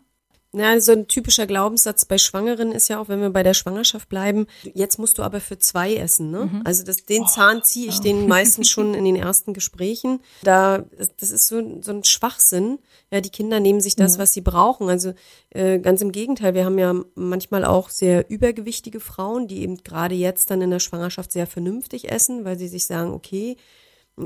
Ja, 0.53 0.77
so 0.81 0.91
ein 0.91 1.07
typischer 1.07 1.47
Glaubenssatz 1.47 2.03
bei 2.03 2.17
Schwangeren 2.17 2.73
ist 2.73 2.89
ja 2.89 2.99
auch, 2.99 3.07
wenn 3.07 3.21
wir 3.21 3.29
bei 3.29 3.41
der 3.41 3.53
Schwangerschaft 3.53 4.09
bleiben, 4.09 4.47
jetzt 4.73 4.99
musst 4.99 5.17
du 5.17 5.23
aber 5.23 5.39
für 5.39 5.57
zwei 5.59 5.95
essen, 5.95 6.29
ne? 6.29 6.49
Mhm. 6.51 6.61
Also 6.65 6.83
das, 6.83 7.05
den 7.05 7.25
Zahn 7.25 7.63
ziehe 7.63 7.87
ich 7.87 7.99
den 7.99 8.27
meistens 8.27 8.69
schon 8.69 8.93
in 8.93 9.05
den 9.05 9.15
ersten 9.15 9.53
Gesprächen. 9.53 10.19
Da, 10.43 10.83
das 11.17 11.31
ist 11.31 11.47
so, 11.47 11.81
so 11.81 11.91
ein 11.91 12.03
Schwachsinn. 12.03 12.79
Ja, 13.11 13.21
die 13.21 13.29
Kinder 13.29 13.61
nehmen 13.61 13.79
sich 13.79 13.95
das, 13.95 14.17
mhm. 14.17 14.21
was 14.21 14.33
sie 14.33 14.41
brauchen. 14.41 14.89
Also 14.89 15.13
äh, 15.51 15.79
ganz 15.79 16.01
im 16.01 16.11
Gegenteil, 16.11 16.53
wir 16.53 16.65
haben 16.65 16.77
ja 16.77 16.95
manchmal 17.15 17.63
auch 17.63 17.89
sehr 17.89 18.29
übergewichtige 18.29 18.99
Frauen, 18.99 19.47
die 19.47 19.61
eben 19.61 19.77
gerade 19.77 20.15
jetzt 20.15 20.51
dann 20.51 20.61
in 20.61 20.71
der 20.71 20.79
Schwangerschaft 20.79 21.31
sehr 21.31 21.47
vernünftig 21.47 22.11
essen, 22.11 22.43
weil 22.43 22.57
sie 22.57 22.67
sich 22.67 22.85
sagen, 22.85 23.13
okay, 23.13 23.55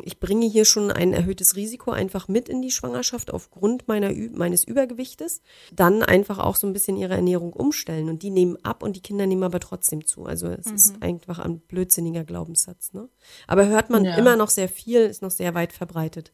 ich 0.04 0.20
bringe 0.20 0.46
hier 0.48 0.66
schon 0.66 0.92
ein 0.92 1.14
erhöhtes 1.14 1.56
Risiko 1.56 1.92
einfach 1.92 2.28
mit 2.28 2.50
in 2.50 2.62
die 2.62 2.72
Schwangerschaft 2.72 3.32
aufgrund 3.32 3.88
meiner, 3.88 4.12
meines 4.34 4.64
Übergewichtes. 4.64 5.42
Dann 5.74 6.04
einfach 6.04 6.40
auch 6.40 6.56
so 6.56 6.68
ein 6.68 6.74
bisschen 6.74 6.98
ihre 6.98 7.14
Ernährung 7.14 7.54
umstellen. 7.54 8.10
Und 8.10 8.24
die 8.24 8.30
nehmen 8.30 8.58
ab 8.64 8.84
und 8.84 8.96
die 8.96 9.02
Kinder 9.02 9.28
nehmen 9.28 9.44
aber 9.44 9.60
trotzdem 9.60 10.06
zu. 10.06 10.26
Also 10.26 10.48
es 10.48 10.68
mhm. 10.68 10.76
ist 10.76 10.96
einfach 11.02 11.40
ein 11.40 11.60
blödsinniger 11.60 12.24
Glaubenssatz. 12.24 12.94
Ne? 12.94 13.10
Aber 13.48 13.68
hört 13.68 13.90
man 13.90 14.06
ja. 14.06 14.16
immer 14.18 14.36
noch 14.36 14.50
sehr 14.50 14.70
viel, 14.70 15.02
ist 15.02 15.22
noch 15.22 15.32
sehr 15.32 15.54
weit 15.54 15.74
verbreitet. 15.74 16.34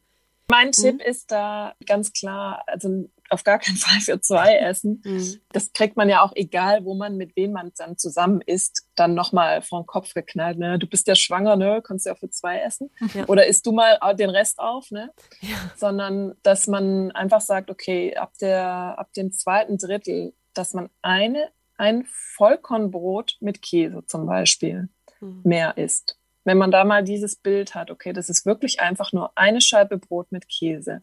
Mein 0.50 0.68
mhm. 0.68 0.72
Tipp 0.72 1.02
ist 1.02 1.30
da 1.30 1.74
ganz 1.86 2.12
klar, 2.12 2.62
also 2.66 3.08
auf 3.32 3.44
gar 3.44 3.58
keinen 3.58 3.76
Fall 3.76 4.00
für 4.00 4.20
zwei 4.20 4.56
essen. 4.58 5.02
Mhm. 5.04 5.40
Das 5.52 5.72
kriegt 5.72 5.96
man 5.96 6.08
ja 6.08 6.22
auch 6.22 6.32
egal, 6.34 6.84
wo 6.84 6.94
man 6.94 7.16
mit 7.16 7.36
wem 7.36 7.52
man 7.52 7.72
dann 7.76 7.96
zusammen 7.96 8.40
isst, 8.40 8.88
dann 8.94 9.14
nochmal 9.14 9.62
vor 9.62 9.82
den 9.82 9.86
Kopf 9.86 10.14
geknallt. 10.14 10.58
Ne? 10.58 10.78
Du 10.78 10.86
bist 10.86 11.06
ja 11.06 11.14
schwanger, 11.14 11.56
ne? 11.56 11.82
Kannst 11.82 12.06
ja 12.06 12.14
auch 12.14 12.18
für 12.18 12.30
zwei 12.30 12.58
essen. 12.60 12.90
Ja. 13.14 13.26
Oder 13.26 13.46
isst 13.46 13.66
du 13.66 13.72
mal 13.72 13.98
den 14.14 14.30
Rest 14.30 14.58
auf, 14.58 14.90
ne? 14.90 15.10
Ja. 15.40 15.56
Sondern 15.76 16.34
dass 16.42 16.66
man 16.66 17.10
einfach 17.10 17.42
sagt, 17.42 17.68
okay, 17.68 18.16
ab 18.16 18.32
der, 18.40 18.64
ab 18.64 19.12
dem 19.12 19.32
zweiten 19.32 19.76
Drittel, 19.76 20.32
dass 20.54 20.72
man 20.72 20.88
eine, 21.02 21.50
ein 21.76 22.06
Vollkornbrot 22.06 23.36
mit 23.40 23.60
Käse 23.60 24.06
zum 24.06 24.24
Beispiel 24.24 24.88
mhm. 25.20 25.40
mehr 25.44 25.76
isst. 25.76 26.16
Wenn 26.44 26.56
man 26.56 26.70
da 26.70 26.84
mal 26.84 27.04
dieses 27.04 27.36
Bild 27.36 27.74
hat, 27.74 27.90
okay, 27.90 28.14
das 28.14 28.30
ist 28.30 28.46
wirklich 28.46 28.80
einfach 28.80 29.12
nur 29.12 29.36
eine 29.36 29.60
Scheibe 29.60 29.98
Brot 29.98 30.32
mit 30.32 30.48
Käse 30.48 31.02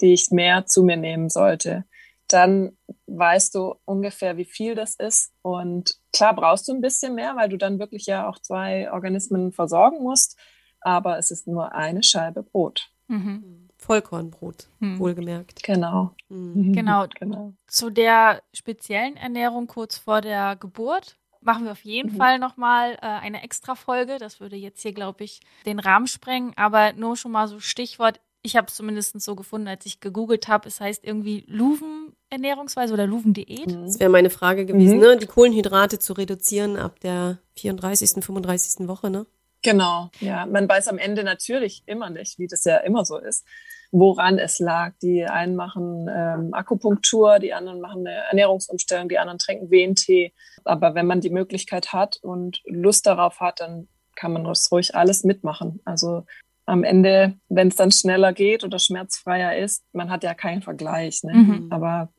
die 0.00 0.12
ich 0.12 0.30
mehr 0.30 0.66
zu 0.66 0.82
mir 0.82 0.96
nehmen 0.96 1.28
sollte, 1.28 1.84
dann 2.28 2.76
weißt 3.06 3.54
du 3.54 3.74
ungefähr, 3.84 4.36
wie 4.36 4.44
viel 4.44 4.74
das 4.74 4.94
ist. 4.94 5.32
Und 5.42 5.96
klar 6.12 6.34
brauchst 6.34 6.68
du 6.68 6.72
ein 6.72 6.80
bisschen 6.80 7.14
mehr, 7.14 7.36
weil 7.36 7.48
du 7.48 7.56
dann 7.56 7.78
wirklich 7.78 8.06
ja 8.06 8.28
auch 8.28 8.38
zwei 8.38 8.92
Organismen 8.92 9.52
versorgen 9.52 10.02
musst. 10.02 10.38
Aber 10.80 11.18
es 11.18 11.30
ist 11.30 11.46
nur 11.46 11.72
eine 11.72 12.02
Scheibe 12.02 12.42
Brot. 12.42 12.90
Mhm. 13.08 13.68
Vollkornbrot, 13.78 14.68
mhm. 14.80 14.98
wohlgemerkt. 14.98 15.62
Genau. 15.62 16.14
Mhm. 16.28 16.72
Genau. 16.72 17.06
genau. 17.18 17.54
Zu 17.66 17.90
der 17.90 18.42
speziellen 18.52 19.16
Ernährung 19.16 19.66
kurz 19.66 19.96
vor 19.96 20.20
der 20.20 20.56
Geburt 20.56 21.16
machen 21.40 21.64
wir 21.64 21.72
auf 21.72 21.84
jeden 21.84 22.12
mhm. 22.12 22.16
Fall 22.16 22.38
nochmal 22.38 22.94
äh, 22.94 23.06
eine 23.06 23.42
extra 23.42 23.74
Folge. 23.74 24.18
Das 24.18 24.40
würde 24.40 24.56
jetzt 24.56 24.82
hier, 24.82 24.92
glaube 24.92 25.24
ich, 25.24 25.40
den 25.66 25.78
Rahmen 25.78 26.06
sprengen. 26.06 26.52
Aber 26.56 26.92
nur 26.92 27.16
schon 27.16 27.32
mal 27.32 27.48
so 27.48 27.60
Stichwort 27.60 28.20
ich 28.42 28.56
habe 28.56 28.68
es 28.68 28.74
zumindest 28.74 29.20
so 29.20 29.34
gefunden, 29.34 29.68
als 29.68 29.84
ich 29.86 30.00
gegoogelt 30.00 30.48
habe. 30.48 30.68
Es 30.68 30.80
heißt 30.80 31.04
irgendwie 31.04 31.44
Luven-Ernährungsweise 31.48 32.94
oder 32.94 33.06
Luven-Diät. 33.06 33.66
Mhm. 33.66 33.86
Das 33.86 33.98
wäre 33.98 34.10
meine 34.10 34.30
Frage 34.30 34.64
gewesen, 34.64 34.96
mhm. 34.96 35.02
ne? 35.02 35.16
Die 35.16 35.26
Kohlenhydrate 35.26 35.98
zu 35.98 36.12
reduzieren 36.12 36.76
ab 36.76 37.00
der 37.00 37.38
34., 37.56 38.24
35. 38.24 38.88
Woche, 38.88 39.10
ne? 39.10 39.26
Genau, 39.62 40.10
ja. 40.20 40.46
Man 40.46 40.68
weiß 40.68 40.88
am 40.88 40.98
Ende 40.98 41.24
natürlich 41.24 41.82
immer 41.86 42.10
nicht, 42.10 42.38
wie 42.38 42.46
das 42.46 42.64
ja 42.64 42.76
immer 42.76 43.04
so 43.04 43.18
ist, 43.18 43.44
woran 43.90 44.38
es 44.38 44.60
lag. 44.60 44.92
Die 45.02 45.24
einen 45.24 45.56
machen 45.56 46.08
ähm, 46.08 46.54
Akupunktur, 46.54 47.40
die 47.40 47.52
anderen 47.52 47.80
machen 47.80 48.06
eine 48.06 48.16
Ernährungsumstellung, 48.28 49.08
die 49.08 49.18
anderen 49.18 49.38
trinken 49.38 49.70
WNT. 49.70 50.32
Aber 50.64 50.94
wenn 50.94 51.06
man 51.06 51.20
die 51.20 51.30
Möglichkeit 51.30 51.92
hat 51.92 52.18
und 52.22 52.62
Lust 52.66 53.06
darauf 53.06 53.40
hat, 53.40 53.60
dann 53.60 53.88
kann 54.14 54.32
man 54.32 54.44
das 54.44 54.70
ruhig 54.70 54.94
alles 54.94 55.24
mitmachen. 55.24 55.80
Also 55.84 56.24
am 56.68 56.84
Ende, 56.84 57.38
wenn 57.48 57.68
es 57.68 57.76
dann 57.76 57.90
schneller 57.90 58.32
geht 58.32 58.62
oder 58.62 58.78
schmerzfreier 58.78 59.56
ist, 59.56 59.84
man 59.92 60.10
hat 60.10 60.22
ja 60.22 60.34
keinen 60.34 60.62
Vergleich, 60.62 61.22
ne? 61.24 61.34
Mhm. 61.34 61.72
aber 61.72 62.12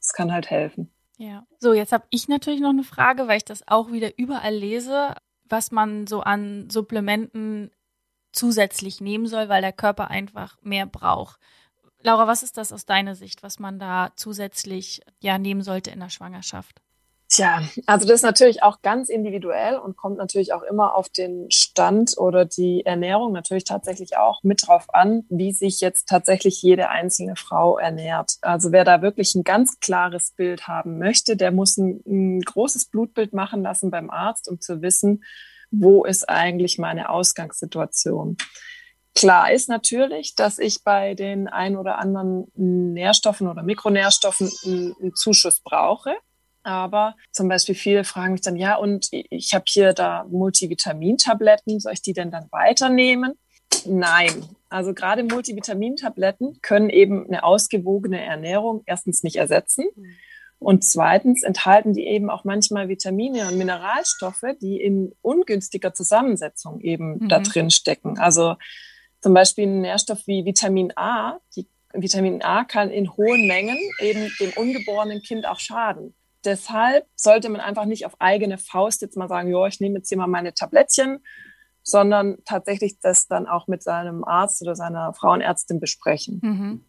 es 0.00 0.12
kann 0.12 0.32
halt 0.32 0.48
helfen. 0.48 0.92
Ja. 1.18 1.44
So, 1.58 1.72
jetzt 1.72 1.92
habe 1.92 2.04
ich 2.10 2.28
natürlich 2.28 2.60
noch 2.60 2.70
eine 2.70 2.84
Frage, 2.84 3.26
weil 3.26 3.38
ich 3.38 3.44
das 3.44 3.66
auch 3.66 3.90
wieder 3.90 4.16
überall 4.18 4.54
lese, 4.54 5.14
was 5.44 5.72
man 5.72 6.06
so 6.06 6.20
an 6.20 6.70
Supplementen 6.70 7.70
zusätzlich 8.32 9.00
nehmen 9.00 9.26
soll, 9.26 9.48
weil 9.48 9.62
der 9.62 9.72
Körper 9.72 10.08
einfach 10.08 10.56
mehr 10.62 10.86
braucht. 10.86 11.40
Laura, 12.02 12.26
was 12.26 12.42
ist 12.42 12.58
das 12.58 12.72
aus 12.72 12.86
deiner 12.86 13.16
Sicht, 13.16 13.42
was 13.42 13.58
man 13.58 13.78
da 13.78 14.12
zusätzlich 14.14 15.00
ja 15.20 15.38
nehmen 15.38 15.62
sollte 15.62 15.90
in 15.90 16.00
der 16.00 16.10
Schwangerschaft? 16.10 16.80
Tja, 17.28 17.60
also 17.86 18.06
das 18.06 18.16
ist 18.16 18.22
natürlich 18.22 18.62
auch 18.62 18.82
ganz 18.82 19.08
individuell 19.08 19.78
und 19.78 19.96
kommt 19.96 20.16
natürlich 20.16 20.52
auch 20.52 20.62
immer 20.62 20.94
auf 20.94 21.08
den 21.08 21.50
Stand 21.50 22.16
oder 22.18 22.44
die 22.44 22.86
Ernährung 22.86 23.32
natürlich 23.32 23.64
tatsächlich 23.64 24.16
auch 24.16 24.44
mit 24.44 24.66
drauf 24.66 24.86
an, 24.94 25.24
wie 25.28 25.52
sich 25.52 25.80
jetzt 25.80 26.08
tatsächlich 26.08 26.62
jede 26.62 26.88
einzelne 26.88 27.34
Frau 27.34 27.78
ernährt. 27.78 28.34
Also 28.42 28.70
wer 28.70 28.84
da 28.84 29.02
wirklich 29.02 29.34
ein 29.34 29.42
ganz 29.42 29.80
klares 29.80 30.34
Bild 30.36 30.68
haben 30.68 30.98
möchte, 30.98 31.36
der 31.36 31.50
muss 31.50 31.76
ein, 31.78 32.00
ein 32.06 32.40
großes 32.42 32.90
Blutbild 32.90 33.32
machen 33.32 33.60
lassen 33.62 33.90
beim 33.90 34.08
Arzt, 34.08 34.48
um 34.48 34.60
zu 34.60 34.80
wissen, 34.80 35.24
wo 35.72 36.04
ist 36.04 36.28
eigentlich 36.28 36.78
meine 36.78 37.08
Ausgangssituation. 37.08 38.36
Klar 39.16 39.50
ist 39.50 39.68
natürlich, 39.68 40.36
dass 40.36 40.58
ich 40.58 40.84
bei 40.84 41.14
den 41.14 41.48
ein 41.48 41.76
oder 41.76 41.98
anderen 41.98 42.46
Nährstoffen 42.54 43.48
oder 43.48 43.64
Mikronährstoffen 43.64 44.48
einen 44.64 45.14
Zuschuss 45.14 45.60
brauche. 45.60 46.14
Aber 46.66 47.14
zum 47.30 47.48
Beispiel 47.48 47.76
viele 47.76 48.02
fragen 48.02 48.32
mich 48.32 48.40
dann, 48.40 48.56
ja, 48.56 48.74
und 48.74 49.08
ich 49.12 49.54
habe 49.54 49.64
hier 49.68 49.92
da 49.92 50.26
Multivitamintabletten, 50.28 51.78
soll 51.78 51.92
ich 51.92 52.02
die 52.02 52.12
denn 52.12 52.32
dann 52.32 52.48
weiternehmen? 52.50 53.34
Nein. 53.86 54.44
Also 54.68 54.92
gerade 54.92 55.22
Multivitamintabletten 55.22 56.58
können 56.62 56.90
eben 56.90 57.24
eine 57.26 57.44
ausgewogene 57.44 58.20
Ernährung 58.20 58.82
erstens 58.84 59.22
nicht 59.22 59.36
ersetzen. 59.36 59.84
Und 60.58 60.82
zweitens 60.82 61.44
enthalten 61.44 61.92
die 61.92 62.04
eben 62.04 62.30
auch 62.30 62.42
manchmal 62.42 62.88
Vitamine 62.88 63.46
und 63.46 63.58
Mineralstoffe, 63.58 64.56
die 64.60 64.80
in 64.80 65.12
ungünstiger 65.22 65.94
Zusammensetzung 65.94 66.80
eben 66.80 67.18
mhm. 67.18 67.28
da 67.28 67.38
drin 67.38 67.70
stecken. 67.70 68.18
Also 68.18 68.56
zum 69.20 69.34
Beispiel 69.34 69.68
ein 69.68 69.82
Nährstoff 69.82 70.26
wie 70.26 70.44
Vitamin 70.44 70.92
A. 70.96 71.38
Die 71.54 71.68
Vitamin 71.92 72.42
A 72.42 72.64
kann 72.64 72.90
in 72.90 73.16
hohen 73.16 73.46
Mengen 73.46 73.78
eben 74.00 74.28
dem 74.40 74.52
ungeborenen 74.56 75.22
Kind 75.22 75.46
auch 75.46 75.60
schaden. 75.60 76.14
Deshalb 76.46 77.06
sollte 77.16 77.48
man 77.48 77.60
einfach 77.60 77.84
nicht 77.84 78.06
auf 78.06 78.14
eigene 78.20 78.56
Faust 78.56 79.02
jetzt 79.02 79.16
mal 79.16 79.28
sagen, 79.28 79.50
ja, 79.50 79.66
ich 79.66 79.80
nehme 79.80 79.96
jetzt 79.96 80.08
hier 80.08 80.18
mal 80.18 80.28
meine 80.28 80.54
Tablettchen, 80.54 81.18
sondern 81.82 82.38
tatsächlich 82.44 83.00
das 83.00 83.26
dann 83.26 83.46
auch 83.46 83.66
mit 83.66 83.82
seinem 83.82 84.24
Arzt 84.24 84.62
oder 84.62 84.74
seiner 84.74 85.12
Frauenärztin 85.12 85.80
besprechen. 85.80 86.40
Mhm. 86.42 86.84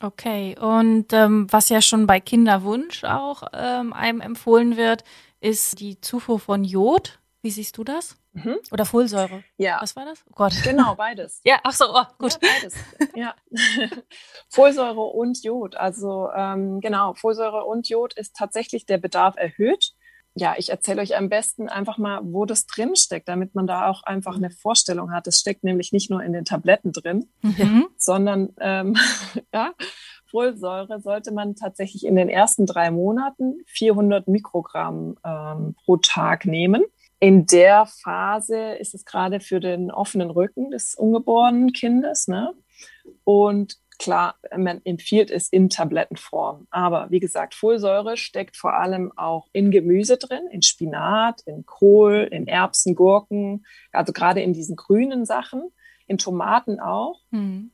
Okay, 0.00 0.58
und 0.58 1.12
ähm, 1.12 1.46
was 1.50 1.68
ja 1.68 1.80
schon 1.80 2.06
bei 2.06 2.18
Kinderwunsch 2.18 3.04
auch 3.04 3.44
ähm, 3.52 3.92
einem 3.92 4.20
empfohlen 4.20 4.76
wird, 4.76 5.04
ist 5.40 5.78
die 5.78 6.00
Zufuhr 6.00 6.40
von 6.40 6.64
Jod. 6.64 7.20
Wie 7.42 7.50
siehst 7.50 7.78
du 7.78 7.84
das? 7.84 8.16
Mhm. 8.34 8.56
Oder 8.70 8.86
Folsäure? 8.86 9.44
Ja. 9.58 9.78
Was 9.80 9.94
war 9.94 10.04
das? 10.04 10.24
Oh 10.28 10.32
Gott. 10.34 10.54
Genau, 10.64 10.94
beides. 10.94 11.40
ja, 11.44 11.58
ach 11.64 11.72
so, 11.72 11.84
oh, 11.88 12.04
gut. 12.18 12.32
Ja, 12.32 12.38
beides. 12.40 12.74
ja. 13.14 13.34
Folsäure 14.48 15.00
und 15.00 15.42
Jod. 15.44 15.76
Also 15.76 16.30
ähm, 16.34 16.80
genau, 16.80 17.14
Folsäure 17.14 17.64
und 17.64 17.88
Jod 17.88 18.14
ist 18.14 18.34
tatsächlich 18.34 18.86
der 18.86 18.98
Bedarf 18.98 19.36
erhöht. 19.36 19.92
Ja, 20.34 20.54
ich 20.56 20.70
erzähle 20.70 21.02
euch 21.02 21.14
am 21.14 21.28
besten 21.28 21.68
einfach 21.68 21.98
mal, 21.98 22.20
wo 22.22 22.46
das 22.46 22.64
drin 22.64 22.96
steckt, 22.96 23.28
damit 23.28 23.54
man 23.54 23.66
da 23.66 23.88
auch 23.88 24.02
einfach 24.04 24.36
eine 24.36 24.50
Vorstellung 24.50 25.12
hat. 25.12 25.26
Es 25.26 25.40
steckt 25.40 25.62
nämlich 25.62 25.92
nicht 25.92 26.10
nur 26.10 26.22
in 26.22 26.32
den 26.32 26.46
Tabletten 26.46 26.92
drin, 26.92 27.28
mhm. 27.42 27.88
sondern 27.98 28.54
ähm, 28.58 28.96
ja, 29.52 29.74
Folsäure 30.30 31.02
sollte 31.02 31.32
man 31.32 31.54
tatsächlich 31.54 32.06
in 32.06 32.16
den 32.16 32.30
ersten 32.30 32.64
drei 32.64 32.90
Monaten 32.90 33.62
400 33.66 34.26
Mikrogramm 34.26 35.16
ähm, 35.22 35.74
pro 35.84 35.98
Tag 35.98 36.46
nehmen 36.46 36.82
in 37.22 37.46
der 37.46 37.86
Phase 37.86 38.74
ist 38.74 38.94
es 38.94 39.04
gerade 39.04 39.38
für 39.38 39.60
den 39.60 39.92
offenen 39.92 40.28
Rücken 40.28 40.72
des 40.72 40.96
ungeborenen 40.96 41.72
Kindes. 41.72 42.26
Ne? 42.26 42.52
Und 43.22 43.76
klar, 44.00 44.34
man 44.56 44.80
empfiehlt 44.82 45.30
es 45.30 45.48
in 45.48 45.68
Tablettenform. 45.68 46.66
Aber 46.72 47.12
wie 47.12 47.20
gesagt, 47.20 47.54
Folsäure 47.54 48.16
steckt 48.16 48.56
vor 48.56 48.74
allem 48.74 49.16
auch 49.16 49.46
in 49.52 49.70
Gemüse 49.70 50.16
drin, 50.16 50.48
in 50.50 50.62
Spinat, 50.62 51.42
in 51.42 51.64
Kohl, 51.64 52.28
in 52.28 52.48
Erbsen, 52.48 52.96
Gurken, 52.96 53.64
also 53.92 54.12
gerade 54.12 54.42
in 54.42 54.52
diesen 54.52 54.74
grünen 54.74 55.24
Sachen, 55.24 55.70
in 56.08 56.18
Tomaten 56.18 56.80
auch, 56.80 57.20
mhm. 57.30 57.70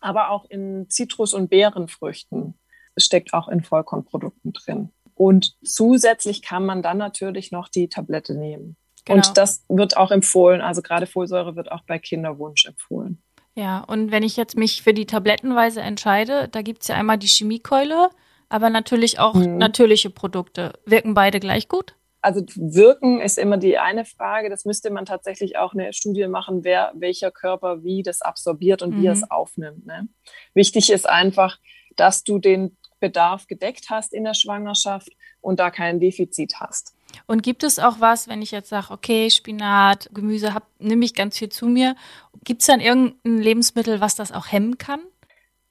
aber 0.00 0.30
auch 0.30 0.44
in 0.44 0.88
Zitrus- 0.90 1.34
und 1.34 1.50
Beerenfrüchten 1.50 2.54
steckt 2.96 3.34
auch 3.34 3.48
in 3.48 3.64
Vollkornprodukten 3.64 4.52
drin. 4.52 4.92
Und 5.16 5.56
zusätzlich 5.64 6.40
kann 6.40 6.64
man 6.64 6.82
dann 6.82 6.98
natürlich 6.98 7.50
noch 7.50 7.68
die 7.68 7.88
Tablette 7.88 8.36
nehmen. 8.38 8.76
Genau. 9.04 9.16
Und 9.16 9.36
das 9.36 9.64
wird 9.68 9.96
auch 9.96 10.10
empfohlen. 10.10 10.60
Also 10.60 10.82
gerade 10.82 11.06
Folsäure 11.06 11.56
wird 11.56 11.72
auch 11.72 11.82
bei 11.86 11.98
Kinderwunsch 11.98 12.66
empfohlen. 12.66 13.22
Ja, 13.54 13.80
und 13.80 14.12
wenn 14.12 14.22
ich 14.22 14.36
jetzt 14.36 14.56
mich 14.56 14.82
für 14.82 14.94
die 14.94 15.06
Tablettenweise 15.06 15.80
entscheide, 15.82 16.48
da 16.48 16.62
gibt 16.62 16.82
es 16.82 16.88
ja 16.88 16.94
einmal 16.94 17.18
die 17.18 17.26
Chemiekeule, 17.26 18.08
aber 18.48 18.70
natürlich 18.70 19.18
auch 19.18 19.34
mhm. 19.34 19.58
natürliche 19.58 20.10
Produkte. 20.10 20.72
Wirken 20.86 21.14
beide 21.14 21.40
gleich 21.40 21.68
gut? 21.68 21.94
Also 22.22 22.42
wirken 22.54 23.20
ist 23.20 23.36
immer 23.36 23.56
die 23.56 23.78
eine 23.78 24.04
Frage. 24.04 24.48
Das 24.48 24.64
müsste 24.64 24.90
man 24.90 25.04
tatsächlich 25.04 25.58
auch 25.58 25.74
eine 25.74 25.92
Studie 25.92 26.28
machen, 26.28 26.62
wer 26.62 26.92
welcher 26.94 27.32
Körper 27.32 27.82
wie 27.82 28.02
das 28.02 28.22
absorbiert 28.22 28.80
und 28.80 28.94
mhm. 28.94 29.02
wie 29.02 29.06
er 29.06 29.12
es 29.12 29.28
aufnimmt. 29.30 29.86
Ne? 29.86 30.08
Wichtig 30.54 30.90
ist 30.90 31.08
einfach, 31.08 31.58
dass 31.96 32.22
du 32.22 32.38
den 32.38 32.76
Bedarf 33.00 33.48
gedeckt 33.48 33.90
hast 33.90 34.14
in 34.14 34.24
der 34.24 34.34
Schwangerschaft 34.34 35.10
und 35.40 35.58
da 35.58 35.70
kein 35.70 35.98
Defizit 35.98 36.60
hast. 36.60 36.94
Und 37.26 37.42
gibt 37.42 37.62
es 37.62 37.78
auch 37.78 38.00
was, 38.00 38.28
wenn 38.28 38.42
ich 38.42 38.50
jetzt 38.50 38.68
sage, 38.68 38.90
okay, 38.90 39.30
Spinat, 39.30 40.10
Gemüse, 40.12 40.54
hab, 40.54 40.66
nehme 40.78 41.04
ich 41.04 41.14
ganz 41.14 41.38
viel 41.38 41.48
zu 41.48 41.66
mir, 41.66 41.96
gibt 42.44 42.62
es 42.62 42.66
dann 42.66 42.80
irgendein 42.80 43.38
Lebensmittel, 43.38 44.00
was 44.00 44.14
das 44.14 44.32
auch 44.32 44.50
hemmen 44.50 44.78
kann? 44.78 45.00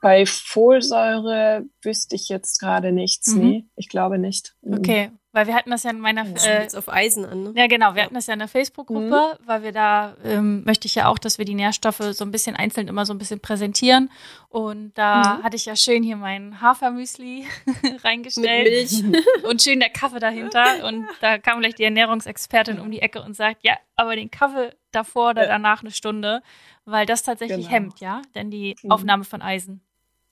Bei 0.02 0.26
Folsäure 0.26 1.66
wüsste 1.84 2.16
ich 2.16 2.28
jetzt 2.30 2.60
gerade 2.60 2.92
nichts. 2.92 3.28
Mhm. 3.28 3.42
Nee, 3.42 3.66
ich 3.76 3.88
glaube 3.88 4.18
nicht. 4.18 4.56
Okay, 4.64 5.12
weil 5.34 5.48
wir 5.48 5.56
hatten 5.56 5.72
das 5.72 5.84
ja 5.84 5.92
in 5.92 6.00
meiner 6.00 6.26
ja, 6.26 6.64
äh, 6.64 6.68
auf 6.76 6.90
Eisen 6.90 7.26
an. 7.26 7.44
Ne? 7.44 7.54
Ja, 7.56 7.68
genau. 7.68 7.96
Wir 7.96 8.04
hatten 8.04 8.16
das 8.16 8.28
ja 8.28 8.34
in 8.34 8.40
der 8.40 8.50
Facebook-Gruppe, 8.50 9.38
mhm. 9.40 9.48
weil 9.48 9.64
wir 9.64 9.72
da 9.72 10.16
ähm, 10.26 10.64
möchte 10.66 10.88
ich 10.88 10.96
ja 10.96 11.08
auch, 11.08 11.18
dass 11.18 11.38
wir 11.38 11.46
die 11.46 11.56
Nährstoffe 11.56 12.02
so 12.12 12.26
ein 12.26 12.32
bisschen 12.32 12.56
einzeln 12.56 12.90
immer 12.90 13.06
so 13.06 13.14
ein 13.14 13.18
bisschen 13.18 13.40
präsentieren. 13.40 14.12
Und 14.50 14.98
da 14.98 15.38
mhm. 15.38 15.44
hatte 15.44 15.56
ich 15.56 15.66
ja 15.66 15.76
schön 15.76 16.04
hier 16.04 16.18
mein 16.18 16.60
Hafermüsli 16.60 17.48
reingestellt 18.04 18.92
und 19.50 19.62
schön 19.62 19.80
der 19.80 19.90
Kaffee 19.90 20.20
dahinter. 20.20 20.86
Und 20.86 21.08
da 21.22 21.38
kam 21.38 21.62
gleich 21.62 21.76
die 21.76 21.86
Ernährungsexpertin 21.86 22.80
um 22.80 22.92
die 22.92 23.02
Ecke 23.02 23.22
und 23.22 23.36
sagt, 23.36 23.64
ja, 23.64 23.78
aber 23.96 24.16
den 24.18 24.32
Kaffee 24.32 24.72
davor 24.92 25.30
oder 25.30 25.48
danach 25.48 25.82
eine 25.82 25.92
Stunde, 25.92 26.42
weil 26.84 27.06
das 27.06 27.24
tatsächlich 27.24 27.68
genau. 27.68 27.70
hemmt, 27.70 28.00
ja, 28.02 28.22
denn 28.36 28.52
die 28.52 28.76
mhm. 28.82 28.92
Aufnahme 28.92 29.24
von 29.24 29.42
Eisen. 29.42 29.82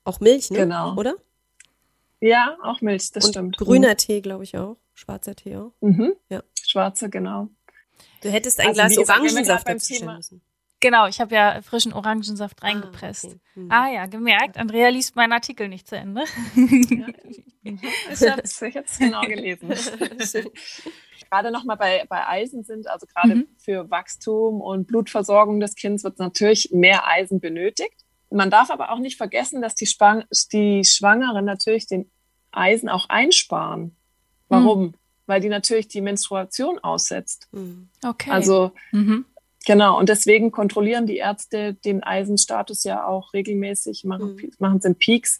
Auch 0.03 0.19
Milch, 0.19 0.49
ne? 0.51 0.59
Genau. 0.59 0.95
Oder? 0.95 1.15
Ja, 2.19 2.57
auch 2.63 2.81
Milch, 2.81 3.11
das 3.13 3.25
und 3.25 3.31
stimmt. 3.31 3.57
Grüner 3.57 3.91
mhm. 3.91 3.97
Tee, 3.97 4.21
glaube 4.21 4.43
ich 4.43 4.57
auch. 4.57 4.75
Schwarzer 4.99 5.35
Tee 5.35 5.55
auch. 5.55 5.73
Mhm. 5.79 6.13
Ja. 6.29 6.43
Schwarzer, 6.61 7.09
genau. 7.09 7.49
Du 8.21 8.29
hättest 8.29 8.59
ein 8.59 8.67
also, 8.67 8.81
Glas 8.81 8.97
Orangensaft 8.97 9.67
dazu 9.67 9.93
stellen 9.93 10.15
müssen. 10.15 10.41
Genau, 10.81 11.07
ich 11.07 11.19
habe 11.19 11.35
ja 11.35 11.61
frischen 11.61 11.91
Orangensaft 11.91 12.63
reingepresst. 12.63 13.25
Ah, 13.25 13.29
okay. 13.29 13.39
hm. 13.53 13.71
ah, 13.71 13.91
ja, 13.91 14.05
gemerkt. 14.05 14.57
Andrea 14.57 14.89
liest 14.89 15.15
meinen 15.15 15.33
Artikel 15.33 15.67
nicht 15.67 15.87
zu 15.87 15.97
Ende. 15.97 16.23
Ja, 16.55 17.07
ich 18.11 18.21
habe 18.29 18.41
es 18.85 18.97
genau 18.97 19.21
gelesen. 19.21 19.69
gerade 21.29 21.51
nochmal 21.51 21.77
bei, 21.77 22.05
bei 22.09 22.27
Eisen 22.27 22.63
sind, 22.63 22.87
also 22.87 23.05
gerade 23.07 23.35
mhm. 23.35 23.47
für 23.57 23.89
Wachstum 23.89 24.61
und 24.61 24.87
Blutversorgung 24.87 25.59
des 25.59 25.75
Kindes 25.75 26.03
wird 26.03 26.19
natürlich 26.19 26.71
mehr 26.71 27.07
Eisen 27.07 27.39
benötigt. 27.39 28.05
Man 28.31 28.49
darf 28.49 28.69
aber 28.69 28.91
auch 28.91 28.99
nicht 28.99 29.17
vergessen, 29.17 29.61
dass 29.61 29.75
die, 29.75 29.85
Spang 29.85 30.23
die 30.51 30.83
Schwangeren 30.85 31.45
natürlich 31.45 31.87
den 31.87 32.09
Eisen 32.51 32.89
auch 32.89 33.09
einsparen. 33.09 33.95
Warum? 34.49 34.81
Mhm. 34.81 34.93
Weil 35.25 35.41
die 35.41 35.49
natürlich 35.49 35.87
die 35.87 36.01
Menstruation 36.01 36.79
aussetzt. 36.79 37.47
Mhm. 37.51 37.89
Okay. 38.03 38.31
Also 38.31 38.71
mhm. 38.91 39.25
genau, 39.65 39.97
und 39.97 40.09
deswegen 40.09 40.51
kontrollieren 40.51 41.05
die 41.05 41.17
Ärzte 41.17 41.75
den 41.75 42.03
Eisenstatus 42.03 42.83
ja 42.83 43.05
auch 43.05 43.33
regelmäßig, 43.33 44.03
machen, 44.03 44.35
mhm. 44.35 44.51
machen 44.59 44.81
sie 44.81 44.93
Peaks. 44.93 45.39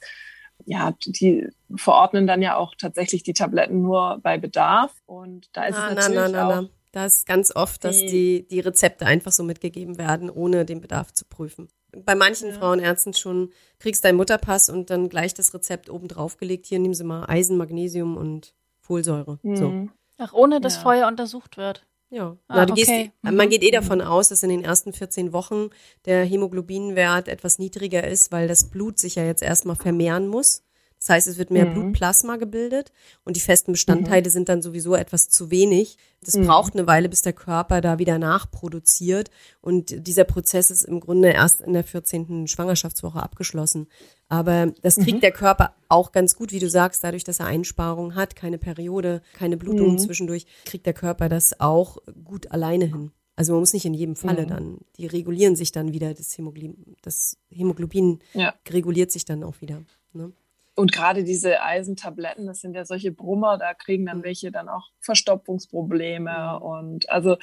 Ja, 0.65 0.93
die 1.05 1.47
verordnen 1.75 2.27
dann 2.27 2.41
ja 2.41 2.57
auch 2.57 2.75
tatsächlich 2.77 3.23
die 3.23 3.33
Tabletten 3.33 3.81
nur 3.81 4.19
bei 4.21 4.37
Bedarf. 4.37 4.93
Und 5.05 5.49
da 5.53 5.65
ist 5.65 5.75
na, 5.75 5.89
es 5.89 5.95
natürlich 5.95 6.15
na, 6.15 6.27
na, 6.27 6.47
na, 6.49 6.59
auch. 6.59 6.69
Da 6.91 7.05
ist 7.05 7.27
ganz 7.27 7.55
oft, 7.55 7.83
dass 7.83 7.97
die, 7.97 8.47
die 8.47 8.59
Rezepte 8.59 9.05
einfach 9.05 9.31
so 9.31 9.43
mitgegeben 9.43 9.97
werden, 9.97 10.29
ohne 10.29 10.65
den 10.65 10.81
Bedarf 10.81 11.13
zu 11.13 11.23
prüfen. 11.25 11.69
Bei 11.91 12.15
manchen 12.15 12.49
ja. 12.49 12.55
Frauenärzten 12.55 13.13
schon 13.13 13.51
kriegst 13.79 14.03
deinen 14.05 14.17
Mutterpass 14.17 14.69
und 14.69 14.89
dann 14.89 15.09
gleich 15.09 15.33
das 15.33 15.53
Rezept 15.53 15.89
oben 15.89 16.07
drauf 16.07 16.37
gelegt. 16.37 16.65
Hier 16.65 16.79
nehmen 16.79 16.93
Sie 16.93 17.03
mal 17.03 17.25
Eisen, 17.27 17.57
Magnesium 17.57 18.17
und 18.17 18.53
Folsäure. 18.89 19.37
Mhm. 19.43 19.55
So. 19.55 19.87
Ach, 20.17 20.33
ohne 20.33 20.59
dass 20.59 20.77
ja. 20.77 20.81
vorher 20.81 21.07
untersucht 21.07 21.57
wird. 21.57 21.85
Ja, 22.09 22.35
ah, 22.47 22.57
ja 22.57 22.63
okay. 22.63 22.73
gehst, 22.73 23.11
man 23.21 23.49
geht 23.49 23.61
eh 23.61 23.69
davon 23.69 24.01
aus, 24.01 24.29
dass 24.29 24.41
in 24.41 24.49
den 24.49 24.63
ersten 24.63 24.93
14 24.93 25.31
Wochen 25.31 25.69
der 26.05 26.25
Hämoglobinwert 26.25 27.27
etwas 27.27 27.59
niedriger 27.59 28.07
ist, 28.07 28.31
weil 28.31 28.47
das 28.47 28.71
Blut 28.71 28.97
sich 28.97 29.13
ja 29.13 29.23
jetzt 29.23 29.43
erstmal 29.43 29.75
vermehren 29.75 30.27
muss. 30.27 30.63
Das 30.99 31.09
heißt, 31.09 31.27
es 31.29 31.37
wird 31.37 31.49
mehr 31.49 31.65
mhm. 31.65 31.73
Blutplasma 31.73 32.35
gebildet 32.35 32.91
und 33.23 33.37
die 33.37 33.41
festen 33.41 33.71
Bestandteile 33.71 34.27
mhm. 34.27 34.31
sind 34.31 34.49
dann 34.49 34.61
sowieso 34.61 34.95
etwas 34.95 35.29
zu 35.29 35.49
wenig. 35.49 35.97
Das 36.21 36.35
mhm. 36.35 36.45
braucht 36.45 36.73
eine 36.73 36.87
Weile, 36.87 37.07
bis 37.07 37.21
der 37.21 37.31
Körper 37.31 37.79
da 37.79 37.99
wieder 37.99 38.19
nachproduziert. 38.19 39.31
Und 39.61 40.05
dieser 40.05 40.25
Prozess 40.25 40.69
ist 40.69 40.83
im 40.83 40.99
Grunde 40.99 41.29
erst 41.29 41.61
in 41.61 41.71
der 41.71 41.85
14. 41.85 42.47
Schwangerschaftswoche 42.47 43.23
abgeschlossen. 43.23 43.87
Aber 44.27 44.73
das 44.81 44.97
kriegt 44.97 45.17
mhm. 45.17 45.21
der 45.21 45.31
Körper 45.31 45.73
auch 45.87 46.11
ganz 46.11 46.35
gut, 46.35 46.51
wie 46.51 46.59
du 46.59 46.69
sagst, 46.69 47.03
dadurch, 47.03 47.23
dass 47.23 47.39
er 47.39 47.45
Einsparungen 47.45 48.15
hat, 48.15 48.35
keine 48.35 48.57
Periode, 48.57 49.21
keine 49.33 49.55
Blutung 49.55 49.93
mhm. 49.93 49.99
zwischendurch, 49.99 50.45
kriegt 50.65 50.85
der 50.85 50.93
Körper 50.93 51.29
das 51.29 51.61
auch 51.61 51.97
gut 52.25 52.51
alleine 52.51 52.85
hin. 52.85 53.11
Also 53.37 53.53
man 53.53 53.61
muss 53.61 53.71
nicht 53.71 53.85
in 53.85 53.93
jedem 53.93 54.17
Falle 54.17 54.41
mhm. 54.41 54.47
dann, 54.47 54.77
die 54.97 55.07
regulieren 55.07 55.55
sich 55.55 55.71
dann 55.71 55.93
wieder, 55.93 56.13
das 56.13 56.37
Hämoglobin, 56.37 56.97
das 57.01 57.37
Hämoglobin 57.49 58.19
ja. 58.33 58.53
reguliert 58.69 59.13
sich 59.13 59.23
dann 59.23 59.45
auch 59.45 59.61
wieder. 59.61 59.81
Ne? 60.11 60.33
Und 60.79 60.93
gerade 60.93 61.25
diese 61.25 61.61
Eisentabletten, 61.61 62.47
das 62.47 62.61
sind 62.61 62.73
ja 62.73 62.85
solche 62.85 63.11
Brummer, 63.11 63.57
da 63.57 63.73
kriegen 63.73 64.05
dann 64.05 64.19
mhm. 64.19 64.23
welche 64.23 64.49
dann 64.49 64.69
auch 64.69 64.91
Verstopfungsprobleme. 65.01 66.57
Mhm. 66.57 66.65
Und 66.65 67.09
also 67.09 67.35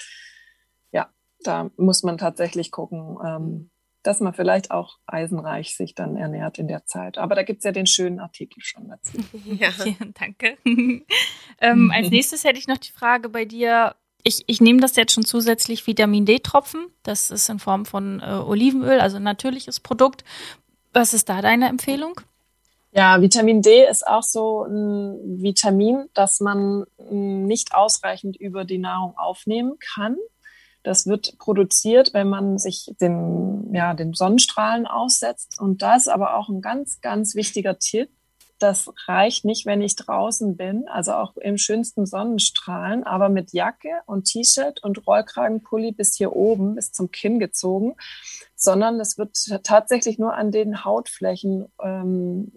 ja, 0.90 1.10
da 1.40 1.70
muss 1.76 2.02
man 2.02 2.16
tatsächlich 2.16 2.70
gucken, 2.70 3.18
ähm, 3.22 3.42
mhm. 3.42 3.70
dass 4.02 4.20
man 4.20 4.32
vielleicht 4.32 4.70
auch 4.70 4.96
eisenreich 5.04 5.76
sich 5.76 5.94
dann 5.94 6.16
ernährt 6.16 6.58
in 6.58 6.66
der 6.66 6.86
Zeit. 6.86 7.18
Aber 7.18 7.34
da 7.34 7.42
gibt 7.42 7.58
es 7.58 7.64
ja 7.64 7.72
den 7.72 7.86
schönen 7.86 8.20
Artikel 8.20 8.62
schon 8.62 8.88
dazu. 8.88 9.18
Ja, 9.44 9.68
danke. 10.18 10.56
ähm, 11.60 11.92
als 11.94 12.08
nächstes 12.08 12.42
hätte 12.42 12.58
ich 12.58 12.68
noch 12.68 12.78
die 12.78 12.92
Frage 12.92 13.28
bei 13.28 13.44
dir. 13.44 13.96
Ich, 14.22 14.44
ich 14.46 14.62
nehme 14.62 14.80
das 14.80 14.96
jetzt 14.96 15.12
schon 15.12 15.26
zusätzlich 15.26 15.86
Vitamin 15.86 16.24
D-Tropfen. 16.24 16.86
Das 17.02 17.30
ist 17.30 17.50
in 17.50 17.58
Form 17.58 17.84
von 17.84 18.20
äh, 18.20 18.30
Olivenöl, 18.46 18.98
also 18.98 19.18
ein 19.18 19.24
natürliches 19.24 19.78
Produkt. 19.78 20.24
Was 20.94 21.12
ist 21.12 21.28
da 21.28 21.42
deine 21.42 21.68
Empfehlung? 21.68 22.18
Ja, 22.96 23.20
Vitamin 23.20 23.60
D 23.60 23.86
ist 23.86 24.06
auch 24.06 24.22
so 24.22 24.64
ein 24.64 25.42
Vitamin, 25.42 26.08
das 26.14 26.40
man 26.40 26.86
nicht 27.10 27.74
ausreichend 27.74 28.38
über 28.38 28.64
die 28.64 28.78
Nahrung 28.78 29.18
aufnehmen 29.18 29.74
kann. 29.78 30.16
Das 30.82 31.06
wird 31.06 31.36
produziert, 31.36 32.14
wenn 32.14 32.30
man 32.30 32.56
sich 32.56 32.90
dem, 32.98 33.68
ja, 33.74 33.92
dem 33.92 34.14
Sonnenstrahlen 34.14 34.86
aussetzt. 34.86 35.60
Und 35.60 35.82
da 35.82 35.96
ist 35.96 36.08
aber 36.08 36.38
auch 36.38 36.48
ein 36.48 36.62
ganz, 36.62 37.02
ganz 37.02 37.34
wichtiger 37.34 37.78
Tipp. 37.78 38.08
Das 38.58 38.90
reicht 39.06 39.44
nicht, 39.44 39.66
wenn 39.66 39.82
ich 39.82 39.96
draußen 39.96 40.56
bin, 40.56 40.88
also 40.88 41.12
auch 41.12 41.36
im 41.36 41.58
schönsten 41.58 42.06
Sonnenstrahlen, 42.06 43.04
aber 43.04 43.28
mit 43.28 43.52
Jacke 43.52 43.90
und 44.06 44.24
T-Shirt 44.24 44.82
und 44.82 45.06
Rollkragenpulli 45.06 45.92
bis 45.92 46.14
hier 46.16 46.34
oben, 46.34 46.76
bis 46.76 46.92
zum 46.92 47.10
Kinn 47.10 47.40
gezogen, 47.40 47.96
sondern 48.54 48.98
es 49.00 49.18
wird 49.18 49.36
tatsächlich 49.64 50.18
nur 50.18 50.32
an 50.32 50.50
den 50.50 50.86
Hautflächen 50.86 51.66
ähm, 51.82 52.52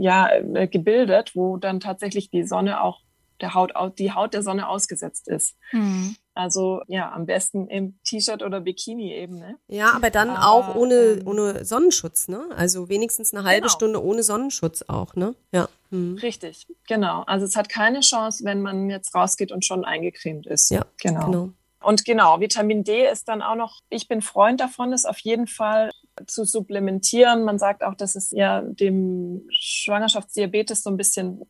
ja, 0.00 0.28
äh, 0.30 0.68
gebildet, 0.68 1.32
wo 1.34 1.56
dann 1.56 1.80
tatsächlich 1.80 2.30
die 2.30 2.44
Sonne 2.44 2.80
auch 2.82 3.00
der 3.40 3.54
Haut, 3.54 3.72
die 3.98 4.12
Haut 4.12 4.34
der 4.34 4.42
Sonne 4.42 4.68
ausgesetzt 4.68 5.28
ist. 5.28 5.56
Mhm. 5.72 6.16
Also 6.34 6.82
ja, 6.86 7.12
am 7.12 7.26
besten 7.26 7.68
im 7.68 7.98
T-Shirt 8.04 8.42
oder 8.42 8.60
Bikini 8.60 9.12
eben. 9.14 9.38
Ne? 9.38 9.56
Ja, 9.68 9.92
aber 9.92 10.10
dann 10.10 10.30
aber, 10.30 10.48
auch 10.48 10.74
ohne, 10.74 10.94
ähm, 10.94 11.26
ohne 11.26 11.64
Sonnenschutz, 11.64 12.28
ne? 12.28 12.46
Also 12.56 12.88
wenigstens 12.88 13.34
eine 13.34 13.44
halbe 13.44 13.62
genau. 13.62 13.72
Stunde 13.72 14.04
ohne 14.04 14.22
Sonnenschutz 14.22 14.84
auch, 14.88 15.14
ne? 15.14 15.34
Ja. 15.52 15.68
Mhm. 15.90 16.18
Richtig, 16.18 16.66
genau. 16.86 17.22
Also 17.26 17.46
es 17.46 17.56
hat 17.56 17.68
keine 17.68 18.00
Chance, 18.00 18.44
wenn 18.44 18.60
man 18.60 18.90
jetzt 18.90 19.14
rausgeht 19.14 19.52
und 19.52 19.64
schon 19.64 19.84
eingecremt 19.84 20.46
ist. 20.46 20.70
Ja, 20.70 20.84
genau. 21.00 21.26
genau. 21.26 21.48
Und 21.80 22.04
genau, 22.04 22.40
Vitamin 22.40 22.84
D 22.84 23.08
ist 23.08 23.28
dann 23.28 23.42
auch 23.42 23.54
noch, 23.54 23.80
ich 23.90 24.08
bin 24.08 24.20
Freund 24.20 24.60
davon, 24.60 24.92
ist 24.92 25.08
auf 25.08 25.18
jeden 25.20 25.46
Fall 25.46 25.90
zu 26.26 26.44
supplementieren. 26.44 27.44
Man 27.44 27.58
sagt 27.58 27.82
auch, 27.82 27.94
dass 27.94 28.14
es 28.14 28.30
ja 28.30 28.62
dem 28.62 29.46
Schwangerschaftsdiabetes 29.50 30.82
so 30.82 30.90
ein 30.90 30.96
bisschen 30.96 31.42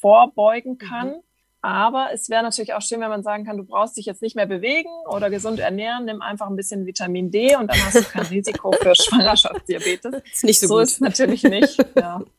vorbeugen 0.00 0.72
mhm. 0.72 0.78
kann. 0.78 1.08
Mhm. 1.08 1.22
Aber 1.60 2.10
es 2.12 2.30
wäre 2.30 2.44
natürlich 2.44 2.74
auch 2.74 2.82
schön, 2.82 3.00
wenn 3.00 3.08
man 3.08 3.24
sagen 3.24 3.44
kann, 3.44 3.56
du 3.56 3.64
brauchst 3.64 3.96
dich 3.96 4.06
jetzt 4.06 4.22
nicht 4.22 4.36
mehr 4.36 4.46
bewegen 4.46 4.90
oder 5.08 5.28
gesund 5.28 5.58
ernähren, 5.58 6.04
nimm 6.04 6.22
einfach 6.22 6.46
ein 6.46 6.54
bisschen 6.54 6.86
Vitamin 6.86 7.32
D 7.32 7.56
und 7.56 7.68
dann 7.68 7.84
hast 7.84 7.96
du 7.96 8.02
kein 8.04 8.26
Risiko 8.30 8.70
für 8.72 8.94
Schwangerschaftsdiabetes. 8.94 10.22
Ist 10.32 10.44
nicht 10.44 10.60
so, 10.60 10.68
so 10.68 10.74
gut. 10.74 10.84
ist 10.84 10.92
es 10.92 11.00
natürlich 11.00 11.42
nicht. 11.42 11.84
Ja. 11.96 12.22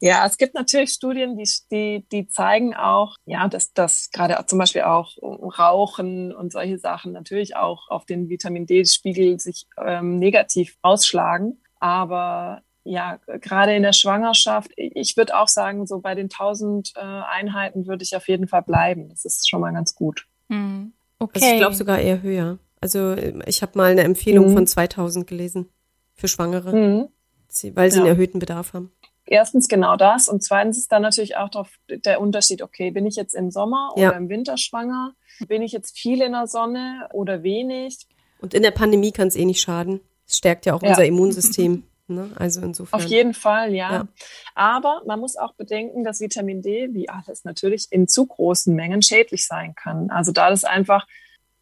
Ja, 0.00 0.26
es 0.26 0.36
gibt 0.36 0.54
natürlich 0.54 0.90
Studien, 0.90 1.36
die, 1.36 1.48
die, 1.70 2.06
die 2.12 2.28
zeigen 2.28 2.74
auch, 2.74 3.16
ja, 3.24 3.48
dass 3.48 3.72
das 3.72 4.10
gerade 4.12 4.36
zum 4.46 4.58
Beispiel 4.58 4.82
auch 4.82 5.16
Rauchen 5.22 6.34
und 6.34 6.52
solche 6.52 6.78
Sachen 6.78 7.12
natürlich 7.12 7.56
auch 7.56 7.88
auf 7.88 8.04
den 8.04 8.28
Vitamin 8.28 8.66
D-Spiegel 8.66 9.40
sich 9.40 9.66
ähm, 9.82 10.18
negativ 10.18 10.76
ausschlagen. 10.82 11.62
Aber 11.80 12.62
ja, 12.84 13.18
gerade 13.40 13.74
in 13.74 13.82
der 13.82 13.94
Schwangerschaft, 13.94 14.70
ich 14.76 15.16
würde 15.16 15.36
auch 15.36 15.48
sagen, 15.48 15.86
so 15.86 16.00
bei 16.00 16.14
den 16.14 16.26
1000 16.26 16.92
äh, 16.94 17.00
Einheiten 17.00 17.86
würde 17.86 18.04
ich 18.04 18.14
auf 18.16 18.28
jeden 18.28 18.48
Fall 18.48 18.62
bleiben. 18.62 19.08
Das 19.08 19.24
ist 19.24 19.48
schon 19.48 19.60
mal 19.60 19.72
ganz 19.72 19.94
gut. 19.94 20.26
Mhm. 20.48 20.92
Okay. 21.18 21.40
Also 21.42 21.54
ich 21.54 21.58
glaube 21.58 21.74
sogar 21.74 21.98
eher 21.98 22.22
höher. 22.22 22.58
Also 22.80 23.16
ich 23.46 23.62
habe 23.62 23.78
mal 23.78 23.90
eine 23.90 24.02
Empfehlung 24.02 24.50
mhm. 24.50 24.52
von 24.52 24.66
2000 24.66 25.26
gelesen 25.26 25.70
für 26.14 26.28
Schwangere, 26.28 26.76
mhm. 26.76 27.08
weil 27.74 27.90
sie 27.90 27.98
ja. 27.98 28.04
einen 28.04 28.12
erhöhten 28.12 28.38
Bedarf 28.38 28.74
haben 28.74 28.92
erstens 29.26 29.68
genau 29.68 29.96
das 29.96 30.28
und 30.28 30.42
zweitens 30.42 30.78
ist 30.78 30.92
dann 30.92 31.02
natürlich 31.02 31.36
auch 31.36 31.48
drauf 31.48 31.68
der 31.88 32.20
Unterschied, 32.20 32.62
okay, 32.62 32.90
bin 32.90 33.06
ich 33.06 33.16
jetzt 33.16 33.34
im 33.34 33.50
Sommer 33.50 33.92
ja. 33.96 34.08
oder 34.08 34.16
im 34.16 34.28
Winter 34.28 34.56
schwanger? 34.56 35.14
Bin 35.48 35.62
ich 35.62 35.72
jetzt 35.72 35.98
viel 35.98 36.22
in 36.22 36.32
der 36.32 36.46
Sonne 36.46 37.08
oder 37.12 37.42
wenig? 37.42 38.06
Und 38.40 38.54
in 38.54 38.62
der 38.62 38.70
Pandemie 38.70 39.12
kann 39.12 39.28
es 39.28 39.36
eh 39.36 39.44
nicht 39.44 39.60
schaden. 39.60 40.00
Es 40.26 40.38
stärkt 40.38 40.66
ja 40.66 40.74
auch 40.74 40.82
ja. 40.82 40.90
unser 40.90 41.04
Immunsystem. 41.06 41.84
Ne? 42.08 42.30
Also 42.36 42.60
insofern. 42.60 43.00
Auf 43.00 43.06
jeden 43.06 43.34
Fall, 43.34 43.74
ja. 43.74 43.92
ja. 43.92 44.08
Aber 44.54 45.02
man 45.06 45.18
muss 45.18 45.36
auch 45.36 45.54
bedenken, 45.54 46.04
dass 46.04 46.20
Vitamin 46.20 46.62
D, 46.62 46.90
wie 46.92 47.08
alles 47.08 47.44
natürlich, 47.44 47.88
in 47.90 48.06
zu 48.06 48.26
großen 48.26 48.74
Mengen 48.74 49.02
schädlich 49.02 49.46
sein 49.46 49.74
kann. 49.74 50.10
Also 50.10 50.30
da 50.30 50.50
das 50.50 50.64
einfach 50.64 51.06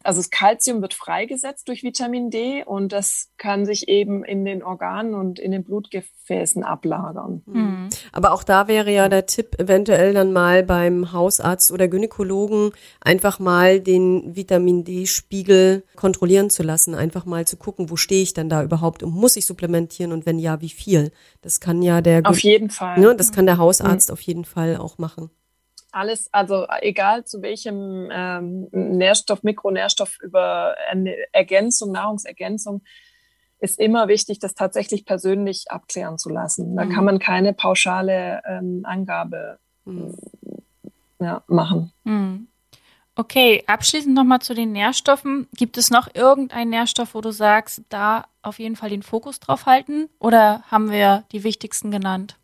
also 0.05 0.19
das 0.19 0.29
Kalzium 0.29 0.81
wird 0.81 0.93
freigesetzt 0.93 1.67
durch 1.67 1.83
Vitamin 1.83 2.29
D 2.29 2.63
und 2.63 2.91
das 2.91 3.31
kann 3.37 3.65
sich 3.65 3.87
eben 3.87 4.23
in 4.23 4.45
den 4.45 4.63
Organen 4.63 5.13
und 5.13 5.39
in 5.39 5.51
den 5.51 5.63
Blutgefäßen 5.63 6.63
ablagern. 6.63 7.41
Mhm. 7.45 7.89
Aber 8.11 8.33
auch 8.33 8.43
da 8.43 8.67
wäre 8.67 8.91
ja 8.91 9.09
der 9.09 9.25
Tipp, 9.25 9.59
eventuell 9.59 10.13
dann 10.13 10.31
mal 10.31 10.63
beim 10.63 11.11
Hausarzt 11.11 11.71
oder 11.71 11.87
Gynäkologen 11.87 12.71
einfach 13.01 13.39
mal 13.39 13.79
den 13.79 14.35
Vitamin 14.35 14.83
D-Spiegel 14.83 15.83
kontrollieren 15.95 16.49
zu 16.49 16.63
lassen, 16.63 16.95
einfach 16.95 17.25
mal 17.25 17.45
zu 17.45 17.57
gucken, 17.57 17.89
wo 17.89 17.95
stehe 17.95 18.23
ich 18.23 18.33
denn 18.33 18.49
da 18.49 18.63
überhaupt 18.63 19.03
und 19.03 19.13
muss 19.13 19.35
ich 19.35 19.45
supplementieren 19.45 20.11
und 20.11 20.25
wenn 20.25 20.39
ja, 20.39 20.61
wie 20.61 20.69
viel? 20.69 21.11
Das 21.41 21.59
kann 21.59 21.81
ja 21.81 22.01
der 22.01 22.21
auf 22.25 22.39
jeden 22.39 22.69
Fall. 22.69 22.99
Ne, 22.99 23.15
das 23.15 23.31
kann 23.31 23.45
der 23.45 23.57
Hausarzt 23.57 24.09
mhm. 24.09 24.13
auf 24.13 24.21
jeden 24.21 24.45
Fall 24.45 24.77
auch 24.77 24.97
machen 24.97 25.29
alles, 25.95 26.29
also 26.33 26.67
egal 26.81 27.23
zu 27.25 27.41
welchem 27.41 28.09
ähm, 28.11 28.67
Nährstoff, 28.71 29.43
Mikronährstoff 29.43 30.17
über 30.21 30.75
eine 30.89 31.15
Ergänzung, 31.31 31.91
Nahrungsergänzung, 31.93 32.81
ist 33.59 33.79
immer 33.79 34.07
wichtig, 34.09 34.39
das 34.39 34.53
tatsächlich 34.53 35.05
persönlich 35.05 35.71
abklären 35.71 36.17
zu 36.17 36.29
lassen. 36.29 36.75
Da 36.75 36.85
mhm. 36.85 36.89
kann 36.89 37.05
man 37.05 37.19
keine 37.19 37.53
pauschale 37.53 38.41
ähm, 38.45 38.81
Angabe 38.83 39.57
mhm. 39.85 40.15
ja, 41.19 41.43
machen. 41.47 41.93
Mhm. 42.03 42.47
Okay, 43.15 43.63
abschließend 43.65 44.13
nochmal 44.13 44.41
zu 44.41 44.53
den 44.53 44.73
Nährstoffen. 44.73 45.47
Gibt 45.55 45.77
es 45.77 45.89
noch 45.89 46.13
irgendeinen 46.13 46.71
Nährstoff, 46.71 47.15
wo 47.15 47.21
du 47.21 47.31
sagst, 47.31 47.83
da 47.87 48.25
auf 48.41 48.59
jeden 48.59 48.75
Fall 48.75 48.89
den 48.89 49.03
Fokus 49.03 49.39
drauf 49.39 49.65
halten? 49.65 50.09
Oder 50.19 50.63
haben 50.69 50.91
wir 50.91 51.23
die 51.31 51.45
wichtigsten 51.45 51.91
genannt? 51.91 52.37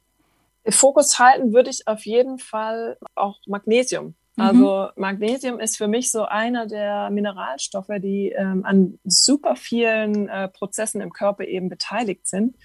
Fokus 0.70 1.18
halten 1.20 1.53
würde 1.53 1.70
ich 1.70 1.88
auf 1.88 2.05
jeden 2.05 2.38
Fall 2.38 2.97
auch 3.16 3.39
Magnesium. 3.47 4.16
Mhm. 4.36 4.43
Also 4.43 4.89
Magnesium 4.95 5.59
ist 5.59 5.78
für 5.78 5.88
mich 5.88 6.12
so 6.12 6.26
einer 6.26 6.68
der 6.68 7.09
Mineralstoffe, 7.09 7.91
die 7.99 8.30
ähm, 8.30 8.64
an 8.66 8.99
super 9.03 9.55
vielen 9.55 10.30
äh, 10.30 10.47
Prozessen 10.49 11.01
im 11.01 11.12
Körper 11.12 11.45
eben 11.45 11.70
beteiligt 11.70 12.28
sind. 12.28 12.55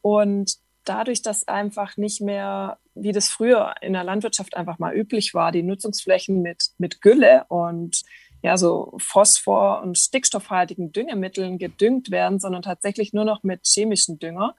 Und 0.00 0.56
dadurch, 0.84 1.22
dass 1.22 1.46
einfach 1.48 1.96
nicht 1.96 2.20
mehr, 2.20 2.78
wie 2.94 3.12
das 3.12 3.28
früher 3.28 3.74
in 3.80 3.92
der 3.92 4.04
Landwirtschaft 4.04 4.56
einfach 4.56 4.78
mal 4.78 4.94
üblich 4.94 5.32
war, 5.32 5.52
die 5.52 5.62
Nutzungsflächen 5.62 6.42
mit, 6.42 6.70
mit 6.78 7.00
Gülle 7.00 7.44
und 7.48 8.02
ja, 8.42 8.56
so 8.56 8.94
Phosphor- 8.98 9.82
und 9.82 9.96
stickstoffhaltigen 9.96 10.90
Düngemitteln 10.90 11.58
gedüngt 11.58 12.10
werden, 12.10 12.40
sondern 12.40 12.62
tatsächlich 12.62 13.12
nur 13.12 13.24
noch 13.24 13.44
mit 13.44 13.60
chemischen 13.64 14.18
Dünger, 14.18 14.56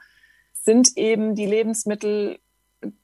sind 0.54 0.96
eben 0.96 1.36
die 1.36 1.46
Lebensmittel 1.46 2.40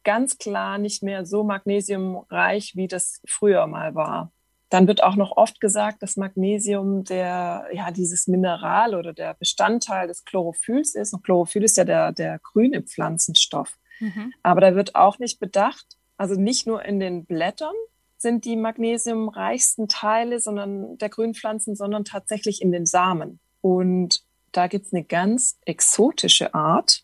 ganz 0.04 0.38
klar 0.38 0.78
nicht 0.78 1.04
mehr 1.04 1.26
so 1.26 1.44
magnesiumreich, 1.44 2.76
wie 2.76 2.88
das 2.88 3.22
früher 3.28 3.68
mal 3.68 3.96
war. 3.96 4.32
Dann 4.70 4.88
wird 4.88 5.04
auch 5.04 5.16
noch 5.16 5.36
oft 5.36 5.60
gesagt, 5.60 6.04
dass 6.04 6.16
Magnesium 6.16 7.04
der, 7.04 7.68
ja, 7.74 7.90
dieses 7.90 8.28
Mineral 8.28 8.94
oder 8.94 9.14
der 9.14 9.34
Bestandteil 9.34 10.08
des 10.08 10.26
Chlorophylls 10.26 10.94
ist. 10.94 11.14
Und 11.14 11.24
Chlorophyll 11.24 11.64
ist 11.64 11.78
ja 11.78 11.86
der, 11.86 12.12
der 12.12 12.40
grüne 12.40 12.84
Pflanzenstoff. 12.84 13.78
Mhm. 14.00 14.32
Aber 14.44 14.62
da 14.62 14.76
wird 14.76 14.96
auch 14.96 15.18
nicht 15.18 15.40
bedacht, 15.40 15.98
also 16.18 16.36
nicht 16.36 16.68
nur 16.68 16.84
in 16.86 17.00
den 17.00 17.26
Blättern 17.26 17.74
sind 18.18 18.46
die 18.46 18.58
magnesiumreichsten 18.58 19.88
Teile, 19.88 20.40
sondern 20.40 20.98
der 20.98 21.10
Grünpflanzen, 21.10 21.76
sondern 21.76 22.04
tatsächlich 22.04 22.62
in 22.62 22.72
den 22.72 22.86
Samen. 22.86 23.40
Und 23.62 24.22
da 24.52 24.68
gibt's 24.68 24.94
eine 24.94 25.04
ganz 25.04 25.58
exotische 25.66 26.54
Art. 26.54 27.04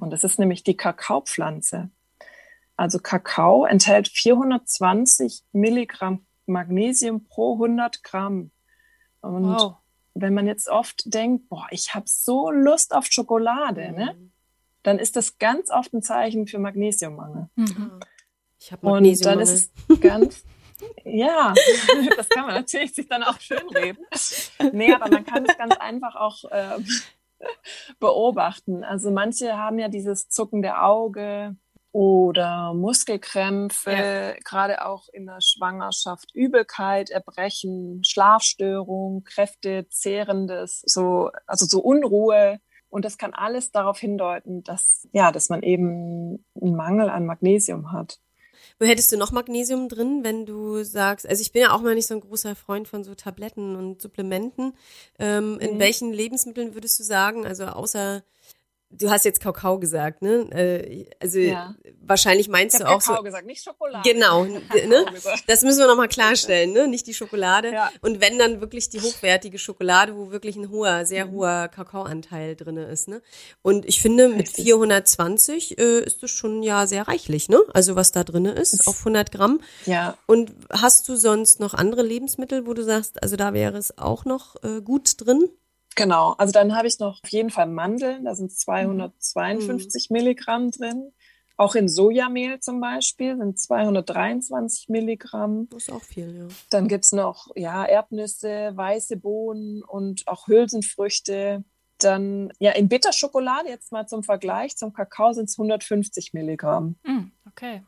Und 0.00 0.10
das 0.10 0.24
ist 0.24 0.38
nämlich 0.38 0.64
die 0.64 0.76
Kakaopflanze. 0.76 1.90
Also 2.78 3.00
Kakao 3.00 3.64
enthält 3.64 4.06
420 4.06 5.42
Milligramm 5.50 6.24
Magnesium 6.46 7.26
pro 7.26 7.54
100 7.54 8.04
Gramm. 8.04 8.52
Und 9.20 9.44
wow. 9.52 9.74
wenn 10.14 10.32
man 10.32 10.46
jetzt 10.46 10.68
oft 10.68 11.02
denkt, 11.12 11.48
boah, 11.48 11.66
ich 11.72 11.96
habe 11.96 12.06
so 12.06 12.52
Lust 12.52 12.94
auf 12.94 13.06
Schokolade, 13.06 13.80
ne? 13.80 13.90
mhm. 13.90 13.96
ne? 13.96 14.30
dann 14.84 15.00
ist 15.00 15.16
das 15.16 15.38
ganz 15.38 15.70
oft 15.70 15.92
ein 15.92 16.02
Zeichen 16.02 16.46
für 16.46 16.60
Magnesiummangel. 16.60 17.48
Mhm. 17.56 17.98
Ich 18.60 18.70
habe 18.70 18.86
Magnesiummangel. 18.86 19.42
Und 19.42 19.48
dann 19.48 19.54
ist 19.56 19.72
es 19.88 20.00
ganz, 20.00 20.44
ja, 21.04 21.54
das 22.16 22.28
kann 22.28 22.46
man 22.46 22.54
natürlich 22.54 22.94
sich 22.94 23.08
dann 23.08 23.24
auch 23.24 23.40
schön 23.40 23.68
reden. 23.70 24.06
Nee, 24.72 24.94
aber 24.94 25.10
man 25.10 25.26
kann 25.26 25.44
es 25.44 25.58
ganz 25.58 25.76
einfach 25.78 26.14
auch 26.14 26.44
äh, 26.52 26.78
beobachten. 27.98 28.84
Also 28.84 29.10
manche 29.10 29.56
haben 29.56 29.80
ja 29.80 29.88
dieses 29.88 30.28
zuckende 30.28 30.80
Auge, 30.80 31.56
oder 31.92 32.74
Muskelkrämpfe, 32.74 33.90
ja. 33.90 34.32
gerade 34.44 34.84
auch 34.84 35.08
in 35.12 35.26
der 35.26 35.40
Schwangerschaft, 35.40 36.34
Übelkeit, 36.34 37.10
Erbrechen, 37.10 38.02
Schlafstörung, 38.04 39.24
Kräftezehrendes, 39.24 40.82
so, 40.84 41.30
also 41.46 41.66
so 41.66 41.80
Unruhe. 41.80 42.60
Und 42.90 43.04
das 43.04 43.18
kann 43.18 43.34
alles 43.34 43.70
darauf 43.70 43.98
hindeuten, 43.98 44.62
dass, 44.62 45.08
ja, 45.12 45.32
dass 45.32 45.48
man 45.50 45.62
eben 45.62 46.44
einen 46.60 46.76
Mangel 46.76 47.10
an 47.10 47.26
Magnesium 47.26 47.92
hat. 47.92 48.18
Wo 48.78 48.86
hättest 48.86 49.10
du 49.10 49.16
noch 49.16 49.32
Magnesium 49.32 49.88
drin, 49.88 50.20
wenn 50.22 50.46
du 50.46 50.82
sagst, 50.84 51.28
also 51.28 51.40
ich 51.42 51.52
bin 51.52 51.62
ja 51.62 51.72
auch 51.72 51.80
mal 51.80 51.94
nicht 51.94 52.06
so 52.06 52.14
ein 52.14 52.20
großer 52.20 52.54
Freund 52.54 52.86
von 52.86 53.02
so 53.02 53.14
Tabletten 53.14 53.76
und 53.76 54.00
Supplementen. 54.00 54.74
Ähm, 55.18 55.58
in 55.60 55.74
mhm. 55.74 55.78
welchen 55.80 56.12
Lebensmitteln 56.12 56.74
würdest 56.74 56.98
du 57.00 57.04
sagen, 57.04 57.46
also 57.46 57.66
außer 57.66 58.22
du 58.90 59.10
hast 59.10 59.24
jetzt 59.24 59.40
Kakao 59.40 59.78
gesagt, 59.78 60.22
ne? 60.22 60.48
Äh, 60.50 61.06
also 61.20 61.38
ja. 61.38 61.74
wahrscheinlich 62.00 62.48
meinst 62.48 62.76
ich 62.76 62.80
du 62.80 62.88
auch 62.88 63.00
Kakao 63.00 63.16
so. 63.16 63.22
gesagt, 63.22 63.46
nicht 63.46 63.62
Schokolade. 63.62 64.08
Genau, 64.08 64.44
ne? 64.44 65.06
Das 65.46 65.62
müssen 65.62 65.78
wir 65.78 65.86
nochmal 65.86 66.08
klarstellen, 66.08 66.72
ne? 66.72 66.88
Nicht 66.88 67.06
die 67.06 67.14
Schokolade. 67.14 67.72
Ja. 67.72 67.90
Und 68.00 68.20
wenn 68.20 68.38
dann 68.38 68.60
wirklich 68.60 68.88
die 68.88 69.00
hochwertige 69.00 69.58
Schokolade, 69.58 70.16
wo 70.16 70.30
wirklich 70.30 70.56
ein 70.56 70.70
hoher, 70.70 71.04
sehr 71.04 71.26
mhm. 71.26 71.32
hoher 71.32 71.68
Kakaoanteil 71.68 72.56
drinne 72.56 72.86
ist, 72.86 73.08
ne? 73.08 73.22
Und 73.62 73.84
ich 73.84 74.00
finde, 74.00 74.28
mit 74.28 74.48
420 74.48 75.78
äh, 75.78 76.00
ist 76.00 76.22
das 76.22 76.30
schon 76.30 76.62
ja 76.62 76.86
sehr 76.86 77.08
reichlich, 77.08 77.48
ne? 77.48 77.60
Also 77.74 77.96
was 77.96 78.12
da 78.12 78.24
drinne 78.24 78.52
ist, 78.52 78.86
auf 78.86 78.98
100 79.00 79.30
Gramm. 79.32 79.60
Ja. 79.84 80.16
Und 80.26 80.52
hast 80.70 81.08
du 81.08 81.16
sonst 81.16 81.60
noch 81.60 81.74
andere 81.74 82.02
Lebensmittel, 82.02 82.66
wo 82.66 82.74
du 82.74 82.82
sagst, 82.82 83.22
also 83.22 83.36
da 83.36 83.52
wäre 83.52 83.76
es 83.76 83.98
auch 83.98 84.24
noch 84.24 84.56
äh, 84.62 84.80
gut 84.80 85.12
drin? 85.18 85.48
Genau, 85.98 86.36
also 86.38 86.52
dann 86.52 86.76
habe 86.76 86.86
ich 86.86 87.00
noch 87.00 87.20
auf 87.24 87.30
jeden 87.30 87.50
Fall 87.50 87.66
Mandeln, 87.66 88.24
da 88.24 88.36
sind 88.36 88.52
252 88.52 90.10
mhm. 90.10 90.16
Milligramm 90.16 90.70
drin. 90.70 91.12
Auch 91.56 91.74
in 91.74 91.88
Sojamehl 91.88 92.60
zum 92.60 92.80
Beispiel 92.80 93.36
sind 93.36 93.58
223 93.58 94.90
Milligramm. 94.90 95.68
Das 95.70 95.88
ist 95.88 95.92
auch 95.92 96.02
viel, 96.02 96.36
ja. 96.36 96.46
Dann 96.70 96.86
gibt 96.86 97.04
es 97.04 97.10
noch 97.10 97.48
ja, 97.56 97.84
Erdnüsse, 97.84 98.70
weiße 98.76 99.16
Bohnen 99.16 99.82
und 99.82 100.28
auch 100.28 100.46
Hülsenfrüchte. 100.46 101.64
Dann 101.98 102.52
ja 102.60 102.70
in 102.70 102.88
Bitterschokolade, 102.88 103.68
jetzt 103.68 103.90
mal 103.90 104.06
zum 104.06 104.22
Vergleich, 104.22 104.76
zum 104.76 104.92
Kakao 104.92 105.32
sind 105.32 105.46
es 105.46 105.58
150 105.58 106.32
Milligramm. 106.32 106.94
Mm, 107.02 107.32
okay. 107.48 107.82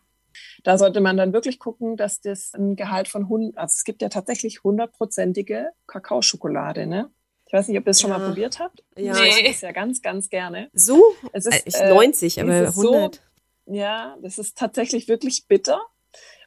Da 0.64 0.78
sollte 0.78 1.00
man 1.00 1.16
dann 1.16 1.32
wirklich 1.32 1.60
gucken, 1.60 1.96
dass 1.96 2.20
das 2.20 2.54
ein 2.54 2.74
Gehalt 2.74 3.06
von 3.06 3.22
100, 3.22 3.56
also 3.56 3.72
es 3.76 3.84
gibt 3.84 4.02
ja 4.02 4.08
tatsächlich 4.08 4.64
hundertprozentige 4.64 5.70
Kakaoschokolade, 5.86 6.88
ne? 6.88 7.08
Ich 7.50 7.52
weiß 7.52 7.66
nicht, 7.66 7.78
ob 7.78 7.84
ihr 7.84 7.90
es 7.90 8.00
schon 8.00 8.10
mal 8.10 8.20
probiert 8.20 8.60
habt. 8.60 8.84
Ja. 8.96 9.12
Nee. 9.12 9.40
Ich 9.40 9.56
es 9.56 9.60
ja 9.60 9.72
ganz, 9.72 10.02
ganz 10.02 10.30
gerne. 10.30 10.70
So? 10.72 11.02
Es 11.32 11.46
ist, 11.46 11.66
ich 11.66 11.74
90, 11.76 12.38
äh, 12.38 12.42
aber 12.42 12.52
100. 12.52 12.74
So, 12.76 13.74
ja, 13.74 14.16
das 14.22 14.38
ist 14.38 14.56
tatsächlich 14.56 15.08
wirklich 15.08 15.48
bitter. 15.48 15.80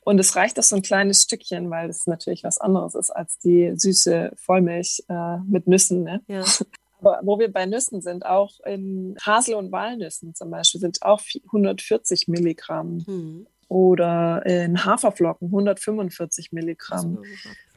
Und 0.05 0.17
es 0.17 0.37
reicht 0.37 0.57
auch 0.59 0.63
so 0.63 0.77
ein 0.77 0.81
kleines 0.81 1.23
Stückchen, 1.23 1.69
weil 1.69 1.89
es 1.89 2.07
natürlich 2.07 2.45
was 2.45 2.57
anderes 2.57 2.95
ist 2.95 3.09
als 3.09 3.37
die 3.37 3.73
süße 3.75 4.31
Vollmilch 4.37 5.03
äh, 5.09 5.39
mit 5.45 5.67
Nüssen. 5.67 6.03
Ne? 6.03 6.21
Ja. 6.27 6.45
Aber 7.01 7.19
wo 7.23 7.37
wir 7.37 7.51
bei 7.51 7.65
Nüssen 7.65 8.01
sind, 8.01 8.25
auch 8.25 8.61
in 8.65 9.17
Hasel- 9.21 9.55
und 9.55 9.73
Walnüssen 9.73 10.33
zum 10.35 10.51
Beispiel, 10.51 10.79
sind 10.79 11.01
auch 11.01 11.19
140 11.47 12.29
Milligramm. 12.29 13.03
Hm. 13.05 13.47
Oder 13.67 14.45
in 14.45 14.85
Haferflocken 14.85 15.47
145 15.47 16.53
Milligramm. 16.53 17.23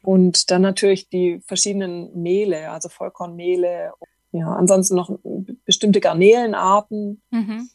Und 0.07 0.53
dann 0.53 0.63
natürlich 0.63 1.09
die 1.09 1.41
verschiedenen 1.49 2.15
Mehle, 2.15 2.71
also 2.71 2.89
Vollkornmehle. 2.89 3.91
Ja, 4.31 4.53
ansonsten 4.55 4.95
noch 4.95 5.19
bestimmte 5.65 5.99
Garnelenarten. 5.99 7.23
Mhm. 7.33 7.69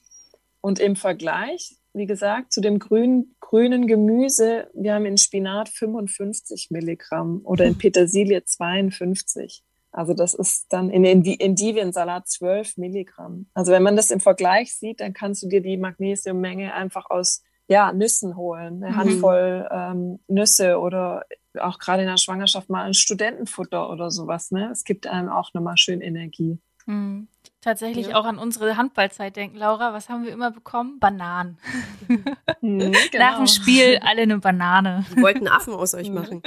Und 0.61 0.79
im 0.79 0.95
Vergleich, 0.95 1.75
wie 1.91 2.05
gesagt, 2.05 2.53
zu 2.53 2.61
dem 2.61 2.79
grün, 2.79 3.35
grünen 3.41 3.85
Gemüse, 3.85 4.69
wir 4.73 4.93
haben 4.93 5.05
in 5.05 5.17
Spinat 5.17 5.67
55 5.67 6.69
Milligramm 6.71 7.41
oder 7.43 7.65
in 7.65 7.77
Petersilie 7.77 8.45
52. 8.45 9.61
Also 9.91 10.13
das 10.13 10.33
ist 10.33 10.71
dann 10.71 10.89
in 10.89 11.03
Endiviensalat 11.03 12.29
12 12.29 12.77
Milligramm. 12.77 13.47
Also 13.53 13.73
wenn 13.73 13.83
man 13.83 13.97
das 13.97 14.09
im 14.09 14.21
Vergleich 14.21 14.73
sieht, 14.73 15.01
dann 15.01 15.11
kannst 15.11 15.43
du 15.43 15.49
dir 15.49 15.59
die 15.59 15.75
Magnesiummenge 15.75 16.73
einfach 16.73 17.09
aus 17.09 17.43
ja, 17.67 17.93
Nüssen 17.93 18.35
holen, 18.35 18.83
eine 18.83 18.93
mhm. 18.93 18.97
Handvoll 18.97 19.69
ähm, 19.71 20.19
Nüsse 20.27 20.79
oder 20.79 21.23
auch 21.59 21.79
gerade 21.79 22.03
in 22.03 22.07
der 22.07 22.17
Schwangerschaft 22.17 22.69
mal 22.69 22.83
ein 22.83 22.93
Studentenfutter 22.93 23.89
oder 23.89 24.11
sowas. 24.11 24.51
Ne? 24.51 24.69
Es 24.71 24.83
gibt 24.83 25.07
einem 25.07 25.29
auch 25.29 25.53
nochmal 25.53 25.77
schön 25.77 26.01
Energie. 26.01 26.59
Mhm. 26.85 27.27
Tatsächlich 27.63 28.07
ja. 28.07 28.15
auch 28.15 28.25
an 28.25 28.39
unsere 28.39 28.75
Handballzeit 28.75 29.35
denken, 29.35 29.55
Laura. 29.55 29.93
Was 29.93 30.09
haben 30.09 30.23
wir 30.23 30.31
immer 30.31 30.49
bekommen? 30.49 30.97
Bananen. 30.99 31.59
Mhm, 32.07 32.91
genau. 32.91 32.97
Nach 33.19 33.37
dem 33.37 33.45
Spiel 33.45 33.99
alle 34.01 34.23
eine 34.23 34.39
Banane. 34.39 35.05
Die 35.15 35.21
wollten 35.21 35.47
Affen 35.47 35.75
aus 35.75 35.93
euch 35.93 36.09
mhm. 36.09 36.15
machen. 36.15 36.41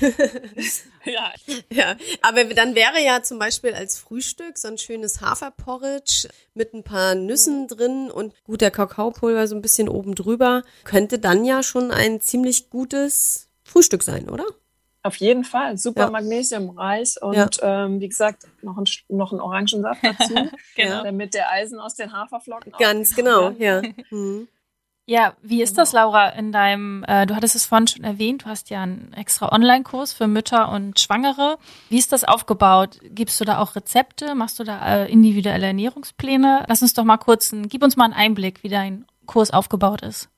ja. 1.04 1.32
ja. 1.70 1.96
Aber 2.20 2.44
dann 2.46 2.74
wäre 2.74 3.00
ja 3.00 3.22
zum 3.22 3.38
Beispiel 3.38 3.74
als 3.74 3.96
Frühstück 3.96 4.58
so 4.58 4.66
ein 4.66 4.76
schönes 4.76 5.20
Haferporridge 5.20 6.28
mit 6.54 6.74
ein 6.74 6.82
paar 6.82 7.14
Nüssen 7.14 7.62
mhm. 7.62 7.68
drin 7.68 8.10
und 8.10 8.34
guter 8.42 8.72
Kakaopulver 8.72 9.46
so 9.46 9.54
ein 9.54 9.62
bisschen 9.62 9.88
oben 9.88 10.16
drüber. 10.16 10.64
Könnte 10.82 11.20
dann 11.20 11.44
ja 11.44 11.62
schon 11.62 11.92
ein 11.92 12.20
ziemlich 12.20 12.70
gutes 12.70 13.48
Frühstück 13.62 14.02
sein, 14.02 14.28
oder? 14.28 14.46
Auf 15.06 15.16
jeden 15.16 15.44
Fall, 15.44 15.78
super 15.78 16.02
ja. 16.02 16.10
magnesiumreich 16.10 17.22
und 17.22 17.34
ja. 17.34 17.84
ähm, 17.84 18.00
wie 18.00 18.08
gesagt, 18.08 18.44
noch 18.62 18.76
ein, 18.76 18.84
noch 19.08 19.32
ein 19.32 19.40
Orangensaft 19.40 20.02
dazu, 20.02 20.34
genau. 20.76 21.04
damit 21.04 21.34
der 21.34 21.50
Eisen 21.50 21.78
aus 21.78 21.94
den 21.94 22.12
Haferflocken 22.12 22.72
Ganz 22.78 23.14
genau, 23.14 23.50
ja. 23.50 23.82
Mhm. 24.10 24.48
Ja, 25.08 25.34
wie 25.40 25.62
ist 25.62 25.78
das, 25.78 25.92
genau. 25.92 26.06
Laura, 26.06 26.30
in 26.30 26.50
deinem, 26.50 27.04
äh, 27.06 27.26
du 27.26 27.36
hattest 27.36 27.54
es 27.54 27.66
vorhin 27.66 27.86
schon 27.86 28.02
erwähnt, 28.02 28.42
du 28.44 28.46
hast 28.46 28.70
ja 28.70 28.82
einen 28.82 29.12
extra 29.12 29.52
Online-Kurs 29.52 30.12
für 30.12 30.26
Mütter 30.26 30.72
und 30.72 30.98
Schwangere. 30.98 31.58
Wie 31.88 31.98
ist 31.98 32.10
das 32.10 32.24
aufgebaut? 32.24 32.98
Gibst 33.02 33.40
du 33.40 33.44
da 33.44 33.58
auch 33.58 33.76
Rezepte? 33.76 34.34
Machst 34.34 34.58
du 34.58 34.64
da 34.64 35.04
äh, 35.04 35.12
individuelle 35.12 35.68
Ernährungspläne? 35.68 36.64
Lass 36.66 36.82
uns 36.82 36.94
doch 36.94 37.04
mal 37.04 37.18
kurz, 37.18 37.52
ein, 37.52 37.68
gib 37.68 37.84
uns 37.84 37.96
mal 37.96 38.06
einen 38.06 38.14
Einblick, 38.14 38.64
wie 38.64 38.68
dein 38.68 39.06
Kurs 39.26 39.52
aufgebaut 39.52 40.02
ist. 40.02 40.28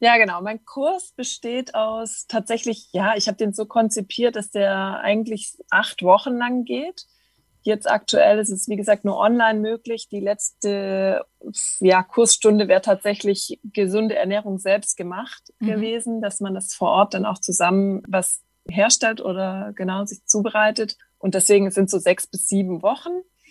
Ja, 0.00 0.16
genau. 0.16 0.40
Mein 0.40 0.64
Kurs 0.64 1.12
besteht 1.12 1.74
aus 1.74 2.26
tatsächlich, 2.26 2.88
ja, 2.92 3.14
ich 3.16 3.28
habe 3.28 3.36
den 3.36 3.52
so 3.52 3.66
konzipiert, 3.66 4.34
dass 4.34 4.50
der 4.50 5.00
eigentlich 5.00 5.58
acht 5.68 6.02
Wochen 6.02 6.38
lang 6.38 6.64
geht. 6.64 7.04
Jetzt 7.62 7.88
aktuell 7.88 8.38
ist 8.38 8.48
es, 8.48 8.68
wie 8.68 8.76
gesagt, 8.76 9.04
nur 9.04 9.18
online 9.18 9.60
möglich. 9.60 10.08
Die 10.08 10.20
letzte 10.20 11.26
ja, 11.80 12.02
Kursstunde 12.02 12.66
wäre 12.66 12.80
tatsächlich 12.80 13.60
gesunde 13.62 14.16
Ernährung 14.16 14.58
selbst 14.58 14.96
gemacht 14.96 15.52
mhm. 15.58 15.66
gewesen, 15.66 16.22
dass 16.22 16.40
man 16.40 16.54
das 16.54 16.72
vor 16.72 16.90
Ort 16.90 17.12
dann 17.12 17.26
auch 17.26 17.38
zusammen 17.38 18.02
was 18.08 18.40
herstellt 18.66 19.20
oder 19.20 19.72
genau 19.74 20.06
sich 20.06 20.24
zubereitet. 20.24 20.96
Und 21.18 21.34
deswegen 21.34 21.70
sind 21.70 21.90
so 21.90 21.98
sechs 21.98 22.26
bis 22.26 22.48
sieben 22.48 22.80
Wochen. 22.82 23.10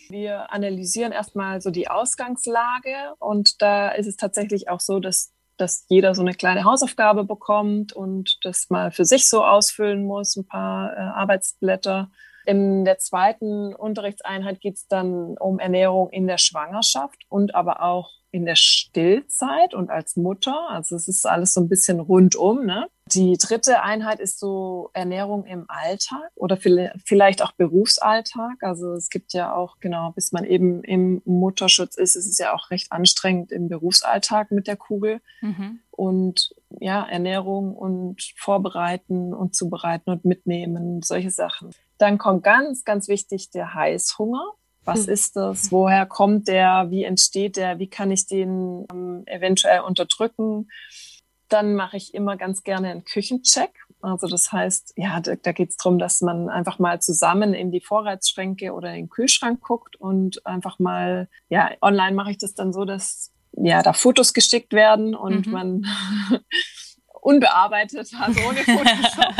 Wir 0.09 0.51
analysieren 0.51 1.11
erstmal 1.11 1.61
so 1.61 1.69
die 1.69 1.87
Ausgangslage 1.87 3.13
und 3.19 3.61
da 3.61 3.89
ist 3.89 4.07
es 4.07 4.15
tatsächlich 4.15 4.67
auch 4.67 4.79
so, 4.79 4.99
dass 4.99 5.31
dass 5.59 5.85
jeder 5.89 6.15
so 6.15 6.21
eine 6.21 6.33
kleine 6.33 6.63
Hausaufgabe 6.63 7.23
bekommt 7.23 7.93
und 7.93 8.37
das 8.43 8.69
mal 8.69 8.91
für 8.91 9.05
sich 9.05 9.29
so 9.29 9.43
ausfüllen 9.43 10.05
muss, 10.05 10.35
ein 10.35 10.45
paar 10.45 10.93
äh, 10.93 10.99
Arbeitsblätter. 10.99 12.09
In 12.45 12.85
der 12.85 12.97
zweiten 12.97 13.75
Unterrichtseinheit 13.75 14.61
geht 14.61 14.75
es 14.75 14.87
dann 14.87 15.37
um 15.37 15.59
Ernährung 15.59 16.09
in 16.09 16.27
der 16.27 16.37
Schwangerschaft 16.37 17.25
und 17.29 17.53
aber 17.53 17.83
auch 17.83 18.18
in 18.31 18.45
der 18.45 18.55
Stillzeit 18.55 19.73
und 19.73 19.89
als 19.89 20.15
Mutter. 20.15 20.69
Also 20.69 20.95
es 20.95 21.07
ist 21.07 21.25
alles 21.25 21.53
so 21.53 21.61
ein 21.61 21.69
bisschen 21.69 21.99
rundum. 21.99 22.65
Ne? 22.65 22.87
Die 23.07 23.37
dritte 23.37 23.81
Einheit 23.81 24.19
ist 24.19 24.39
so 24.39 24.91
Ernährung 24.93 25.45
im 25.45 25.65
Alltag 25.67 26.29
oder 26.35 26.57
vielleicht 26.57 27.41
auch 27.41 27.53
Berufsalltag. 27.53 28.61
Also 28.61 28.93
es 28.93 29.09
gibt 29.09 29.33
ja 29.33 29.53
auch, 29.53 29.79
genau, 29.79 30.11
bis 30.11 30.31
man 30.31 30.43
eben 30.43 30.83
im 30.83 31.21
Mutterschutz 31.25 31.95
ist, 31.95 32.15
ist 32.15 32.27
es 32.27 32.37
ja 32.37 32.53
auch 32.53 32.69
recht 32.69 32.91
anstrengend 32.91 33.51
im 33.51 33.67
Berufsalltag 33.67 34.51
mit 34.51 34.67
der 34.67 34.77
Kugel. 34.77 35.21
Mhm. 35.41 35.79
Und 35.89 36.53
ja, 36.79 37.03
Ernährung 37.03 37.75
und 37.75 38.21
Vorbereiten 38.37 39.33
und 39.33 39.55
Zubereiten 39.55 40.11
und 40.11 40.23
Mitnehmen, 40.23 41.01
solche 41.01 41.31
Sachen. 41.31 41.71
Dann 41.97 42.17
kommt 42.17 42.43
ganz, 42.43 42.85
ganz 42.85 43.07
wichtig 43.07 43.49
der 43.49 43.73
Heißhunger. 43.73 44.53
Was 44.89 45.05
hm. 45.05 45.13
ist 45.13 45.35
das? 45.35 45.71
Woher 45.71 46.05
kommt 46.05 46.47
der? 46.47 46.87
Wie 46.89 47.03
entsteht 47.03 47.57
der? 47.57 47.79
Wie 47.79 47.87
kann 47.87 48.11
ich 48.11 48.27
den 48.27 48.85
ähm, 48.91 49.23
eventuell 49.25 49.81
unterdrücken? 49.81 50.69
Dann 51.47 51.75
mache 51.75 51.97
ich 51.97 52.13
immer 52.13 52.37
ganz 52.37 52.63
gerne 52.63 52.89
einen 52.89 53.05
Küchencheck. 53.05 53.71
Also 54.01 54.27
das 54.27 54.51
heißt, 54.51 54.93
ja, 54.95 55.19
da, 55.19 55.35
da 55.35 55.51
geht 55.51 55.71
es 55.71 55.77
darum, 55.77 55.99
dass 55.99 56.21
man 56.21 56.49
einfach 56.49 56.79
mal 56.79 57.01
zusammen 57.01 57.53
in 57.53 57.71
die 57.71 57.81
Vorratsschränke 57.81 58.73
oder 58.73 58.89
in 58.89 59.05
den 59.05 59.09
Kühlschrank 59.09 59.61
guckt 59.61 59.95
und 59.97 60.45
einfach 60.45 60.79
mal, 60.79 61.27
ja, 61.49 61.71
online 61.81 62.15
mache 62.15 62.31
ich 62.31 62.37
das 62.37 62.53
dann 62.53 62.71
so, 62.71 62.85
dass 62.85 63.31
ja 63.53 63.81
da 63.81 63.93
Fotos 63.93 64.33
geschickt 64.33 64.73
werden 64.73 65.15
und 65.15 65.47
mhm. 65.47 65.51
man 65.51 65.85
unbearbeitet, 67.21 68.11
also 68.19 68.39
ohne 68.47 68.59
Photoshop, 68.59 69.33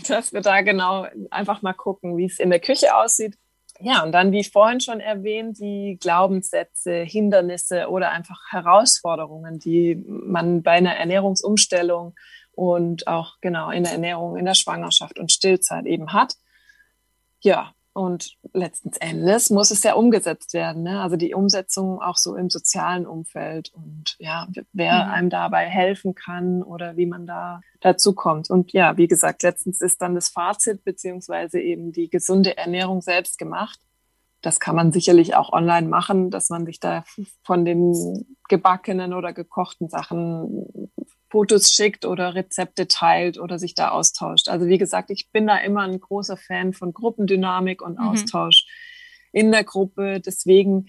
dass 0.08 0.32
wir 0.32 0.40
da 0.40 0.60
genau 0.62 1.06
einfach 1.30 1.62
mal 1.62 1.72
gucken, 1.72 2.16
wie 2.16 2.26
es 2.26 2.38
in 2.38 2.50
der 2.50 2.60
Küche 2.60 2.96
aussieht. 2.96 3.36
Ja, 3.80 4.04
und 4.04 4.12
dann, 4.12 4.30
wie 4.30 4.44
vorhin 4.44 4.80
schon 4.80 5.00
erwähnt, 5.00 5.58
die 5.58 5.98
Glaubenssätze, 6.00 7.02
Hindernisse 7.02 7.88
oder 7.88 8.10
einfach 8.10 8.40
Herausforderungen, 8.50 9.58
die 9.58 9.96
man 10.06 10.62
bei 10.62 10.72
einer 10.72 10.94
Ernährungsumstellung 10.94 12.14
und 12.52 13.08
auch 13.08 13.40
genau 13.40 13.70
in 13.70 13.82
der 13.82 13.92
Ernährung 13.92 14.36
in 14.36 14.44
der 14.44 14.54
Schwangerschaft 14.54 15.18
und 15.18 15.32
Stillzeit 15.32 15.86
eben 15.86 16.12
hat. 16.12 16.36
Ja, 17.40 17.74
und 17.94 18.36
letzten 18.52 18.90
Endes 18.98 19.50
muss 19.50 19.70
es 19.70 19.84
ja 19.84 19.94
umgesetzt 19.94 20.52
werden. 20.52 20.82
Ne? 20.82 21.00
Also 21.00 21.16
die 21.16 21.32
Umsetzung 21.32 22.02
auch 22.02 22.16
so 22.16 22.34
im 22.34 22.50
sozialen 22.50 23.06
Umfeld 23.06 23.72
und 23.72 24.16
ja, 24.18 24.48
wer 24.72 25.04
mhm. 25.04 25.10
einem 25.12 25.30
dabei 25.30 25.66
helfen 25.66 26.16
kann 26.16 26.64
oder 26.64 26.96
wie 26.96 27.06
man 27.06 27.24
da 27.24 27.60
dazu 27.80 28.12
kommt. 28.12 28.50
Und 28.50 28.72
ja, 28.72 28.96
wie 28.96 29.06
gesagt, 29.06 29.44
letztens 29.44 29.80
ist 29.80 30.02
dann 30.02 30.16
das 30.16 30.28
Fazit 30.28 30.82
beziehungsweise 30.84 31.60
eben 31.60 31.92
die 31.92 32.10
gesunde 32.10 32.56
Ernährung 32.56 33.00
selbst 33.00 33.38
gemacht. 33.38 33.78
das 34.42 34.58
kann 34.58 34.74
man 34.74 34.92
sicherlich 34.92 35.36
auch 35.36 35.52
online 35.52 35.88
machen, 35.88 36.30
dass 36.30 36.50
man 36.50 36.66
sich 36.66 36.80
da 36.80 37.04
von 37.44 37.64
den 37.64 38.26
gebackenen 38.48 39.14
oder 39.14 39.32
gekochten 39.32 39.88
Sachen 39.88 40.90
Fotos 41.34 41.72
schickt 41.72 42.04
oder 42.04 42.36
Rezepte 42.36 42.86
teilt 42.86 43.40
oder 43.40 43.58
sich 43.58 43.74
da 43.74 43.88
austauscht. 43.88 44.48
Also 44.48 44.66
wie 44.66 44.78
gesagt, 44.78 45.10
ich 45.10 45.32
bin 45.32 45.48
da 45.48 45.58
immer 45.58 45.80
ein 45.80 45.98
großer 45.98 46.36
Fan 46.36 46.72
von 46.72 46.92
Gruppendynamik 46.92 47.82
und 47.82 47.98
mhm. 47.98 48.06
Austausch 48.06 48.66
in 49.32 49.50
der 49.50 49.64
Gruppe. 49.64 50.20
Deswegen 50.20 50.86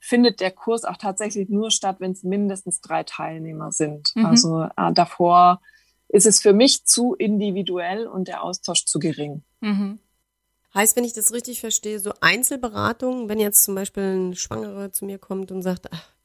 findet 0.00 0.40
der 0.40 0.50
Kurs 0.50 0.82
auch 0.82 0.96
tatsächlich 0.96 1.48
nur 1.50 1.70
statt, 1.70 1.98
wenn 2.00 2.10
es 2.10 2.24
mindestens 2.24 2.80
drei 2.80 3.04
Teilnehmer 3.04 3.70
sind. 3.70 4.10
Mhm. 4.16 4.26
Also 4.26 4.62
äh, 4.76 4.92
davor 4.92 5.62
ist 6.08 6.26
es 6.26 6.42
für 6.42 6.52
mich 6.52 6.84
zu 6.84 7.14
individuell 7.14 8.08
und 8.08 8.26
der 8.26 8.42
Austausch 8.42 8.86
zu 8.86 8.98
gering. 8.98 9.44
Mhm. 9.60 10.00
Heißt, 10.74 10.96
wenn 10.96 11.04
ich 11.04 11.12
das 11.12 11.32
richtig 11.32 11.60
verstehe, 11.60 12.00
so 12.00 12.12
Einzelberatungen, 12.20 13.28
wenn 13.28 13.38
jetzt 13.38 13.62
zum 13.62 13.76
Beispiel 13.76 14.02
ein 14.02 14.34
Schwangerer 14.34 14.90
zu 14.90 15.04
mir 15.04 15.20
kommt 15.20 15.52
und 15.52 15.62
sagt, 15.62 15.86
ach, 15.92 16.15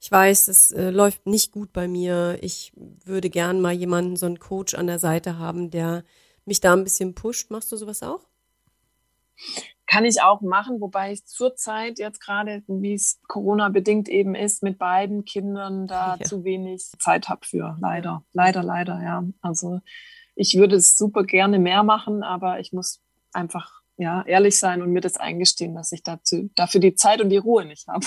ich 0.00 0.10
weiß, 0.10 0.46
das 0.46 0.70
äh, 0.70 0.88
läuft 0.88 1.26
nicht 1.26 1.52
gut 1.52 1.74
bei 1.74 1.86
mir. 1.86 2.38
Ich 2.40 2.72
würde 3.04 3.28
gern 3.28 3.60
mal 3.60 3.72
jemanden, 3.72 4.16
so 4.16 4.24
einen 4.24 4.38
Coach 4.38 4.74
an 4.74 4.86
der 4.86 4.98
Seite 4.98 5.38
haben, 5.38 5.70
der 5.70 6.04
mich 6.46 6.60
da 6.60 6.72
ein 6.72 6.84
bisschen 6.84 7.14
pusht. 7.14 7.50
Machst 7.50 7.70
du 7.70 7.76
sowas 7.76 8.02
auch? 8.02 8.26
Kann 9.86 10.06
ich 10.06 10.22
auch 10.22 10.40
machen, 10.40 10.80
wobei 10.80 11.12
ich 11.12 11.26
zurzeit 11.26 11.98
jetzt 11.98 12.20
gerade, 12.20 12.62
wie 12.66 12.94
es 12.94 13.20
Corona-bedingt 13.28 14.08
eben 14.08 14.34
ist, 14.34 14.62
mit 14.62 14.78
beiden 14.78 15.26
Kindern 15.26 15.86
da 15.86 16.16
ja. 16.20 16.24
zu 16.24 16.44
wenig 16.44 16.92
Zeit 16.98 17.28
habe 17.28 17.44
für. 17.44 17.76
Leider, 17.80 18.24
leider, 18.32 18.62
leider, 18.62 19.02
ja. 19.02 19.24
Also 19.42 19.80
ich 20.34 20.56
würde 20.56 20.76
es 20.76 20.96
super 20.96 21.24
gerne 21.24 21.58
mehr 21.58 21.82
machen, 21.82 22.22
aber 22.22 22.58
ich 22.58 22.72
muss 22.72 23.02
einfach 23.32 23.82
ja, 23.98 24.22
ehrlich 24.22 24.58
sein 24.58 24.80
und 24.80 24.92
mir 24.92 25.02
das 25.02 25.18
eingestehen, 25.18 25.74
dass 25.74 25.92
ich 25.92 26.02
dazu, 26.02 26.48
dafür 26.54 26.80
die 26.80 26.94
Zeit 26.94 27.20
und 27.20 27.28
die 27.28 27.36
Ruhe 27.36 27.66
nicht 27.66 27.86
habe. 27.86 28.06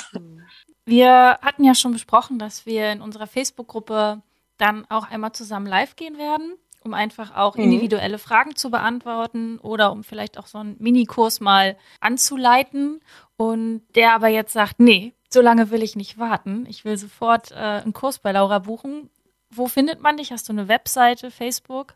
Wir 0.85 1.39
hatten 1.41 1.63
ja 1.63 1.75
schon 1.75 1.93
besprochen, 1.93 2.39
dass 2.39 2.65
wir 2.65 2.91
in 2.91 3.01
unserer 3.01 3.27
Facebook-Gruppe 3.27 4.21
dann 4.57 4.85
auch 4.89 5.09
einmal 5.09 5.31
zusammen 5.31 5.65
live 5.65 5.95
gehen 5.95 6.17
werden, 6.17 6.55
um 6.83 6.93
einfach 6.93 7.35
auch 7.35 7.55
mhm. 7.55 7.63
individuelle 7.63 8.17
Fragen 8.17 8.55
zu 8.55 8.69
beantworten 8.69 9.59
oder 9.59 9.91
um 9.91 10.03
vielleicht 10.03 10.37
auch 10.37 10.47
so 10.47 10.57
einen 10.57 10.75
Minikurs 10.79 11.39
mal 11.39 11.77
anzuleiten. 11.99 13.01
Und 13.37 13.83
der 13.95 14.13
aber 14.13 14.27
jetzt 14.27 14.53
sagt, 14.53 14.79
nee, 14.79 15.13
so 15.29 15.41
lange 15.41 15.71
will 15.71 15.81
ich 15.81 15.95
nicht 15.95 16.17
warten. 16.17 16.65
Ich 16.69 16.85
will 16.85 16.97
sofort 16.97 17.51
äh, 17.51 17.55
einen 17.55 17.93
Kurs 17.93 18.19
bei 18.19 18.31
Laura 18.31 18.59
buchen. 18.59 19.09
Wo 19.49 19.67
findet 19.67 20.01
man 20.01 20.17
dich? 20.17 20.31
Hast 20.31 20.49
du 20.49 20.53
eine 20.53 20.67
Webseite, 20.67 21.31
Facebook? 21.31 21.95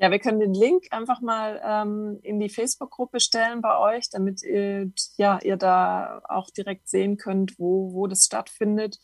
Ja, 0.00 0.10
wir 0.10 0.18
können 0.18 0.40
den 0.40 0.54
Link 0.54 0.86
einfach 0.92 1.20
mal 1.20 1.60
ähm, 1.62 2.20
in 2.22 2.40
die 2.40 2.48
Facebook-Gruppe 2.48 3.20
stellen 3.20 3.60
bei 3.60 3.76
euch, 3.76 4.08
damit 4.08 4.42
ihr, 4.42 4.90
ja, 5.18 5.38
ihr 5.42 5.58
da 5.58 6.22
auch 6.26 6.48
direkt 6.48 6.88
sehen 6.88 7.18
könnt, 7.18 7.58
wo, 7.58 7.92
wo 7.92 8.06
das 8.06 8.24
stattfindet 8.24 8.98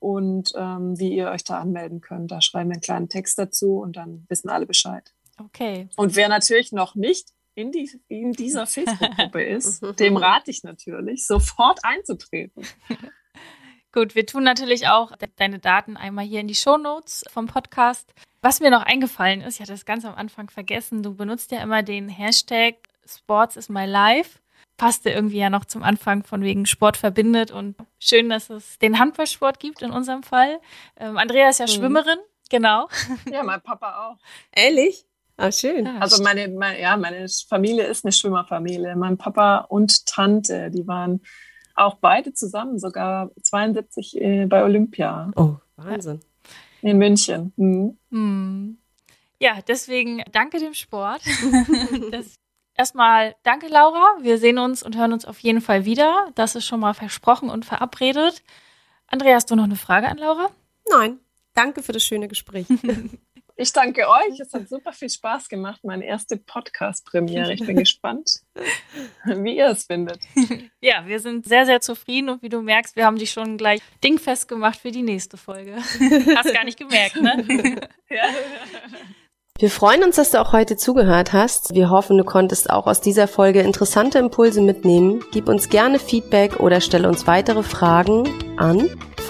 und 0.00 0.52
ähm, 0.54 0.98
wie 0.98 1.14
ihr 1.14 1.30
euch 1.30 1.44
da 1.44 1.60
anmelden 1.60 2.02
könnt. 2.02 2.30
Da 2.30 2.42
schreiben 2.42 2.68
wir 2.68 2.74
einen 2.74 2.82
kleinen 2.82 3.08
Text 3.08 3.38
dazu 3.38 3.78
und 3.78 3.96
dann 3.96 4.26
wissen 4.28 4.50
alle 4.50 4.66
Bescheid. 4.66 5.14
Okay. 5.42 5.88
Und 5.96 6.14
wer 6.14 6.28
natürlich 6.28 6.72
noch 6.72 6.94
nicht 6.94 7.30
in, 7.54 7.72
die, 7.72 7.90
in 8.08 8.32
dieser 8.32 8.66
Facebook-Gruppe 8.66 9.42
ist, 9.46 9.82
dem 9.98 10.18
rate 10.18 10.50
ich 10.50 10.62
natürlich, 10.62 11.26
sofort 11.26 11.80
einzutreten. 11.84 12.66
Gut, 13.92 14.14
wir 14.14 14.26
tun 14.26 14.42
natürlich 14.42 14.88
auch 14.88 15.12
deine 15.36 15.58
Daten 15.58 15.96
einmal 15.96 16.26
hier 16.26 16.40
in 16.40 16.48
die 16.48 16.54
Show 16.54 16.76
Notes 16.76 17.24
vom 17.30 17.46
Podcast. 17.46 18.12
Was 18.44 18.60
mir 18.60 18.70
noch 18.70 18.82
eingefallen 18.82 19.40
ist, 19.40 19.54
ich 19.54 19.60
hatte 19.62 19.72
das 19.72 19.86
ganz 19.86 20.04
am 20.04 20.14
Anfang 20.16 20.50
vergessen, 20.50 21.02
du 21.02 21.14
benutzt 21.14 21.50
ja 21.50 21.62
immer 21.62 21.82
den 21.82 22.10
Hashtag 22.10 22.74
Sports 23.06 23.56
is 23.56 23.70
my 23.70 23.86
life. 23.86 24.38
Passte 24.76 25.08
irgendwie 25.08 25.38
ja 25.38 25.48
noch 25.48 25.64
zum 25.64 25.82
Anfang 25.82 26.24
von 26.24 26.42
wegen 26.42 26.66
Sport 26.66 26.98
verbindet 26.98 27.52
und 27.52 27.74
schön, 27.98 28.28
dass 28.28 28.50
es 28.50 28.78
den 28.80 28.98
Handballsport 28.98 29.60
gibt 29.60 29.80
in 29.80 29.90
unserem 29.90 30.22
Fall. 30.22 30.60
Ähm, 30.98 31.16
Andrea 31.16 31.48
ist 31.48 31.58
ja 31.58 31.64
mhm. 31.64 31.70
Schwimmerin, 31.70 32.18
genau. 32.50 32.88
Ja, 33.32 33.42
mein 33.44 33.62
Papa 33.62 34.10
auch. 34.10 34.18
Ehrlich? 34.54 35.06
Ah, 35.38 35.50
schön. 35.50 35.86
also 35.86 36.22
meine, 36.22 36.48
meine, 36.48 36.78
ja, 36.78 36.98
meine 36.98 37.26
Familie 37.48 37.86
ist 37.86 38.04
eine 38.04 38.12
Schwimmerfamilie. 38.12 38.94
Mein 38.94 39.16
Papa 39.16 39.60
und 39.70 40.04
Tante, 40.04 40.70
die 40.70 40.86
waren 40.86 41.22
auch 41.76 41.94
beide 41.94 42.34
zusammen, 42.34 42.78
sogar 42.78 43.30
72 43.42 44.20
äh, 44.20 44.44
bei 44.44 44.62
Olympia. 44.64 45.32
Oh, 45.34 45.54
Wahnsinn. 45.76 46.20
In 46.84 46.98
München. 46.98 47.54
Mhm. 47.56 47.96
Mhm. 48.10 48.78
Ja, 49.40 49.60
deswegen 49.66 50.22
danke 50.32 50.58
dem 50.58 50.74
Sport. 50.74 51.22
das, 52.10 52.34
erstmal 52.74 53.36
danke, 53.42 53.68
Laura. 53.68 54.18
Wir 54.20 54.36
sehen 54.36 54.58
uns 54.58 54.82
und 54.82 54.94
hören 54.94 55.14
uns 55.14 55.24
auf 55.24 55.38
jeden 55.38 55.62
Fall 55.62 55.86
wieder. 55.86 56.30
Das 56.34 56.54
ist 56.54 56.66
schon 56.66 56.80
mal 56.80 56.92
versprochen 56.92 57.48
und 57.48 57.64
verabredet. 57.64 58.42
Andrea, 59.06 59.34
hast 59.34 59.50
du 59.50 59.56
noch 59.56 59.64
eine 59.64 59.76
Frage 59.76 60.08
an 60.08 60.18
Laura? 60.18 60.50
Nein. 60.90 61.20
Danke 61.54 61.82
für 61.82 61.92
das 61.92 62.04
schöne 62.04 62.28
Gespräch. 62.28 62.66
Ich 63.56 63.72
danke 63.72 64.08
euch. 64.08 64.40
Es 64.40 64.52
hat 64.52 64.68
super 64.68 64.92
viel 64.92 65.10
Spaß 65.10 65.48
gemacht. 65.48 65.80
Meine 65.84 66.04
erste 66.04 66.36
Podcast-Premiere. 66.36 67.52
Ich 67.52 67.64
bin 67.64 67.76
gespannt, 67.76 68.40
wie 69.24 69.56
ihr 69.56 69.68
es 69.68 69.84
findet. 69.84 70.18
Ja, 70.80 71.06
wir 71.06 71.20
sind 71.20 71.46
sehr, 71.46 71.64
sehr 71.64 71.80
zufrieden 71.80 72.30
und 72.30 72.42
wie 72.42 72.48
du 72.48 72.62
merkst, 72.62 72.96
wir 72.96 73.06
haben 73.06 73.16
dich 73.16 73.30
schon 73.30 73.56
gleich 73.56 73.80
dingfest 74.02 74.48
gemacht 74.48 74.78
für 74.80 74.90
die 74.90 75.02
nächste 75.02 75.36
Folge. 75.36 75.76
Hast 76.36 76.52
gar 76.52 76.64
nicht 76.64 76.78
gemerkt, 76.78 77.16
ne? 77.20 77.88
Ja. 78.10 78.24
Wir 79.60 79.70
freuen 79.70 80.02
uns, 80.02 80.16
dass 80.16 80.32
du 80.32 80.40
auch 80.40 80.52
heute 80.52 80.76
zugehört 80.76 81.32
hast. 81.32 81.74
Wir 81.74 81.88
hoffen, 81.88 82.18
du 82.18 82.24
konntest 82.24 82.70
auch 82.70 82.88
aus 82.88 83.00
dieser 83.00 83.28
Folge 83.28 83.60
interessante 83.60 84.18
Impulse 84.18 84.60
mitnehmen. 84.60 85.24
Gib 85.30 85.48
uns 85.48 85.68
gerne 85.68 86.00
Feedback 86.00 86.58
oder 86.58 86.80
stelle 86.80 87.08
uns 87.08 87.28
weitere 87.28 87.62
Fragen 87.62 88.28
an 88.56 88.90